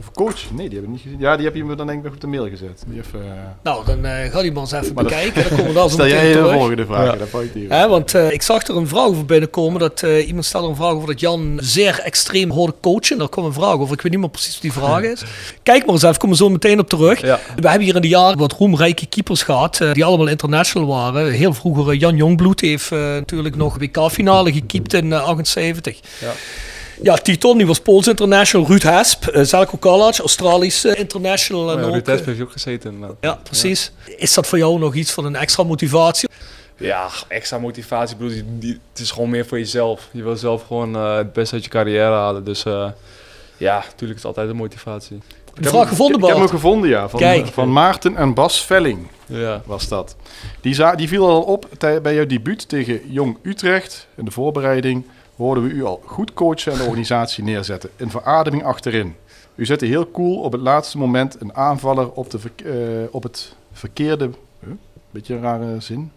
[0.00, 0.50] Of coach?
[0.52, 1.18] Nee, die heb ik niet gezien.
[1.18, 2.82] Ja, die heb je me dan denk ik nog op de mail gezet.
[2.86, 3.26] Die even, eh,
[3.62, 5.42] Nou, dan eh, ga die maar eens even Maar dat- bekijken.
[5.42, 6.52] Dan komen we daar zo Stel jij meteen de terug.
[6.52, 7.16] volgende vraag, Ja.
[7.18, 9.80] dan val je die Hè, want eh, ik zag er een vraag over binnenkomen.
[9.80, 13.18] Dat eh, iemand stelde een vraag over dat Jan zeer extreem hoorde coachen.
[13.18, 13.94] Daar kwam een vraag over.
[13.94, 15.22] Ik weet niet meer precies wat die vraag is.
[15.62, 17.20] Kijk maar eens even, komen we zo meteen op terug.
[17.20, 17.40] Ja.
[17.56, 19.80] We hebben hier in de jaren wat roemrijke keepers gehad.
[19.80, 21.30] eh, die allemaal international waren.
[21.32, 26.00] Heel vroeger Jan Jongbloed heeft eh, natuurlijk nog WK-finale gekiept in eh, 78.
[26.20, 26.30] Ja.
[27.02, 28.66] Ja, Titon, die was Pools international.
[28.66, 31.70] Ruud Hesp, uh, Zelko Kalac, Australisch eh, international.
[31.72, 32.92] en ja, ook, Ruud eh, Hesp heeft ook gezeten.
[32.92, 33.16] inderdaad.
[33.20, 33.92] ja, precies.
[34.16, 36.28] Is dat voor jou nog iets van een extra motivatie?
[36.76, 38.14] Ja, extra motivatie.
[38.16, 40.08] Ik bedoel, die, die- het is gewoon meer voor jezelf.
[40.12, 42.44] Je wil zelf gewoon eh, het beste uit je carrière halen.
[42.44, 42.88] Dus eh,
[43.56, 45.18] ja, natuurlijk is het altijd een motivatie.
[45.54, 46.50] Een vraag gevonden, Ik heb hem Bart?
[46.50, 47.08] gevonden, ja.
[47.08, 47.46] Van, Kijk.
[47.46, 49.62] van Maarten en Bas Velling Ja.
[49.66, 50.16] was dat.
[50.60, 51.68] Die, za- die viel al op
[52.02, 54.06] bij jouw debuut tegen Jong Utrecht.
[54.16, 57.90] In de voorbereiding hoorden we u al goed coachen en de organisatie neerzetten.
[57.96, 59.14] Een verademing achterin.
[59.54, 63.54] U zette heel cool op het laatste moment een aanvaller op, de eh, op het
[63.72, 64.30] verkeerde...
[64.64, 64.72] Huh?
[65.10, 66.12] Beetje een rare zin.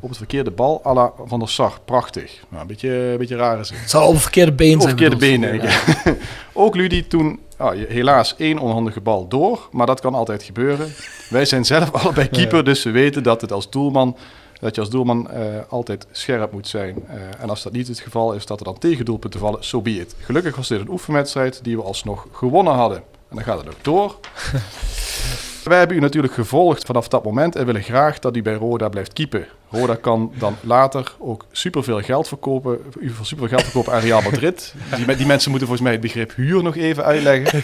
[0.00, 1.78] Op het verkeerde bal, à la Van der Sar.
[1.84, 2.42] Prachtig.
[2.48, 3.78] Nou, een beetje, een beetje rare zin.
[3.78, 4.88] Het zou op een verkeerde been zijn.
[4.88, 5.40] verkeerde bedoeld.
[5.40, 6.16] been, denk ik.
[6.52, 10.92] Ook Ludi toen ah, helaas één onhandige bal door, maar dat kan altijd gebeuren.
[11.30, 14.16] Wij zijn zelf allebei keeper, dus we weten dat het als doelman
[14.60, 17.06] dat je als doelman eh, altijd scherp moet zijn.
[17.06, 19.90] Eh, en als dat niet het geval is, dat er dan tegendoelpunten vallen, so be
[19.90, 20.14] it.
[20.18, 22.98] Gelukkig was dit een oefenwedstrijd die we alsnog gewonnen hadden.
[23.28, 24.18] En dan gaat het ook door.
[25.70, 28.88] Wij hebben u natuurlijk gevolgd vanaf dat moment en willen graag dat u bij Roda
[28.88, 29.46] blijft keepen.
[29.70, 34.22] Roda kan dan later ook superveel geld verkopen, u voor superveel geld verkopen aan Real
[34.22, 34.74] Madrid.
[34.96, 37.60] Die, die mensen moeten volgens mij het begrip huur nog even uitleggen.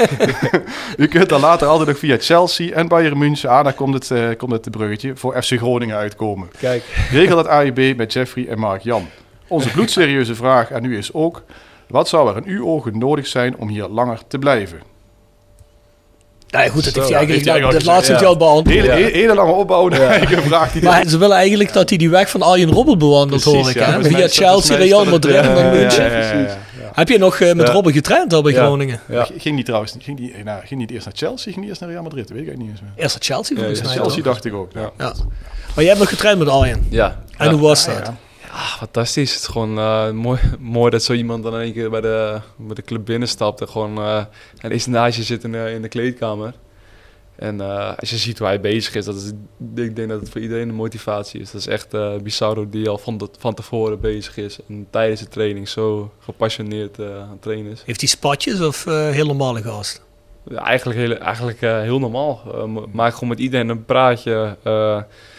[1.05, 4.11] u kunt dan later altijd nog via Chelsea en Bayern München, ah, daar komt het,
[4.11, 6.49] eh, komt het bruggetje, voor FC Groningen uitkomen.
[6.59, 6.83] Kijk.
[7.11, 9.09] Regel dat AIB met Jeffrey en Mark Jan.
[9.49, 11.43] Onze bloedserieuze vraag aan u is ook,
[11.89, 14.96] wat zou er in uw ogen nodig zijn om hier langer te blijven?
[16.57, 18.77] Nee, goed, dat heeft hij ja, eigenlijk, heeft hij dat, laatste heeft hij al beantwoord.
[18.81, 20.83] Hele, hele, hele lange opbouw naar vraag die...
[20.83, 23.77] Maar ze willen eigenlijk dat hij die weg van Arjen Robben bewandelt, Precies, hoor ik.
[23.77, 24.05] ja, hè?
[24.05, 26.05] Via Chelsea, Real Madrid en ja, dan ja, München.
[26.05, 26.57] ja, ja, ja, ja.
[26.93, 27.73] Heb je nog eh, met Ja.
[27.73, 28.63] Robben getraind al bij Ja.
[28.65, 29.01] Groningen?
[29.09, 29.27] Ja.
[29.39, 31.91] Ging die trouwens ging die, nou, ging niet eerst naar Chelsea, ging die eerst naar
[31.91, 32.29] Real Madrid?
[32.29, 33.03] Dat weet ik eigenlijk niet eens meer.
[33.05, 33.95] Eerst naar Chelsea volgens Ja, mij.
[33.97, 34.71] Chelsea dacht ik ook.
[34.75, 34.91] Ja.
[34.99, 35.13] Ja.
[35.75, 36.87] Maar jij hebt nog getraind met Arjen.
[36.91, 37.17] Ja.
[37.37, 38.13] En hoe was dat?
[38.57, 39.31] Ah, fantastisch.
[39.33, 42.41] Het is gewoon eh, mooi, mooi dat zo iemand dan in één keer bij de,
[42.57, 44.25] bij de club binnenstapt en gewoon eh
[44.61, 46.55] een eerste naast je zit in, de- in de kleedkamer.
[47.37, 49.33] En eh, als je ziet hoe hij bezig is, dat is,
[49.85, 51.51] ik denk dat het voor iedereen een motivatie is.
[51.51, 55.21] Dat is echt eh Bizarro die al van, de, van tevoren bezig is en tijdens
[55.21, 57.83] de training zo gepassioneerd aan het trainen is.
[57.87, 60.05] Heeft hij spatjes of heel normale gast?
[60.49, 62.43] Ja, eigenlijk heel, eigenlijk, heel normaal.
[62.47, 64.57] Uh, maak gewoon met iedereen een praatje.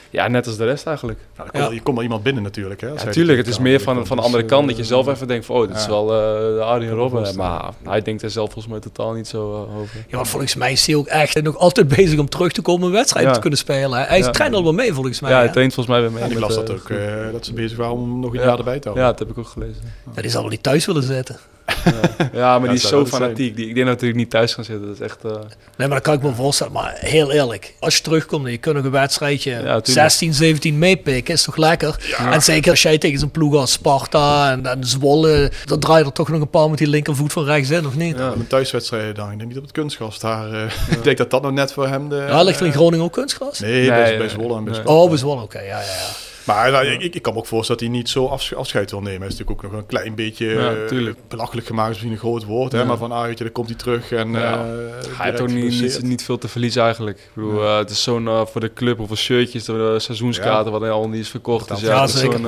[0.10, 1.20] ja, net als de rest eigenlijk.
[1.38, 2.82] Nou, komt, Je komt wel iemand binnen natuurlijk.
[2.82, 4.68] Hè, als Ja, hij tuurlijk, de het is meer van, van de andere Dus, kant
[4.68, 7.36] dat je eh, zelf even denkt van, oh, dit is wel eh, de Arjen Robben.
[7.36, 9.96] Maar hij denkt er zelf volgens mij totaal niet zo eh, over.
[10.08, 12.88] Ja, maar volgens mij is hij ook echt nog altijd bezig om terug te komen
[12.88, 13.32] een wedstrijd Ja.
[13.34, 14.00] te kunnen spelen.
[14.00, 14.06] hè.
[14.06, 14.30] Hij Ja.
[14.30, 15.32] traint al wel mee volgens mij.
[15.32, 16.24] ja, hij traint volgens mij weer mee.
[16.30, 18.46] Ja, ik las dat eh, ook, eh, dat ze bezig waren om nog een Ja.
[18.46, 19.04] jaar erbij te houden.
[19.04, 19.82] Ja, dat heb ik ook gelezen.
[20.16, 21.38] Ja, die zal wel niet thuis willen zitten.
[21.86, 23.56] Ja, ja maar die is zo dat fanatiek.
[23.56, 24.86] Die, ik denk natuurlijk niet thuis gaan zitten.
[24.88, 25.24] Dat is echt...
[25.26, 25.32] eh,
[25.78, 26.74] Nee, maar dat kan ik me voorstellen.
[26.74, 29.86] Maar heel eerlijk, als je terugkomt en je kunt nog een wedstrijdje tuurlijk.
[29.88, 32.16] 16, 17 meepikken, is toch lekker?
[32.32, 36.06] En zeker als jij tegen zo'n ploeg als Sparta en, en Zwolle, dan draai je
[36.06, 38.18] er toch nog een paar met die linkervoet van rechts in, of niet?
[38.18, 39.32] Ja, mijn thuiswedstrijden dan.
[39.32, 40.52] Ik denk niet op het kunstgras daar.
[40.54, 42.26] eh, ik denk dat dat nog net voor hem de...
[42.30, 43.60] Ja, ligt er in Groningen ook kunstgras?
[43.60, 44.82] Nee, bij, Nee, bij Zwolle en bij nee.
[44.82, 45.02] Sparta.
[45.02, 46.10] Oh, bij Zwolle, oké, ja, ja, ja.
[46.48, 49.02] Maar nou, ik, ik kan me ook voorstellen dat hij niet zo afsch- afscheid wil
[49.02, 49.20] nemen.
[49.20, 52.20] Hij is natuurlijk ook nog een klein beetje Ja, eh, belachelijk gemaakt, is misschien een
[52.20, 52.72] groot woord.
[52.72, 52.86] Hè?
[52.86, 54.54] Maar van, ah, weet je, dan komt hij terug en Ja.
[54.54, 57.18] eh, Hij heeft ook niet, niet, veel te verliezen eigenlijk.
[57.18, 60.84] Ik bedoel, eh, het is zo'n voor de club of voor shirtjes, de seizoenskaarten, wat
[60.84, 61.68] al niet is verkocht.
[61.68, 62.48] Dus Ja, is zo'n,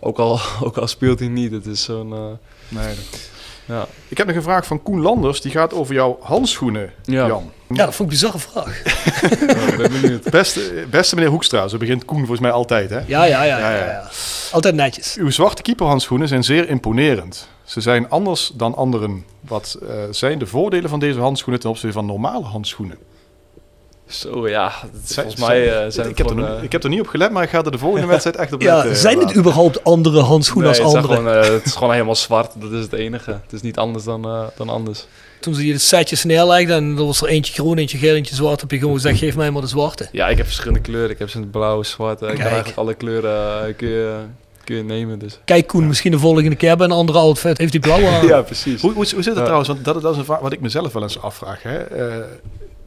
[0.00, 2.08] ook, al, ook al speelt hij niet, het is zo'n...
[2.68, 3.30] Nee, dat-
[3.66, 3.86] ja.
[4.08, 5.40] Ik heb nog een vraag van Koen Landers.
[5.40, 7.26] Die gaat over jouw handschoenen, Ja.
[7.26, 7.50] Jan.
[7.68, 8.82] Ja, dat vond ik een bizarre vraag.
[9.40, 10.30] Ja, ik ben benieuwd.
[10.30, 12.90] Beste, beste meneer Hoekstra, zo begint Koen volgens mij altijd.
[12.90, 12.96] Hè?
[12.96, 13.86] Ja, ja, ja, Ja, ja, ja.
[13.86, 14.08] ja.
[14.52, 15.16] Altijd netjes.
[15.18, 17.48] Uw zwarte keeperhandschoenen zijn zeer imponerend.
[17.64, 19.24] Ze zijn anders dan anderen.
[19.40, 22.98] Wat eh, zijn de voordelen van deze handschoenen ten opzichte van normale handschoenen?
[24.06, 24.72] Zo, ja.
[24.82, 26.88] Het is Zijn- volgens mij eh, zijn ik, heb er, het eh, ik heb er
[26.90, 28.96] niet op gelet, maar ik ga er de volgende wedstrijd echt op Ja, letten.
[28.96, 31.32] zijn het überhaupt andere handschoenen nee, als het, zijn andere?
[31.34, 33.30] gewoon, eh, het is gewoon helemaal zwart, dat is het enige.
[33.30, 35.06] Het is niet anders dan, eh, dan anders.
[35.40, 38.34] Toen ze je de setjes neerlegden en er was er eentje groen, eentje geel, eentje
[38.34, 40.08] zwart, heb je gewoon gezegd, geef mij maar de zwarte.
[40.12, 41.10] Ja, ik heb verschillende kleuren.
[41.10, 42.20] Ik heb ze in het blauw, zwart.
[42.22, 44.14] Ik kan eigenlijk alle kleuren kun, je,
[44.64, 45.18] kun je nemen.
[45.18, 45.38] Dus.
[45.44, 48.26] Kijk Koen, misschien de volgende keer bij een andere outfit heeft hij blauw aan.
[48.26, 48.80] Ja, precies.
[48.80, 49.68] Hoe, hoe, hoe zit het trouwens?
[49.68, 51.62] Want dat, dat is een vraag wat ik mezelf wel eens afvraag.
[51.62, 51.78] Hè?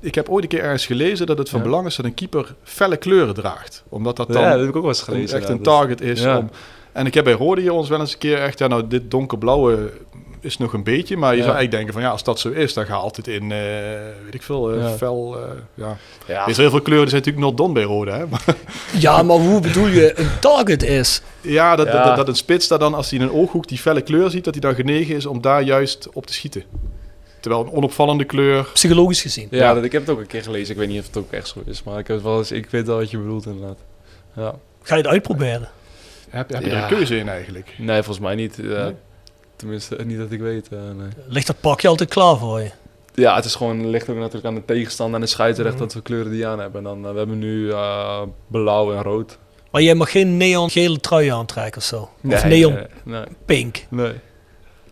[0.02, 1.66] Ik heb ooit een keer ergens gelezen dat het van Ja.
[1.66, 3.84] belang is dat een keeper felle kleuren draagt.
[3.90, 5.38] Omdat dat dan ja, dat heb ik ook wel eens gelezen.
[5.38, 5.54] echt ja.
[5.54, 6.22] een target is.
[6.22, 6.38] ja.
[6.38, 6.50] Om,
[6.92, 9.12] en ik heb bij Rode hier ons wel eens een keer echt, ja nou dit
[9.12, 9.92] donkerblauwe
[10.42, 11.18] is nog een beetje.
[11.18, 11.44] Maar je Ja.
[11.44, 13.58] zou eigenlijk denken van ja, als dat zo is, dan ga altijd in, eh,
[14.24, 14.90] weet ik veel, eh, Ja.
[14.90, 15.38] fel.
[15.38, 15.42] eh,
[15.74, 15.98] ja.
[16.28, 16.44] Ja.
[16.44, 18.12] Er is heel veel kleuren, die zijn natuurlijk not done bij Rode.
[18.12, 18.24] Hè?
[19.00, 21.22] Ja, maar hoe bedoel je een target is?
[21.42, 22.04] ja, dat, Ja.
[22.06, 24.44] Dat, dat een spits daar dan, als hij in een ooghoek die felle kleur ziet,
[24.44, 26.64] dat hij dan genegen is om daar juist op te schieten.
[27.40, 28.64] Terwijl een onopvallende kleur...
[28.74, 29.48] Psychologisch gezien.
[29.52, 29.74] Ja, Ja.
[29.74, 30.72] Dat, ik heb het ook een keer gelezen.
[30.74, 31.84] Ik weet niet of het ook echt zo is.
[31.84, 33.78] Maar ik, heb het wel eens, ik weet wel wat je bedoelt inderdaad.
[34.36, 34.56] Ja.
[34.82, 35.70] Ga je het uitproberen?
[36.30, 36.76] Heb, heb je Ja.
[36.76, 37.76] er een keuze in eigenlijk?
[37.78, 38.60] Nee, volgens mij niet.
[38.60, 38.94] eh, Nee?
[39.56, 40.68] Tenminste, niet dat ik weet.
[40.72, 41.08] eh, nee.
[41.28, 42.72] Ligt dat pakje altijd klaar voor je?
[43.14, 45.84] Ja, het is gewoon, ligt ook natuurlijk aan de tegenstander en de scheidsrechter Mhm.
[45.84, 46.78] wat voor kleuren die aan hebben.
[46.78, 49.38] En dan, eh, we hebben nu eh, blauw en rood.
[49.72, 52.02] Maar jij mag geen neon gele trui aantrekken of zo?
[52.02, 53.86] Of Nee, neon nee, nee, pink?
[53.90, 54.14] nee.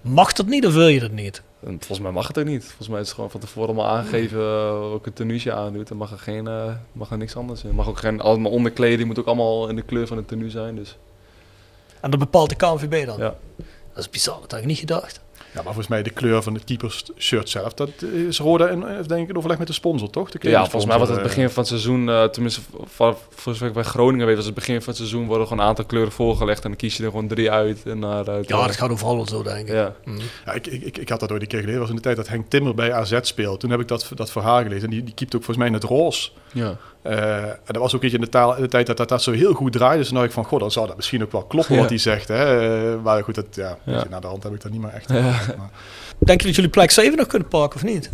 [0.01, 1.41] Mag dat niet of wil je dat niet?
[1.59, 2.65] En volgens mij mag het ook niet.
[2.65, 4.39] Volgens mij is het gewoon van tevoren allemaal aangegeven
[4.89, 5.87] welke tenue je aandoet.
[5.87, 7.75] Dan mag er, geen, uh, mag er niks anders in.
[7.75, 10.75] Mag ook geen, allemaal onderkleding moet ook allemaal in de kleur van de tenue zijn.
[10.75, 10.97] Dus.
[12.01, 13.17] En dat bepaalt de KNVB dan?
[13.17, 13.35] Ja.
[13.93, 15.21] Dat is bizar, dat had ik niet gedacht.
[15.53, 17.89] Ja, maar volgens mij de kleur van het keepers shirt zelf, dat
[18.27, 20.31] is Roda en heeft denk ik een overleg met de sponsor, toch?
[20.31, 23.53] De ja, volgens mij was het eh, begin van het seizoen, uh, tenminste voor, voor
[23.53, 25.85] zover ik bij Groningen weet, was het begin van het seizoen worden gewoon een aantal
[25.85, 27.83] kleuren voorgelegd en dan kies je er gewoon drie uit.
[27.85, 29.73] En daaruit, ja, dat gaat overal zo, denk ik.
[29.73, 29.95] Ja.
[30.03, 30.17] Mm.
[30.45, 32.27] Ja, ik, ik, ik had dat ooit een keer gelezen, was in de tijd dat
[32.27, 33.57] Henk Timmer bij AZ speelde.
[33.57, 35.73] Toen heb ik dat, dat verhaal gelezen en die, die keept ook volgens mij in
[35.73, 36.29] het roze.
[36.53, 36.77] Ja.
[37.09, 39.09] Uh, en dat was ook een beetje in de, taal, in de tijd dat, dat
[39.09, 39.97] dat zo heel goed draaide.
[39.97, 41.81] Dus dan dacht ik van, goh, dan zou dat misschien ook wel kloppen Ja.
[41.81, 42.27] wat hij zegt.
[42.27, 42.91] Hè?
[42.93, 44.03] Uh, maar goed, dat, ja, Ja.
[44.09, 45.09] na de hand heb ik dat niet meer echt.
[45.09, 45.21] Ja.
[45.21, 45.69] Maar,
[46.17, 48.09] Denk je dat jullie plek 7 nog kunnen pakken of niet?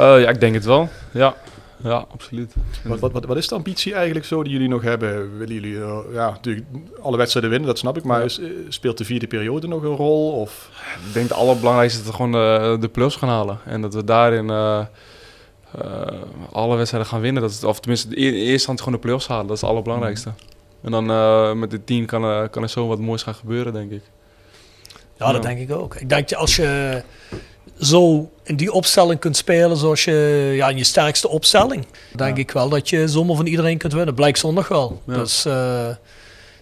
[0.00, 0.88] Uh, ja, ik denk het wel.
[1.12, 1.34] Ja,
[1.82, 2.54] ja absoluut.
[2.84, 5.38] wat, wat, wat, wat is de ambitie eigenlijk zo die jullie nog hebben?
[5.38, 6.66] Willen jullie uh, ja, natuurlijk
[7.02, 8.04] alle wedstrijden winnen, dat snap ik.
[8.04, 10.32] Maar is, speelt de vierde periode nog een rol?
[10.32, 10.70] Of?
[11.06, 13.58] Ik denk het allerbelangrijkste is dat we gewoon de, de plus gaan halen.
[13.64, 14.84] En dat we daarin uh,
[16.52, 17.42] alle wedstrijden gaan winnen.
[17.42, 19.46] Dat is, of tenminste, in eerste instantie gewoon de play-offs halen.
[19.46, 20.32] Dat is het allerbelangrijkste.
[20.82, 23.72] En dan uh, met dit team kan, uh, kan er zo wat moois gaan gebeuren,
[23.72, 24.02] denk ik.
[25.18, 25.94] Ja, ja, dat denk ik ook.
[25.94, 27.02] Ik denk dat als je
[27.80, 32.42] zo in die opstelling kunt spelen zoals je ja, in je sterkste opstelling, denk ja.
[32.42, 34.14] ik wel dat je zomaar van iedereen kunt winnen.
[34.14, 35.02] Blijkt zondag wel.
[35.06, 35.14] Ja.
[35.14, 35.88] Dus uh,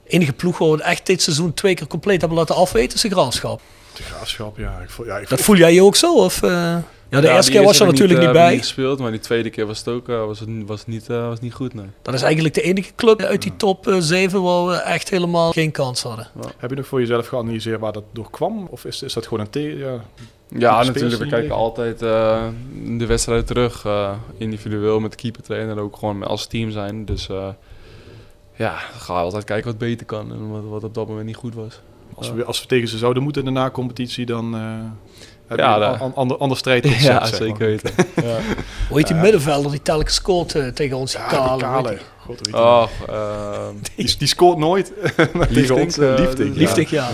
[0.07, 3.61] enige ploeg we echt dit seizoen twee keer compleet hebben laten afweten is de graafschap.
[3.95, 4.79] De graafschap, ja.
[4.79, 6.15] Ik voel, ja ik dat voel jij je ook zo?
[6.15, 6.77] Of, uh,
[7.11, 8.51] ja, de ja, eerste keer was er natuurlijk niet, uh, bij.
[8.51, 11.41] Niet gespeeld, maar die tweede keer was het ook was het, was niet, uh, was
[11.41, 11.75] niet goed.
[11.75, 11.87] Nee.
[12.03, 15.71] Dat is eigenlijk de enige club uit die top 7 waar we echt helemaal geen
[15.71, 16.29] kans hadden.
[16.41, 16.49] Ja.
[16.57, 18.67] Heb je nog voor jezelf geanalyseerd waar dat door kwam?
[18.71, 19.77] Of is, is dat gewoon een thee?
[19.77, 20.05] Ja,
[20.49, 21.23] ja natuurlijk.
[21.23, 22.47] We kijken altijd uh,
[22.97, 23.85] de wedstrijden terug.
[23.85, 27.05] Uh, individueel met de keeper trainen en ook gewoon als team zijn.
[27.05, 27.49] Dus uh,
[28.57, 31.55] ja, we altijd kijken wat beter kan en wat, wat op dat moment niet goed
[31.55, 31.81] was.
[32.15, 34.81] Als we, als we tegen ze zouden moeten in de na-competitie, dan uh,
[35.57, 36.57] ja, een an, ander, ander
[37.01, 37.91] Ja, zeker weten.
[38.23, 38.37] ja.
[38.89, 41.13] Hoe heet die middenvelder die telkens scoort uh, tegen ons?
[41.13, 41.99] Ja, kale.
[42.39, 42.55] God?
[42.55, 44.93] Oh, ehm, die, die scoort nooit.
[45.17, 45.95] eh, eh, Liefding.
[45.97, 46.15] ja.
[46.55, 47.09] Liefdig, ja.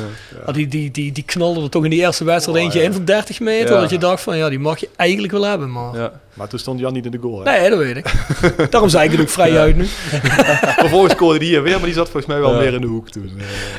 [0.47, 2.85] Ah, die, die, die, die knalde er toch in die eerste wedstrijd Oh, eentje ja.
[2.85, 3.75] in van 30 meter.
[3.75, 3.81] Ja.
[3.81, 5.97] Dat je dacht van, ja, die mag je eigenlijk wel hebben, maar...
[5.97, 6.12] ja.
[6.35, 7.45] Maar toen stond Jan niet in de goal.
[7.45, 7.59] Hè?
[7.59, 8.12] Nee, dat weet ik.
[8.71, 9.85] Daarom zei ik het ook vrij uit nu.
[9.87, 12.59] Vervolgens scoorde die hier weer, maar die zat volgens mij wel Ja.
[12.59, 13.31] meer in de hoek toen.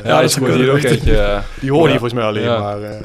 [0.04, 1.42] Ja, dat is hier ook eentje.
[1.60, 1.92] die hoorde Ja.
[1.92, 2.58] je volgens mij alleen Ja.
[2.60, 2.82] maar.
[2.82, 2.96] eh.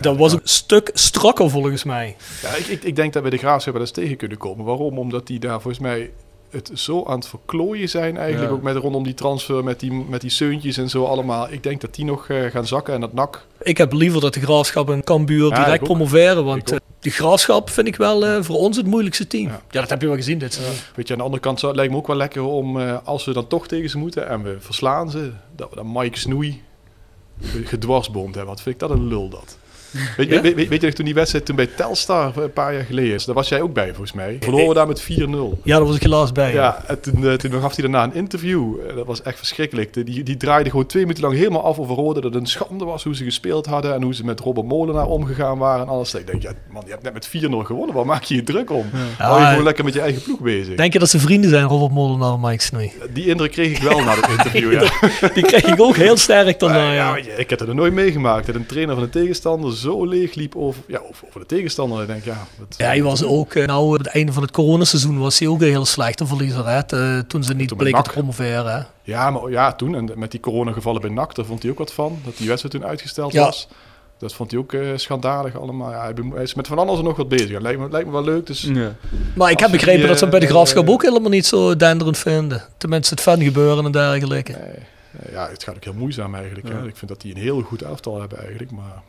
[0.00, 2.16] Dat was een stuk strakker volgens mij.
[2.42, 4.64] Ja, ik, ik, ik denk dat we de Graafschap wel eens tegen kunnen komen.
[4.64, 4.98] Waarom?
[4.98, 6.10] Omdat die daar volgens mij
[6.50, 8.50] het zo aan het verklooien zijn eigenlijk.
[8.50, 8.56] Ja.
[8.56, 11.50] Ook met rondom die transfer, met die, met die seuntjes en zo allemaal.
[11.50, 13.46] Ik denk dat die nog eh, gaan zakken en dat NAC...
[13.62, 16.44] Ik heb liever dat de Graafschap en Cambuur Ja, direct promoveren.
[16.44, 19.46] Want eh, die Graafschap vind ik wel eh, voor ons het moeilijkste team.
[19.48, 19.60] Ja.
[19.70, 20.76] Ja, dat heb je wel gezien dit seizoen.
[20.94, 22.96] Weet je, aan de andere kant zou, het lijkt me ook wel lekker om, eh,
[23.04, 26.18] als we dan toch tegen ze moeten en we verslaan ze, dat we dan Mike
[26.18, 26.62] Snoei
[27.64, 28.54] gedwarsboomd hebben.
[28.54, 29.58] Wat vind ik dat een lul dat.
[30.16, 30.40] Weet, Ja?
[30.40, 32.84] weet, weet, weet je nog toen die wedstrijd toen bij Telstar eh, een paar jaar
[32.84, 33.24] geleden is?
[33.24, 34.36] Daar was jij ook bij volgens mij.
[34.40, 35.06] Verloren we daar met 4-0.
[35.64, 36.52] Ja, daar was ik helaas bij.
[36.52, 38.74] Ja, en toen, eh, toen gaf hij daarna een interview.
[38.88, 40.06] Eh, dat was echt verschrikkelijk.
[40.06, 42.20] Die, die draaide gewoon twee minuten lang helemaal af over Rode.
[42.20, 43.94] Dat het een schande was hoe ze gespeeld hadden.
[43.94, 46.14] En hoe ze met Robert Molenaar omgegaan waren en alles.
[46.14, 47.94] Ik denk, ja, man, je hebt net met 4-0 gewonnen.
[47.94, 48.86] Waar maak je je druk om?
[49.18, 50.74] Hou je gewoon lekker met je eigen ploeg bezig.
[50.76, 52.92] Denk je dat ze vrienden zijn, Robert Molenaar en Mike Snoei?
[53.12, 54.90] Die indruk kreeg ik wel na het interview, ja.
[55.34, 57.16] Die kreeg ik ook heel sterk daarna, Ja, ja.
[57.36, 58.46] ik heb het er nooit meegemaakt.
[58.46, 62.00] Dat een trainer van de tegenstander zo leeg liep over, ja, over, over de tegenstander.
[62.00, 65.18] Ik denk, ja, dat, Ja, hij was ook, eh, nou, het einde van het coronaseizoen
[65.18, 66.82] was hij ook een heel slechte verliezer, hè.
[66.84, 68.14] Te- toen ze niet Toen bleken te NAC.
[68.16, 68.82] promoveren, hè.
[69.02, 71.92] Ja, maar ja, toen, en met die coronagevallen bij NAC, daar vond hij ook wat
[71.92, 72.18] van.
[72.24, 73.44] Dat die wedstrijd toen uitgesteld Ja.
[73.44, 73.68] was.
[74.18, 75.90] Dat vond hij ook eh, schandalig allemaal.
[75.90, 77.48] Ja, hij, is met van alles nog wat bezig.
[77.50, 78.46] Ja, lijkt, me, lijkt me wel leuk.
[78.46, 78.94] Dus ja.
[79.34, 81.46] Maar ik heb begrepen die, dat ze bij de eh, Graafschap eh, ook helemaal niet
[81.46, 82.62] zo denderend vinden.
[82.78, 84.52] Tenminste, het fan gebeuren en dergelijke.
[84.52, 84.82] eh,
[85.32, 86.68] ja, het gaat ook heel moeizaam eigenlijk.
[86.68, 86.86] Hè.
[86.86, 88.70] Ik vind dat die een heel goed elftal hebben eigenlijk.
[88.70, 89.02] Maar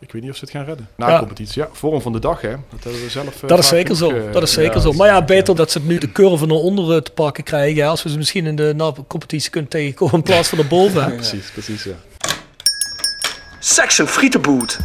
[0.00, 0.88] ik weet niet of ze het gaan redden.
[0.96, 1.18] Na Ja.
[1.18, 2.48] competitie, ja, vorm van de dag hè.
[2.50, 4.10] Dat hebben we zelf eh, Dat is zeker ook, zo.
[4.10, 4.92] eh, Dat is zeker ja, zo.
[4.92, 7.86] Maar ja, beter dat ze het nu de curve naar onder te pakken krijgen.
[7.88, 11.04] Als we ze misschien in de na- competitie kunnen tegenkomen in plaats van naar boven.
[11.04, 11.14] hè.
[11.14, 11.92] Precies, precies ja.
[13.60, 14.78] Section Frietenboot.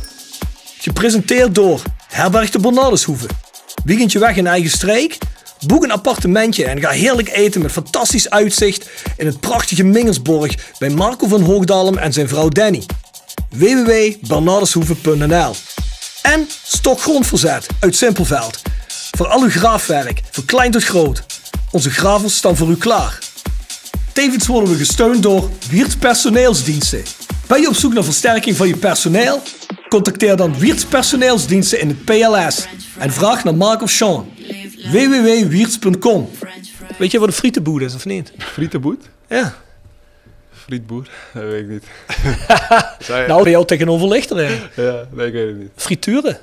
[0.79, 3.27] Gepresenteerd door Herberg de Bernardeshoeve.
[3.85, 5.17] Weekendje weg in eigen streek?
[5.67, 10.89] Boek een appartementje en ga heerlijk eten met fantastisch uitzicht in het prachtige Mingersborg bij
[10.89, 12.83] Marco van Hoogdalem en zijn vrouw Danny.
[13.55, 15.55] www.bernardeshoeve.nl
[16.21, 18.61] En Stokgrondverzet uit Simpelveld.
[19.17, 21.23] Voor al uw graafwerk, van klein tot groot.
[21.71, 23.19] Onze gravels staan voor u klaar.
[24.13, 27.03] Tevens worden we gesteund door Wiert's Personeelsdiensten.
[27.47, 29.41] Ben je op zoek naar versterking van je personeel?
[29.89, 32.65] Contacteer dan Wiert's Personeelsdiensten in het PLS
[32.97, 34.29] en vraag naar Mark of Sean.
[34.91, 36.29] www.wierts.com
[36.97, 38.33] Weet je wat een frietenboer is of niet?
[38.37, 39.09] Frietenboet?
[39.29, 39.55] Ja.
[40.75, 41.09] Frietboer?
[41.33, 41.83] Dat weet ik niet.
[43.27, 44.59] Nou, bij jou tegenover ligt er een.
[44.85, 45.69] Ja, nee, ik weet het niet.
[45.75, 46.37] Frituren.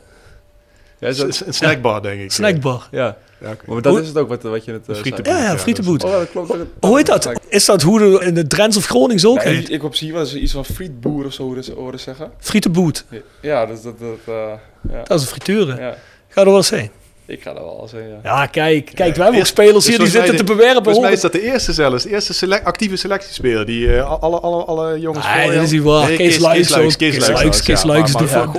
[0.99, 2.33] Ja, is dat- een snackbar denk ik.
[2.33, 2.89] Snackbar.
[2.91, 3.17] ja.
[3.41, 3.65] Ja, oké.
[3.73, 4.89] maar dat Hoe- is het ook wat, wat je het...
[4.89, 5.27] eh, Frietenboet.
[5.35, 5.45] zei.
[5.45, 6.05] Ja, ja, frietenboet.
[6.05, 6.55] Oh, ja, dat klopt.
[6.81, 7.33] Hoe heet dat?
[7.49, 9.71] Is dat hoe de, in de Drents of Gronings ook Nee, heet?
[9.71, 12.31] ik op zie wel eens iets van frietboer of zo horen ze- horen zeggen.
[12.39, 13.05] Frietenboet.
[13.41, 13.99] Ja, dus dat...
[13.99, 14.53] dat eh,
[14.91, 15.03] ja.
[15.05, 15.81] Dat is een frituren.
[15.81, 15.97] ja,
[16.29, 16.91] Ga er wel eens heen.
[17.29, 18.19] Ik ga er wel eens heen, ja.
[18.23, 18.91] Ja, kijk.
[18.95, 20.83] Kijk, we hebben ook spelers dus hier die volgens mij zitten te bewerpen.
[20.83, 22.03] Volgens mij is dat de eerste zelfs.
[22.03, 23.67] De eerste selec- actieve selectiespeler.
[23.67, 25.27] Die eh, alle, alle, alle jongens...
[25.35, 26.11] Nee, dat is niet waar.
[26.11, 26.81] Kees Luijks ook.
[26.83, 28.13] Kees Kees Luijks, Kees Luijks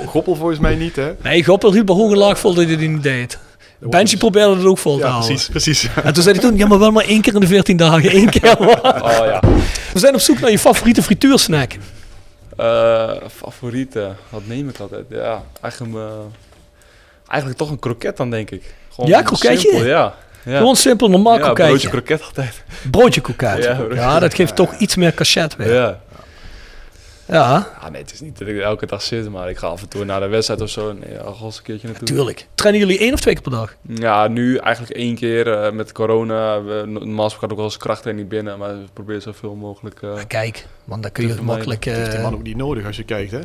[0.06, 1.12] Goppel volgens mij niet, hè?
[1.22, 3.38] Nee, Goppel hield bij hoge laag vol dat hij het niet deed.
[3.78, 5.28] Benji probeerde het ook vol te Ja, houden.
[5.28, 5.88] precies, precies.
[6.04, 8.10] En toen zei hij toen, ja, maar wel maar één keer in de 14 dagen.
[8.10, 9.02] één keer maar.
[9.02, 9.40] Oh ja.
[9.92, 11.72] We zijn op zoek naar je favoriete frituursnack.
[12.56, 15.04] Eh favoriete, wat neem ik altijd?
[15.08, 16.02] Ja, eigenlijk, eh,
[17.30, 18.74] eigenlijk toch een kroket dan, denk ik.
[18.94, 19.58] Gewoon Ja, kroketje?
[19.70, 20.14] simpel, ja.
[20.44, 20.56] ja.
[20.56, 21.88] Gewoon simpel, normaal ja, broodje kroketje.
[21.88, 22.62] kroket altijd.
[22.90, 23.64] Broodje kroket.
[23.64, 25.72] Ja, Ja, broodje dat geeft toch iets meer cachet weer.
[25.74, 26.00] Ja.
[27.26, 27.68] Ja.
[27.82, 29.88] Ja, nee, het is niet dat ik elke dag zit, maar ik ga af en
[29.88, 30.92] toe naar de wedstrijd of zo.
[30.92, 32.06] Nee, eens een keertje naartoe.
[32.06, 32.46] Tuurlijk.
[32.54, 33.74] Trainen jullie één of twee keer per dag?
[33.82, 36.62] Ja, nu eigenlijk één keer eh, met corona.
[36.62, 40.02] We, normaal gaat ook wel eens krachttraining binnen, maar we proberen zoveel mogelijk.
[40.02, 41.84] eh, Kijk, man, dan kun je mij- makkelijk...
[41.84, 43.38] Dat heeft die eh, man ook niet nodig als je kijkt, hè?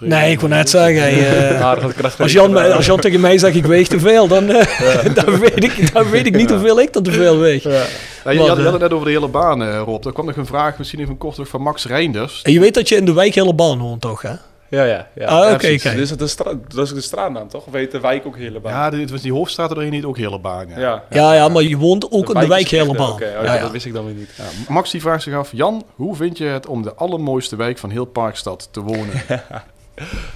[0.00, 1.72] Nee, ik wou net zeggen, eh,
[2.18, 5.64] als, Jan, als Jan tegen mij zegt ik weeg te veel, dan, eh, dan, weet,
[5.64, 7.62] ik, dan weet ik niet hoeveel ik dan te veel weeg.
[7.62, 7.84] Ja, je, je
[8.24, 10.06] Maar, had, je had het net over de hele baan, Rob.
[10.06, 12.42] Er kwam nog een vraag, misschien even kort van Max Reinders.
[12.42, 14.32] En je weet dat je in de wijk hele baan woont toch, hè?
[14.70, 15.08] Ja, ja.
[15.14, 15.26] ja.
[15.26, 15.94] Ah, Ja, oké, oké.
[15.94, 17.66] Dus dat is, de dat is de straatnaam, toch?
[17.66, 18.72] Of heet de wijk ook helemaal?
[18.72, 20.68] Ja, dit was die hoofdstraat doorheen niet ook hele baan.
[20.68, 20.78] Ja.
[20.78, 21.04] ja.
[21.10, 23.10] Ja, ja, maar je woont ook in de wijk is echt, hele baan.
[23.12, 23.60] Oké, oh, ja, ja.
[23.60, 24.30] dat wist ik dan weer niet.
[24.36, 27.78] Ja, Max die vraagt zich af, Jan, hoe vind je het om de allermooiste wijk
[27.78, 29.22] van heel Parkstad te wonen?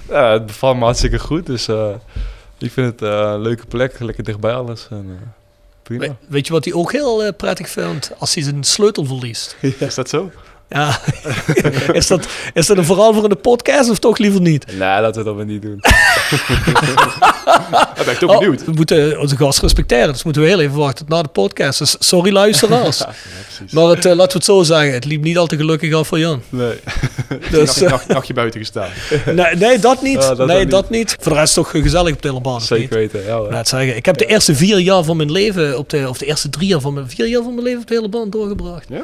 [0.09, 1.89] Ja, het bevalt me hartstikke goed, dus eh,
[2.57, 4.87] ik vind het eh, een leuke plek, lekker dichtbij alles.
[4.89, 5.27] En, eh,
[5.83, 6.05] prima.
[6.07, 8.11] We- weet je wat hij ook heel prettig vindt?
[8.17, 9.55] Als hij zijn sleutel verliest.
[9.79, 10.31] Is dat zo?
[10.69, 10.99] Ja.
[11.91, 14.65] is, dat, is dat een verhaal voor in de podcast of toch liever niet?
[14.67, 15.79] Nee, laten we dat maar niet doen.
[17.95, 18.65] Dat ben ik toch Oh, benieuwd.
[18.65, 21.79] we moeten onze gast respecteren, dus moeten we heel even wachten na de podcast.
[21.79, 23.03] Dus sorry luisteraars.
[23.71, 26.07] maar het, eh, laten we het zo zeggen, het liep niet al te gelukkig af
[26.07, 26.41] voor Jan.
[26.49, 26.79] Nee.
[27.51, 28.89] Dus, nacht, nacht, nachtje buiten gestaan.
[29.25, 30.21] nee, nee, dat niet.
[30.23, 31.15] Ja, dat nee, dat niet.
[31.19, 32.53] Voor de rest toch gezellig op de hele baan.
[32.53, 32.63] niet?
[32.63, 33.39] Zeker weten, ja.
[33.49, 33.95] Net zeggen.
[33.95, 36.67] Ik heb de eerste vier jaar van mijn leven, op de, of de eerste drie
[36.67, 38.85] jaar van mijn, vier jaar van mijn leven op de hele baan doorgebracht.
[38.89, 39.01] Ja?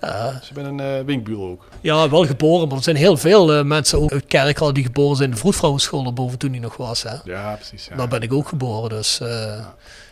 [0.00, 1.68] Ja, Dus je bent een eh winkbuur ook.
[1.80, 5.16] ja, wel geboren, maar er zijn heel veel eh, mensen ook uit Kerkrade die geboren
[5.16, 7.02] zijn in de vroedvrouwenschool erboven toen die nog was.
[7.02, 7.14] Hè.
[7.24, 7.86] Ja, precies.
[7.90, 7.96] Ja.
[7.96, 9.20] Daar ben ik ook geboren, dus...
[9.20, 9.64] eh,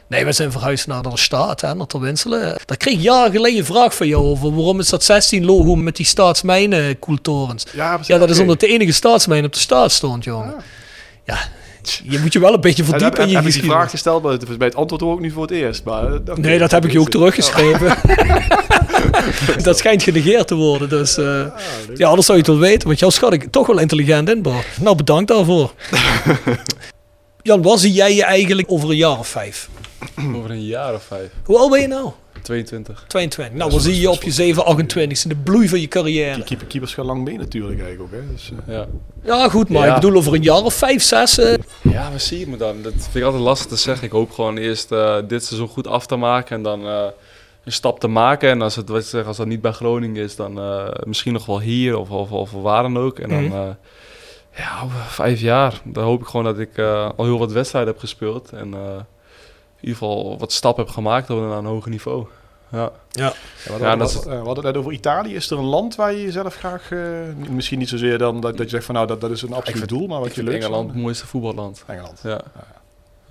[0.08, 2.58] Nee, we zijn verhuisd naar de staat, hè, naar Terwinselen.
[2.64, 4.54] Daar kreeg ik jaren geleden een vraag van jou over.
[4.54, 7.64] Waarom is dat 16 logo met die staatsmijnen koeltorens?
[7.72, 8.06] Ja, precies.
[8.06, 8.42] Ja, dat is Oké.
[8.42, 10.54] omdat de enige staatsmijn op de staat stond, jongen.
[11.24, 11.38] Ja,
[12.04, 13.52] je moet je wel een beetje En heb, verdiepen in heb, je heb ik die
[13.52, 13.76] geschiedenis.
[13.76, 15.84] vraag gesteld, maar het- bij het antwoord ook niet voor het eerst.
[15.84, 17.96] Maar, eh, Nee, ik, dat heb ik je ook teruggeschreven.
[19.62, 20.88] dat schijnt genegeerd te worden.
[20.88, 21.44] Dus eh,
[21.94, 22.86] ja, anders zou je het wel weten.
[22.88, 24.66] Want jou schat ik toch wel intelligent in, Bart.
[24.80, 25.72] Nou, bedankt daarvoor.
[27.42, 29.68] Jan, waar zie jij je eigenlijk over een jaar of vijf?
[30.34, 31.28] Over een jaar of vijf.
[31.44, 32.10] Hoe oud ben je nou?
[32.46, 33.04] 22.
[33.08, 33.58] 22.
[33.58, 35.88] Nou, waar zie je je op je 7, 28 in de bloei van je Die
[36.02, 36.44] carrière?
[36.44, 38.20] keeper, keepers gaan lang mee natuurlijk eigenlijk ook.
[38.20, 38.32] Hè.
[38.32, 38.86] Dus, eh, Ja.
[39.24, 39.94] Ja, goed, maar Ja.
[39.94, 41.38] ik bedoel over een jaar of vijf, zes.
[41.38, 42.82] eh, ja, we zien me dan.
[42.82, 44.04] Dat vind ik altijd lastig te zeggen.
[44.06, 47.04] Ik hoop gewoon eerst eh, dit seizoen goed af te maken en dan eh,
[47.64, 48.50] een stap te maken.
[48.50, 51.60] En als het zeg, als dat niet bij Groningen is, dan eh, misschien nog wel
[51.60, 53.18] hier of, of, of waar dan ook.
[53.18, 53.54] En dan, Mhm.
[53.54, 53.68] eh,
[54.56, 55.80] ja, over vijf jaar.
[55.84, 58.50] Dan hoop ik gewoon dat ik eh, al heel wat wedstrijden heb gespeeld.
[58.52, 58.80] En eh,
[59.80, 62.26] ieder geval wat stappen heb gemaakt op een, aan een hoger niveau.
[62.72, 62.90] Ja.
[63.10, 63.22] Ja.
[63.22, 63.32] Ja,
[63.64, 65.34] we, hadden, Ja, dat we, is- we hadden het net over Italië.
[65.34, 66.90] Is er een land waar je jezelf graag...
[66.92, 66.98] eh,
[67.48, 69.78] misschien niet zozeer dan dat, dat je zegt van nou, dat, dat is een absoluut
[69.78, 71.82] vind- doel, maar wat Ik je leuk Engeland het mooiste voetballand.
[71.86, 72.20] Engeland.
[72.22, 72.40] Ja.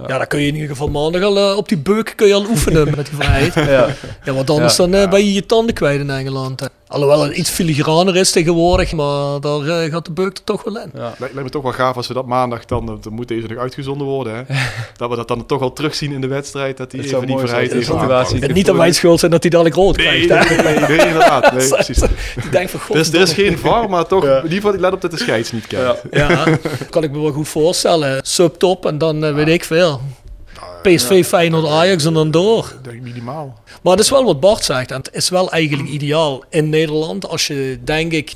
[0.08, 2.34] Ja, dan kun je in ieder geval maandag al eh, op die beuk kun je
[2.34, 3.54] al oefenen met die vrijheid.
[3.54, 3.88] Ja.
[4.24, 4.86] Ja, want anders Ja.
[4.88, 6.70] dan eh, ben je je tanden kwijt in Engeland.
[6.88, 10.78] Alhoewel het iets filigraner is tegenwoordig, maar daar eh, gaat de beuk er toch wel
[10.78, 10.92] in.
[10.94, 11.02] Ja.
[11.02, 13.48] Lijkt, lijkt me toch wel gaaf als we dat maandag dan, eh, dan moet deze
[13.48, 14.42] nog uitgezonden worden, hè?
[14.98, 17.38] dat we dat dan toch al terugzien in de wedstrijd, dat die Het even die
[17.38, 18.40] vrijheid aanpakt.
[18.40, 20.50] En niet aan mijn schuld zijn dat hij dadelijk rood Nee, krijgt.
[20.50, 20.64] nee, hè.
[20.80, 21.54] nee, nee, inderdaad.
[21.54, 22.00] Nee, precies.
[22.42, 24.74] Die denkt van, god, Er is, er is geen VAR, maar toch, in ieder geval,
[24.80, 26.02] let op dat de scheids niet kijkt.
[26.12, 26.30] Ja.
[26.30, 26.58] Ja,
[26.90, 28.20] kan ik me wel goed voorstellen.
[28.26, 30.02] Subtop en dan eh, weet ik veel.
[30.90, 32.74] PSV, Feyenoord, Ajax en dan door.
[32.78, 33.60] Ik denk minimaal.
[33.82, 34.92] Maar het is wel wat Bart zegt.
[34.92, 37.28] En het is wel eigenlijk ideaal in Nederland.
[37.28, 38.34] Als je, denk ik,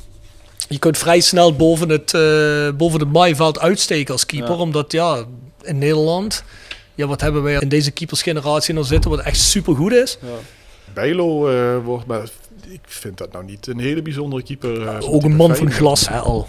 [0.69, 4.55] je kunt vrij snel boven het, eh, boven het maaiveld uitsteken als keeper.
[4.55, 4.61] Ja.
[4.61, 5.23] Omdat ja,
[5.61, 6.43] in Nederland,
[6.95, 10.17] ja, wat hebben wij in deze keepersgeneratie nog zitten, wat echt super goed is.
[10.93, 12.29] Bijlo eh, wordt, maar
[12.71, 14.87] ik vind dat nou niet een hele bijzondere keeper.
[14.87, 16.47] eh, Ook een man van glas hè, al.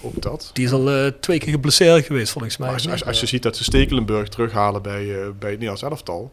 [0.00, 0.50] Ook dat.
[0.52, 2.72] Die is al eh, twee keer geblesseerd geweest volgens mij.
[2.72, 6.30] Als, als, als je ziet dat ze Stekelenburg terughalen bij, eh, bij het Nederlands elftal.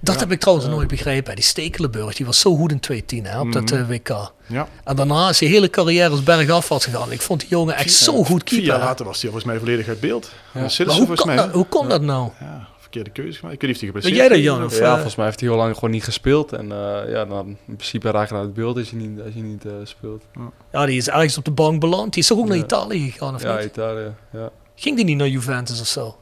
[0.00, 1.34] Dat heb ik trouwens nooit begrepen.
[1.34, 3.86] Die Stekelenburg, die was zo goed in 2010 hè, op dat Mhm.
[3.86, 4.32] WK.
[4.46, 4.68] Ja.
[4.84, 7.12] En daarna is zijn hele carrière als bergafwaarts gegaan.
[7.12, 8.84] Ik vond die jongen echt zo goed Vier jaar keeper.
[8.86, 10.32] later was hij volgens mij volledig uit beeld.
[10.54, 10.60] Ja.
[10.60, 11.36] Maar hoe kon, mij.
[11.36, 12.30] dat, hoe kon dat nou?
[12.40, 13.54] Ja, verkeerde keuze gemaakt.
[13.54, 14.64] Ik weet niet of hij geblesseerd Weet jij dat, Jan?
[14.64, 16.52] Of, ja, eh, volgens mij heeft hij heel lang gewoon niet gespeeld.
[16.52, 19.34] En eh, ja, dan in principe raak je uit het beeld als je niet, als
[19.34, 20.24] je niet eh, speelt.
[20.72, 22.12] Ja, die is ergens op de bank beland.
[22.12, 22.56] Die is toch ook naar.
[22.56, 23.64] Italië gegaan, of ja, niet?
[23.64, 24.14] Italië.
[24.32, 24.50] Ja.
[24.74, 26.16] Ging die niet naar Juventus of zo?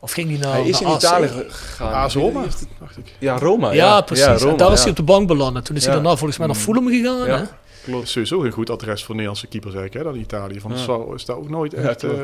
[0.00, 0.96] Of ging die naar hij is in AC?
[0.96, 1.92] Italië gegaan.
[1.92, 3.16] AS Roma, Heeft het- dacht ik.
[3.18, 3.70] Ja, Roma.
[3.70, 4.24] Ja, Ja, precies.
[4.24, 4.80] Ja, en Roma, daar is ja.
[4.82, 5.56] hij op de bank beland.
[5.56, 7.26] En toen is hij daarna volgens mij naar Fulham gegaan.
[7.26, 7.48] Ja.
[7.84, 7.96] Hè?
[8.02, 10.60] Is sowieso geen goed adres voor Nederlandse keepers eigenlijk, hè, dan Italië.
[10.60, 10.76] Van Ja.
[10.76, 11.98] zo is dat ook nooit echt...
[11.98, 12.16] klopt.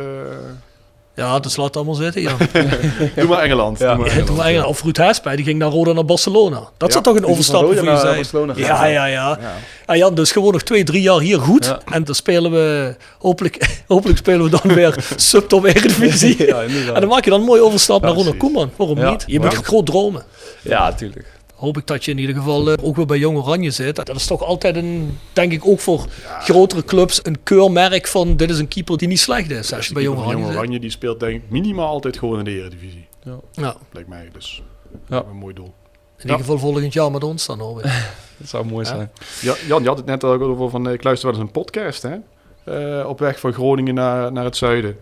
[1.14, 2.36] Ja, dus laat het allemaal zitten, ja.
[3.16, 3.78] doe maar Engeland.
[3.78, 3.94] Ja.
[3.94, 4.66] doe maar Ja, Engeland.
[4.66, 6.56] Of Ruud Hespe, die ging naar Roda naar Barcelona.
[6.76, 8.14] Dat Ja, zou toch een van voor je zijn?
[8.14, 9.38] Barcelona Ja, ja, ja.
[9.40, 9.52] Ja.
[9.86, 11.64] Ah, Jan, dus gewoon nog twee, drie jaar hier goed.
[11.64, 11.80] Ja.
[11.92, 16.54] En dan spelen we, hopelijk, hopelijk spelen we dan weer subtop Eredivisie.
[16.54, 18.36] En dan maak je dan een mooie overstap naar Ronald.
[18.36, 18.70] Koeman.
[18.76, 19.10] Waarom Ja.
[19.10, 19.24] niet?
[19.26, 20.22] Je moet groot dromen.
[20.62, 21.26] Ja, tuurlijk.
[21.64, 23.96] Hoop ik dat je in ieder geval eh, ook weer bij Jong Oranje zit.
[23.96, 26.06] Dat is toch altijd een, denk ik ook voor
[26.40, 29.72] grotere clubs, een keurmerk van dit is een keeper die niet slecht is.
[29.72, 30.56] Als je bij Jong Jong Oranje zit.
[30.56, 33.06] Oranje die speelt denk ik minimaal altijd gewoon in de Eredivisie.
[33.52, 34.62] Ja, Lijkt mij dus.
[35.08, 35.24] Ja.
[35.30, 35.74] Een mooi doel.
[36.16, 37.82] in ieder geval volgend jaar met ons dan hoor.
[38.36, 39.10] Dat zou mooi zijn.
[39.40, 41.52] Ja, Jan, je had het net al over van, eh, ik luister wel eens een
[41.52, 42.16] podcast, hè?
[42.64, 44.96] Eh, op weg van Groningen naar, naar het zuiden.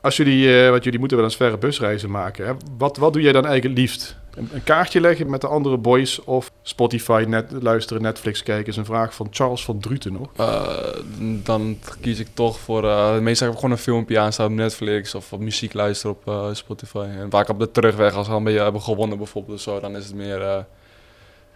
[0.00, 2.52] Als jullie, eh, want jullie moeten wel eens verre busreizen maken, hè?
[2.78, 4.16] Wat, wat doe jij dan eigenlijk het liefst?
[4.38, 8.66] Een, een kaartje leggen met de andere boys of Spotify net, luisteren, Netflix kijken?
[8.66, 10.28] Is een vraag van Charles van Druten nog.
[10.36, 10.68] Eh,
[11.20, 12.84] dan kies ik toch voor...
[12.88, 15.14] eh meestal heb ik gewoon een filmpje aanstaan op Netflix...
[15.14, 17.06] of op muziek luisteren op eh, Spotify.
[17.18, 19.56] En vaak op de terugweg, als we al een beetje hebben gewonnen bijvoorbeeld...
[19.56, 20.58] of zo, dan is het meer eh,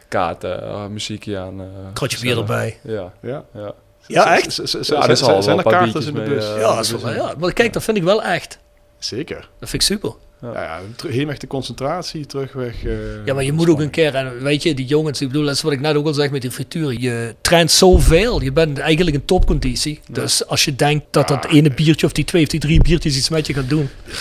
[0.09, 1.63] kaarten, muziekje aan.
[1.93, 2.79] Kratje bier erbij.
[2.83, 3.73] Ja, Ja, ja.
[4.07, 4.57] Ja, echt?
[4.57, 6.49] Ja, zijn- er is al zijn, er een paar kaarten in de bus?
[6.51, 8.59] mee, Ja, dat is wel- ja, maar kijk, dat vind ik wel echt.
[8.99, 9.37] Zeker.
[9.59, 10.13] Dat vind ik super.
[10.43, 12.85] Ja, ja, ter- heenweg de concentratie, terugweg...
[12.85, 12.93] eh,
[13.25, 15.55] Ja, maar je moet ook een keer, en weet je, die jongens, ik bedoel, dat
[15.55, 17.01] is wat ik net ook al zeg met die frituur.
[17.01, 20.01] Je traint zoveel, je bent eigenlijk in topconditie.
[20.11, 23.17] Dus als je denkt dat dat ene biertje of die twee of die drie biertjes
[23.17, 23.89] iets met je gaat doen.
[24.07, 24.15] Ik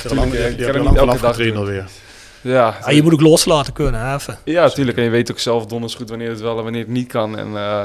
[0.58, 1.86] niet vanaf elke dag alweer.
[2.42, 4.38] Ja, Ah, je moet ook loslaten kunnen, even.
[4.46, 4.98] ja, natuurlijk.
[4.98, 7.38] En je weet ook zelf donders goed wanneer het wel en wanneer het niet kan.
[7.38, 7.84] En eh,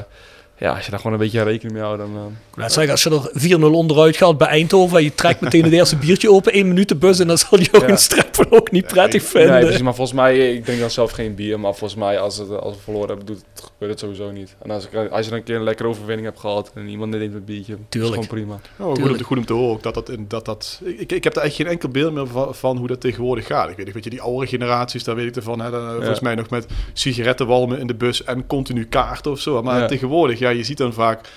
[0.58, 2.36] ja, als je daar gewoon een beetje rekening mee houdt, dan...
[2.70, 3.10] zeggen, als je
[3.54, 6.68] er 4-0 onderuit gaat bij Eindhoven en je trekt meteen het eerste biertje open, één
[6.68, 7.88] minuut de bus en dan zal je ook Ja.
[7.88, 9.50] een streppen ook niet prettig vinden.
[9.50, 9.82] Nee, precies.
[9.82, 11.60] Maar volgens mij, ik drink dan zelf geen bier.
[11.60, 14.56] Maar volgens mij, als, het, als we verloren hebben, doet het, gebeurt het sowieso niet.
[14.62, 17.10] En als, ik, als je dan een keer een lekkere overwinning hebt gehad en iemand
[17.10, 18.12] neemt een biertje, is Tuurlijk.
[18.12, 18.60] gewoon prima.
[18.78, 21.24] Oh, goed, om, te- goed om te horen ook dat dat, dat, dat ik, ik
[21.24, 23.70] heb er eigenlijk geen enkel beeld meer van, van hoe dat tegenwoordig gaat.
[23.70, 25.60] Ik weet niet, weet je, die oude generaties, daar weet ik ervan.
[25.60, 29.62] Hè, dan, Volgens mij nog met sigarettenwalmen in de bus en continu kaarten of zo.
[29.62, 29.86] Maar Ja.
[29.86, 31.30] tegenwoordig, ja, je ziet dan vaak eh,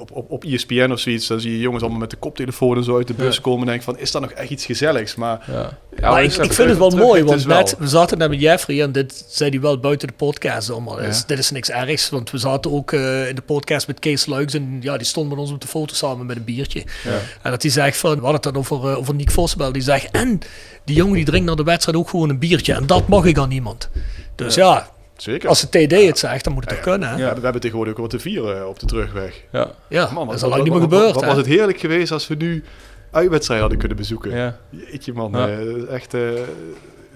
[0.00, 2.84] op, op, op ESPN of zoiets, dan zie je jongens allemaal met de koptelefoon en
[2.84, 3.40] zo uit de bus Ja.
[3.42, 5.14] komen en denk van, is dat nog echt iets gezelligs?
[5.14, 5.78] Maar Ja.
[6.00, 7.56] Ja, maar ik, vind het wel terug- mooi, want wel.
[7.56, 11.00] net, we zaten net met Jeffrey en dit zei hij wel buiten de podcast allemaal.
[11.00, 11.06] Ja.
[11.06, 14.26] Dus dit is niks ergs, want we zaten ook eh, in de podcast met Kees
[14.26, 16.82] Luiks en ja, die stond met ons op de foto samen met een biertje.
[17.04, 17.18] Ja.
[17.42, 19.82] En dat hij zegt van, we hadden het dan over, eh, over Nick Vosbel, die
[19.82, 20.38] zegt, en
[20.84, 23.38] die jongen die drinkt na de wedstrijd ook gewoon een biertje en dat mag ik
[23.38, 23.88] aan niemand.
[24.34, 25.48] Dus ja, zeker.
[25.48, 27.08] als de TD het zegt, dan moet het toch kunnen.
[27.08, 27.14] Hè?
[27.16, 29.42] ja, we hebben tegenwoordig ook wat te vieren eh, op de terugweg.
[29.52, 29.70] Ja.
[29.88, 31.14] Ja, Man, dat is al lang niet meer wat- gebeurd.
[31.14, 32.64] Wat was het heerlijk geweest als we nu
[33.10, 34.36] uitwedstrijden hadden kunnen bezoeken.
[34.36, 34.56] Ja.
[34.70, 35.48] Jeetje man, Ja.
[35.48, 36.14] eh, echt...
[36.14, 36.20] eh,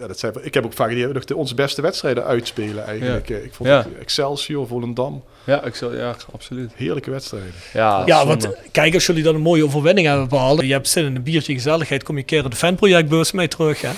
[0.00, 2.84] ja, dat zijn, ik heb ook vaak die hebben nog de, onze beste wedstrijden uitspelen
[2.86, 3.30] eigenlijk.
[3.30, 3.76] Eh, Ik vond Ja.
[3.78, 6.70] het Excelsior, Volendam, Ja, zal, ja, absoluut.
[6.74, 7.50] heerlijke wedstrijden.
[7.72, 8.38] Ja, Ja, zonde.
[8.48, 11.22] want kijk, als jullie dan een mooie overwinning hebben behaald, je hebt zin in een
[11.22, 13.80] biertje gezelligheid, kom je een keer in de fanprojectbus mee terug.
[13.80, 13.90] Hè?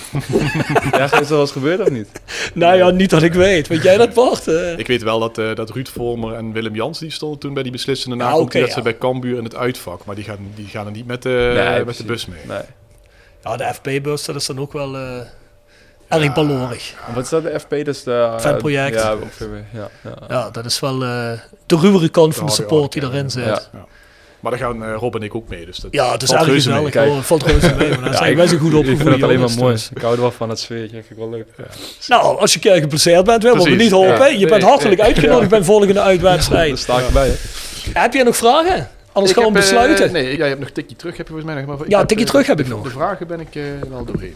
[0.97, 2.07] Ja, is wel eens gebeurd of niet?
[2.53, 3.67] nou ja, niet dat ik weet.
[3.67, 4.47] Weet jij dat, Bart?
[4.47, 7.53] Eh, Ik weet wel dat, eh, dat Ruud Vormer en Willem Jans die stonden toen
[7.53, 8.43] bij die beslissende Ja, nakomt.
[8.45, 8.73] oké, dat ja.
[8.73, 10.05] ze bij Cambuur in het uitvak.
[10.05, 12.39] Maar die gaan, die gaan er niet met, de Nee, met de bus mee.
[12.47, 12.61] Nee.
[13.43, 15.19] ja, de FP-bus, dat is dan ook wel eh
[16.11, 16.93] erg ballorig.
[17.07, 17.69] En Wat is dat, de FP?
[17.69, 18.11] Dat is de...
[18.13, 18.95] eh, Fanproject.
[19.01, 20.11] Ja, ongeveer, ja, ja.
[20.27, 21.31] Ja, dat is wel eh,
[21.65, 23.43] de ruwere kant van de Ja, support die ja, erin zit.
[23.45, 23.61] Ja.
[23.73, 23.85] Ja,
[24.39, 25.65] Maar daar gaan eh, Rob en ik ook mee.
[25.65, 26.93] Dus dat het is valt erg gezellig.
[26.93, 27.89] Het valt reuze mee.
[27.89, 29.01] Maar dan zijn wij zo goed Ik opgevoed.
[29.01, 29.73] vind het alleen maar mooi.
[29.73, 29.89] dus.
[29.95, 30.89] Ik hou er wel van, het sfeertje.
[30.95, 31.47] vind ik wel leuk.
[32.07, 34.17] Nou, als je een keer geblesseerd bent, willen we niet hopen.
[34.17, 34.25] ja.
[34.25, 35.07] Je bent hartelijk nee.
[35.07, 35.47] uitgenodigd Ja.
[35.49, 36.79] bij een volgende Daar uitwedstrijd.
[36.79, 37.27] sta ik erbij.
[37.27, 37.33] hè.
[37.99, 38.89] Heb jij nog vragen?
[39.13, 40.11] Anders gaan we Ik heb, eh, besluiten.
[40.11, 41.77] nee, jij hebt nog tikje terug, heb je volgens mij nog.
[41.77, 42.83] Maar ik Ja, heb, tikje eh, terug heb ik de- nog.
[42.83, 44.35] De vragen ben ik eh, wel doorheen.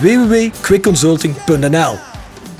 [0.00, 1.98] www.quickconsulting.nl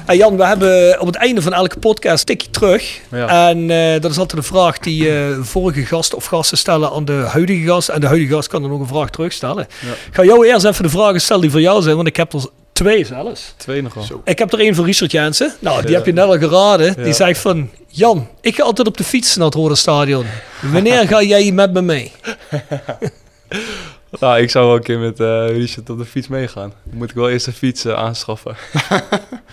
[0.07, 3.01] Hey Jan, we hebben op het einde van elke podcast een tikje terug.
[3.11, 3.49] Ja.
[3.49, 7.05] En eh, dat is altijd een vraag die eh, vorige gasten of gasten stellen aan
[7.05, 7.89] de huidige gast.
[7.89, 9.67] En de huidige gast kan dan ook een vraag terugstellen.
[9.83, 12.33] Ik ga jou eerst even de vragen stellen die voor jou zijn, want ik heb
[12.33, 12.41] er
[12.73, 13.55] twee zelfs.
[13.57, 14.05] Twee nog wel.
[14.25, 15.55] Ik heb er één van Richard Jensen.
[15.59, 15.97] Nou, die Ja.
[15.97, 17.03] heb je net al geraden.
[17.05, 17.71] Die zegt van...
[17.89, 20.27] Jan, ik ga altijd op de fiets naar het Rode Stadion.
[20.73, 22.13] Wanneer ga jij met me mee?
[24.20, 26.72] Nou, ik zou wel een keer met eh Richard op de fiets meegaan.
[26.84, 28.56] Dan moet ik wel eerst een fiets eh, aanschaffen.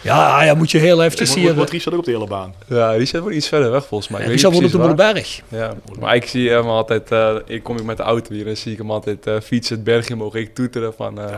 [0.02, 1.56] Ja, ja, moet je heel eventjes Wordt- hier...
[1.56, 2.54] Wordt Richard ook op de hele baan?
[2.68, 4.20] Ja, Richard wordt iets verder weg volgens mij.
[4.20, 5.26] Ik weet Richard woont op de waar.
[5.48, 7.12] Ja, maar ik zie hem altijd...
[7.12, 9.76] eh, ik kom ik met de auto hier en zie ik hem altijd eh, fietsen
[9.76, 10.36] het bergje omhoog.
[10.36, 11.20] Ik toeteren van...
[11.20, 11.26] eh,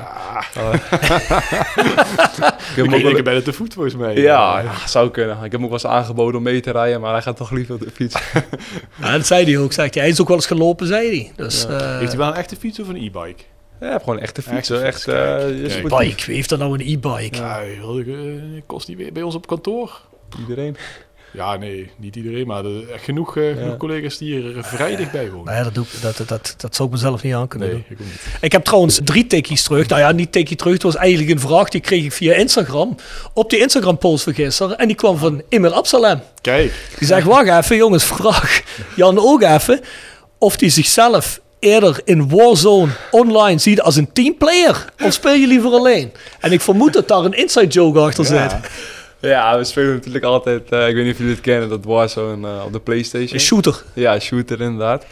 [2.69, 4.15] ik heb Ik denk bij de te voet volgens mij.
[4.15, 5.35] ja, ja, zou kunnen.
[5.35, 7.51] Ik heb hem ook wel eens aangeboden om mee te rijden, maar hij gaat toch
[7.51, 8.15] liever op de fiets.
[9.01, 9.73] Ja, dat zei hij ook.
[9.73, 10.03] Zegt hij.
[10.03, 11.31] hij is ook wel eens gelopen, zei hij.
[11.35, 13.43] Dus, eh, Heeft hij wel een echte fiets of een e-bike?
[13.81, 14.69] Ja, gewoon een echte fiets.
[14.69, 14.83] Echte hoor.
[14.83, 16.25] fiets, Echt, eh, je Bike.
[16.25, 17.37] Wie heeft dan nou een e-bike?
[17.37, 20.01] Ja, eh, kost die weer bij ons op kantoor?
[20.39, 20.75] Iedereen.
[21.33, 25.29] Ja, nee, niet iedereen, maar er, echt genoeg, eh, genoeg collega's die hier vrij dichtbij
[25.31, 25.45] wonen.
[25.45, 27.67] Nou ja, dat, doe, ik- dat, dat, dat, dat zou ik mezelf niet aan kunnen
[27.67, 27.97] Nee, doen.
[27.97, 28.21] ik niet.
[28.41, 29.87] Ik heb trouwens drie tikkies terug.
[29.87, 30.73] Nou ja, niet tikkie terug.
[30.73, 32.95] Het was eigenlijk een vraag die kreeg ik via Instagram.
[33.33, 34.77] Op die Instagram-post van gisteren.
[34.77, 36.21] En die kwam van Emil Absalem.
[36.41, 38.61] Kijk, Die zegt, wacht even jongens, vraag
[38.95, 39.79] Jan ook even.
[40.37, 44.85] Of hij zichzelf eerder in Warzone online ziet als een teamplayer.
[45.03, 46.11] Of speel je liever alleen?
[46.39, 48.55] En ik vermoed dat daar een inside joke achter zit.
[49.19, 52.47] Ja, we spelen natuurlijk altijd, eh, ik weet niet of jullie het kennen, dat Warzone
[52.47, 53.33] eh, op de Playstation.
[53.33, 53.83] Een shooter.
[53.93, 55.03] Ja, shooter inderdaad.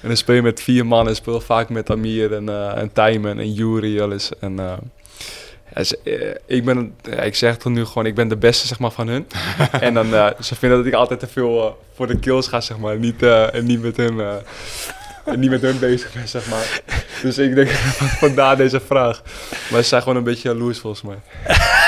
[0.00, 2.92] En dan speel je met vier man en speel vaak met Amir en, eh en
[2.92, 4.30] Tijmen en Yuri wel eens.
[4.40, 4.60] En,
[6.46, 9.26] ik, ben, ik zeg het nu gewoon, ik ben de beste zeg maar, van hun.
[9.80, 10.06] en dan,
[10.40, 12.96] ze vinden dat ik altijd te veel voor de kills ga, zeg maar.
[12.96, 14.20] Niet, en niet met hun...
[15.24, 16.80] en niet met hun bezig ben, zeg maar.
[17.22, 17.68] Dus ik denk,
[18.24, 19.22] vandaar deze vraag.
[19.70, 21.16] Maar ze zijn gewoon een beetje jaloers, volgens mij.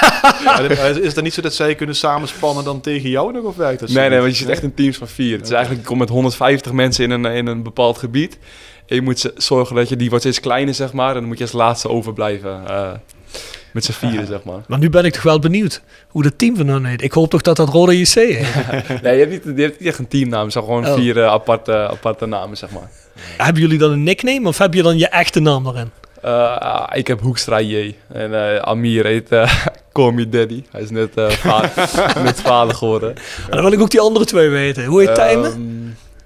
[0.90, 3.80] Is het dan niet zo dat zij kunnen samenspannen dan tegen jou nog of werkt
[3.80, 5.36] dat Nee, nee, want je zit echt in teams van vier.
[5.36, 8.38] Het is eigenlijk, je komt met 150 mensen in een, in een bepaald gebied.
[8.86, 11.08] En je moet ze- zorgen dat je, die wordt steeds kleiner, zeg maar.
[11.08, 12.62] En dan moet je als laatste overblijven.
[12.68, 12.90] eh
[13.74, 14.60] met z'n vieren, zeg maar.
[14.66, 17.02] Maar nu ben ik toch wel benieuwd hoe dat team van hun heet.
[17.02, 18.46] Ik hoop toch dat dat Rode JC heet.
[19.02, 20.42] Nee, je hebt niet, je hebt niet echt een teamnaam.
[20.42, 20.94] Het zijn gewoon Oh.
[20.94, 22.90] vier eh, aparte, aparte namen, zeg maar.
[23.36, 25.90] Hebben jullie dan een nickname of heb je dan je echte naam erin?
[26.22, 27.94] Eh, ah, ik heb Hoekstra J.
[28.12, 29.52] En eh, Amir heet uh,
[29.92, 30.62] Call Me Daddy.
[30.70, 31.70] Hij is net, eh, vader,
[32.22, 33.10] net vader geworden.
[33.10, 34.84] En dan wil ik ook die andere twee weten.
[34.84, 35.50] Hoe heet Tijmen?
[35.50, 35.58] Ehm,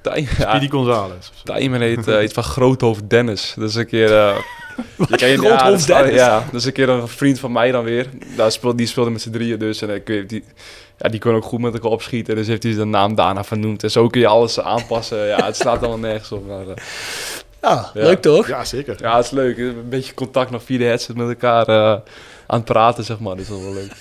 [0.00, 0.30] Tijmen?
[0.40, 1.32] Speedy Gonzales.
[1.44, 3.54] Tijmen heet iets van Groothoofd Dennis.
[3.56, 4.34] Dat is een keer...
[4.96, 6.14] je Groothoofd ja, dat is- Dennis?
[6.14, 8.06] Ja, dat is een keer een vriend van mij dan weer.
[8.36, 9.82] Daar speelde, die speelde met z'n drieën dus.
[9.82, 10.44] En ik weet, die,
[10.98, 12.34] ja, die kon ook goed met elkaar opschieten.
[12.34, 13.82] Dus heeft hij zijn naam daarna vernoemd.
[13.82, 15.26] En zo kun je alles aanpassen.
[15.26, 16.46] Ja, het slaat allemaal nergens op.
[16.46, 16.74] Maar, eh,
[17.62, 18.48] Ja, leuk toch?
[18.48, 18.96] Ja, zeker.
[19.00, 19.59] ja, het is leuk.
[19.59, 22.00] Een beetje contact nog via de headset met elkaar eh,
[22.46, 23.34] aan het praten, zeg maar.
[23.36, 23.92] Dat is wel wel leuk.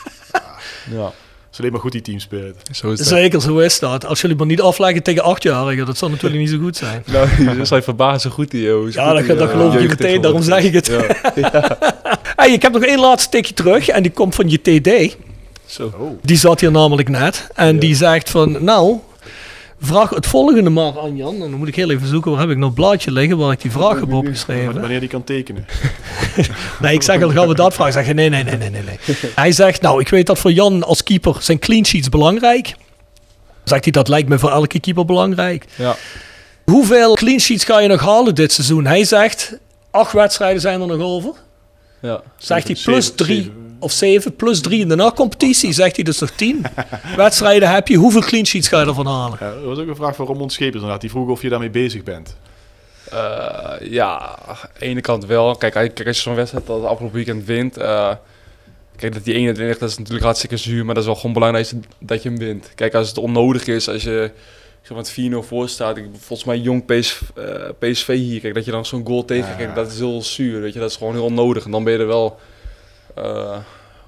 [0.92, 1.12] Ja,
[1.58, 2.56] is alleen maar goed die team spirit.
[2.72, 3.08] zo is het.
[3.08, 4.06] Zeker, zo is dat.
[4.06, 7.04] Als jullie maar niet afleggen tegen achtjarigen, dat zal natuurlijk niet zo goed zijn.
[7.12, 8.92] Nou, je zijn verbaasd zo goed die joh.
[8.92, 10.88] Ja, dat, dat geloof ik je meteen, daarom zeg ik het.
[12.40, 15.18] hey, ik heb nog één laatste tikje terug en die komt van je TD.
[15.66, 15.92] Zo.
[16.00, 16.20] Oh.
[16.22, 17.48] Die zat hier namelijk net.
[17.56, 18.98] En die zegt van, nou,
[19.80, 21.34] vraag het volgende maar aan Jan.
[21.34, 23.62] En dan moet ik heel even zoeken, waar heb ik een blaadje liggen waar ik
[23.62, 24.80] die vraag heb opgeschreven.
[24.80, 25.66] Wanneer die kan tekenen.
[26.82, 27.94] Nee, ik zeg al, gaan we dat vragen?
[27.94, 29.00] Zeg je, nee, nee, nee, nee, nee.
[29.36, 32.76] Hij zegt, nou, ik weet dat voor Jan als keeper zijn clean sheets belangrijk.
[33.64, 35.66] Zegt hij, dat lijkt me voor elke keeper belangrijk.
[35.76, 35.96] Ja.
[36.66, 38.86] Hoeveel clean sheets ga je nog halen dit seizoen?
[38.86, 39.58] Hij zegt,
[39.92, 41.32] acht wedstrijden zijn er nog over.
[42.02, 42.22] Ja.
[42.38, 43.67] Zegt hij plus drie zeven.
[43.80, 45.72] Of zeven, plus drie in de nachtcompetitie.
[45.74, 46.66] Zegt hij dus nog tien
[47.16, 47.98] wedstrijden heb je.
[47.98, 49.38] Hoeveel clean sheets ga je ervan halen?
[49.40, 51.02] Ja, er was ook een vraag van Ramon Schepers inderdaad.
[51.02, 52.36] Die vroeg of je daarmee bezig bent.
[53.12, 54.18] Eh, ja,
[54.48, 55.56] aan de ene kant wel.
[55.56, 57.78] Kijk, als- kijk als je zo'n wedstrijd als afgelopen weekend wint.
[57.78, 58.12] eh,
[58.96, 60.86] kijk, dat die 21, dat is natuurlijk hartstikke zuur.
[60.86, 62.72] Maar dat is wel gewoon belangrijk dat je hem wint.
[62.76, 64.32] Kijk, als het onnodig is, als je
[64.82, 65.98] zeg maar, het 4-0 voor staat.
[65.98, 67.44] Ik, volgens mij jong PSV, eh,
[67.80, 68.40] PSV hier.
[68.40, 70.62] Kijk, dat je dan zo'n goal tegen kijk, dat is heel zuur.
[70.62, 71.66] Weet je, dat is gewoon heel onnodig.
[71.66, 72.40] En dan ben je er wel
[73.24, 73.58] eh,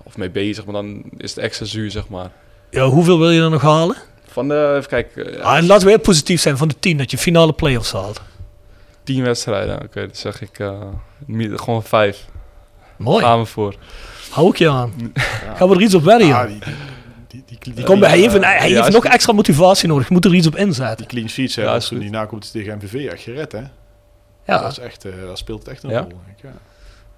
[0.04, 0.66] of mee bezig.
[0.66, 2.32] Maar dan is het extra zuur, zeg maar.
[2.70, 3.96] Ja, hoeveel wil je er nog halen?
[4.28, 6.98] Van de, even kijken, eh, Ah, en laten we heel positief zijn van de tien,
[6.98, 8.22] dat je finale play-offs haalt.
[9.04, 9.82] 10 wedstrijden.
[9.84, 10.82] Oké, dat zeg ik eh,
[11.56, 12.26] gewoon vijf.
[12.98, 13.76] Mooi, Gaan we voor.
[14.30, 14.94] hou ik je aan.
[15.56, 16.60] Gaan we er iets op wedden, Ah, Jan?
[17.28, 20.08] die, die, die, Kom, hij heeft, een- hij ja, heeft nog extra motivatie nodig.
[20.08, 20.98] Je moet er iets op inzetten.
[20.98, 23.62] die clean sheets Ja, hebben is als die nakomt tegen MVV echt gered, hè?
[24.46, 26.00] Ja, Dat, is echt, eh, dat speelt echt een Ja?
[26.00, 26.44] rol, denk ik.
[26.44, 26.50] Ja.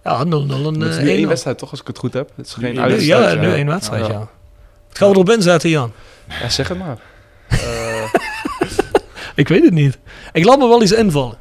[0.03, 1.27] Ja 0-0 en Het is eh, nu één 1-0.
[1.27, 2.31] wedstrijd toch, als ik het goed heb?
[2.35, 3.33] Het is geen uitwedstrijd.
[3.33, 4.11] Ja, nu één wedstrijd, Ja.
[4.11, 4.19] ja.
[4.87, 5.91] Wat gaan we erop inzetten, Jan?
[6.41, 6.97] Ja, zeg het maar.
[7.49, 7.59] Eh,
[9.35, 9.97] Ik weet het niet.
[10.33, 11.37] Ik laat me wel iets invallen.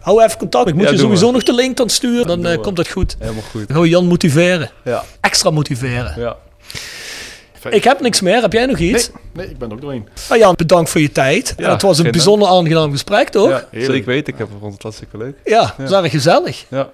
[0.00, 0.68] Hou even contact.
[0.68, 1.32] Ik moet Ja, je sowieso we.
[1.32, 2.26] nog de link dan sturen.
[2.26, 3.16] Dan eh, komt dat goed.
[3.18, 3.66] helemaal goed.
[3.66, 4.70] Dan gaan we Jan motiveren.
[4.84, 5.04] Ja.
[5.20, 6.14] Extra motiveren.
[6.20, 6.36] Ja.
[7.60, 7.74] Fijn.
[7.74, 8.40] Ik heb niks meer.
[8.40, 9.10] Heb jij nog iets?
[9.10, 10.08] Nee, nee, ik ben er ook doorheen.
[10.28, 11.54] Nou Jan, bedankt voor je tijd.
[11.56, 13.48] Ja, En het was een bijzonder aangenaam gesprek, toch?
[13.48, 14.32] Ja, ja, zeker weten.
[14.32, 15.36] Ik heb vond het hartstikke leuk.
[15.44, 16.64] dat was erg gezellig.
[16.68, 16.88] Ja.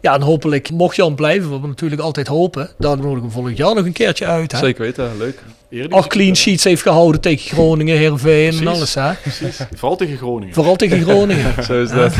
[0.00, 2.70] Ja, en hopelijk mocht Jan blijven, wat we natuurlijk altijd hopen.
[2.78, 4.52] Dan nodigen we hem volgend jaar nog een keertje uit.
[4.52, 4.58] Hè?
[4.58, 5.42] Zeker weten, leuk.
[5.90, 8.94] Acht clean sheets heeft gehouden tegen Groningen, Heerenveen en alles.
[8.94, 9.12] Hè?
[9.14, 9.58] Precies.
[9.74, 10.54] Vooral tegen Groningen.
[10.54, 11.54] Vooral tegen Groningen.
[11.64, 12.14] Zo is dat.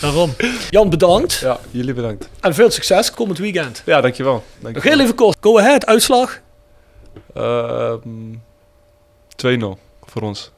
[0.00, 0.34] Daarom.
[0.70, 1.38] Jan, bedankt.
[1.42, 2.28] Ja, jullie bedankt.
[2.40, 3.82] En veel succes komend weekend.
[3.86, 4.32] Ja, dankjewel.
[4.32, 4.92] Nog dankjewel.
[4.92, 5.36] heel even kort.
[5.40, 6.40] Go ahead, uitslag.
[7.34, 8.34] Ehm,
[9.36, 10.52] 2-0 voor ons.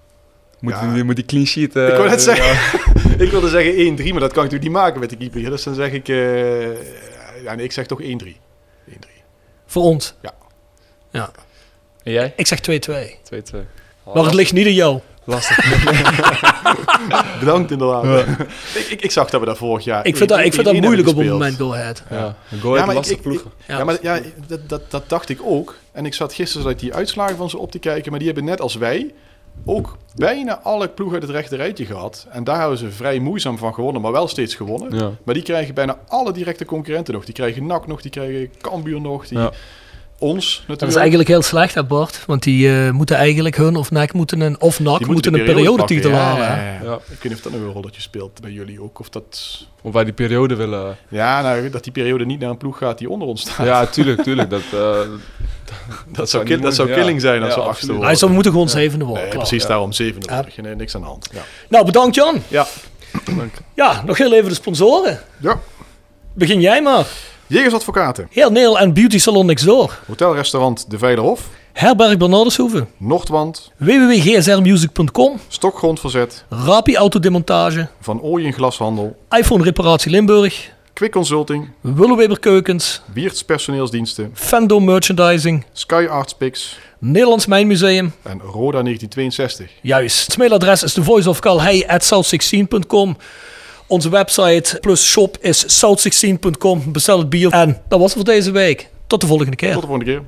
[0.61, 0.93] Moet, Ja.
[0.95, 1.77] die, moet die clean sheet...
[1.77, 2.35] eh, Ik wou net ja.
[2.35, 2.81] zeggen.
[3.25, 5.41] ik wilde zeggen 1-3, maar dat kan ik natuurlijk niet maken met de keeper.
[5.41, 5.51] hier.
[5.51, 6.09] Dus dan zeg ik...
[6.09, 8.05] eh, ja, nee, ik zeg toch 1-3.
[8.07, 8.93] 1-3.
[9.67, 10.15] Voor ons.
[12.03, 12.33] En jij?
[12.37, 12.63] Ik zeg 2-2.
[13.53, 13.57] 2-2.
[14.15, 15.01] Maar het ligt niet aan jou.
[15.25, 15.57] Lastig.
[17.41, 18.27] Bedankt inderdaad.
[18.75, 20.07] ik, ik, ik zag dat we daar vorig jaar...
[20.07, 22.03] Ik vind dat, ik vind dat 1-1 moeilijk op het moment, go ahead.
[22.11, 23.51] ja, een goal Ja, ja, maar lastig ik- ploegen.
[23.67, 23.79] Ja.
[23.79, 25.77] Ja, maar ja, dat, dat, dat dacht ik ook.
[25.93, 28.11] En ik zat gisteren zat ik die uitslagen van ze op te kijken.
[28.11, 29.15] Maar die hebben net als wij
[29.65, 32.27] ook bijna alle ploegen uit het rechte rijtje gehad.
[32.31, 34.99] En daar hebben ze vrij moeizaam van gewonnen, maar wel steeds gewonnen.
[34.99, 35.11] Ja.
[35.25, 37.25] Maar die krijgen bijna alle directe concurrenten nog.
[37.25, 39.53] Die krijgen NAC nog, die krijgen Cambuur nog, die, Ja.
[40.23, 40.81] Ons natuurlijk.
[40.81, 42.23] Dat is eigenlijk heel slecht, Bart?
[42.27, 45.63] Want die eh, moeten eigenlijk hun of NAC moeten een, of NAC moeten een periode
[45.63, 46.27] periodetitel pakken.
[46.29, 46.47] halen.
[46.47, 46.73] Ja, hè?
[46.73, 46.91] ja, ja.
[46.91, 46.95] Ja.
[46.95, 49.01] Ik weet niet of dat nog een rolletje speelt bij jullie ook.
[49.01, 49.61] Of dat...
[49.83, 50.97] Of wij die periode willen...
[51.09, 53.67] Ja, nou, dat die periode niet naar een ploeg gaat die onder ons staat.
[53.67, 54.51] Ja, tuurlijk, tuurlijk.
[54.51, 54.99] Dat, eh,
[56.17, 57.29] dat, zou, kill- dat zou killing ja.
[57.29, 57.69] zijn als Ja, we absoluut.
[57.69, 58.17] achtste Hij worden.
[58.19, 59.25] zou moeten gewoon zevende worden.
[59.29, 59.69] Nee, precies Ja.
[59.69, 60.35] daarom zevende Ja.
[60.35, 60.53] worden.
[60.53, 61.29] Geen, niks aan de hand.
[61.33, 61.43] Ja.
[61.69, 62.43] Nou, bedankt Jan.
[62.49, 62.67] ja.
[63.75, 65.21] Ja, nog heel even de sponsoren.
[65.41, 65.61] ja.
[66.35, 67.07] Begin jij maar.
[67.53, 68.27] Jegersadvocaten.
[68.31, 69.67] Heel Neil en Beauty Salon next.
[70.07, 71.49] Hotelrestaurant De Veilerhof.
[71.73, 72.87] Herberg Bernardeshoeve.
[72.97, 73.71] Noordwand.
[73.77, 75.41] www.gsrmusic.com.
[75.49, 76.45] Stokgrondverzet.
[76.49, 77.89] Rapi Autodemontage.
[78.01, 79.17] Van Ooyen Glashandel.
[79.39, 80.71] iPhone Reparatie Limburg.
[80.93, 81.69] Quick Consulting.
[81.81, 83.03] Willeweber Keukens.
[83.15, 84.31] Bierts Personeelsdiensten.
[84.35, 85.65] Fendo Merchandising.
[85.73, 86.79] Sky Arts Picks.
[86.99, 88.13] Nederlands Mijnmuseum.
[88.23, 89.71] En Roda 1962.
[89.83, 90.27] Juist.
[90.27, 93.17] Het mailadres is thevoiceofcalhei.south16.com.
[93.93, 96.93] Onze website plus shop is south16.com.
[96.93, 97.51] Bestel het bier.
[97.51, 98.91] En dat was het voor deze week.
[99.07, 99.73] Tot de volgende keer.
[99.73, 100.23] Tot de volgende keer.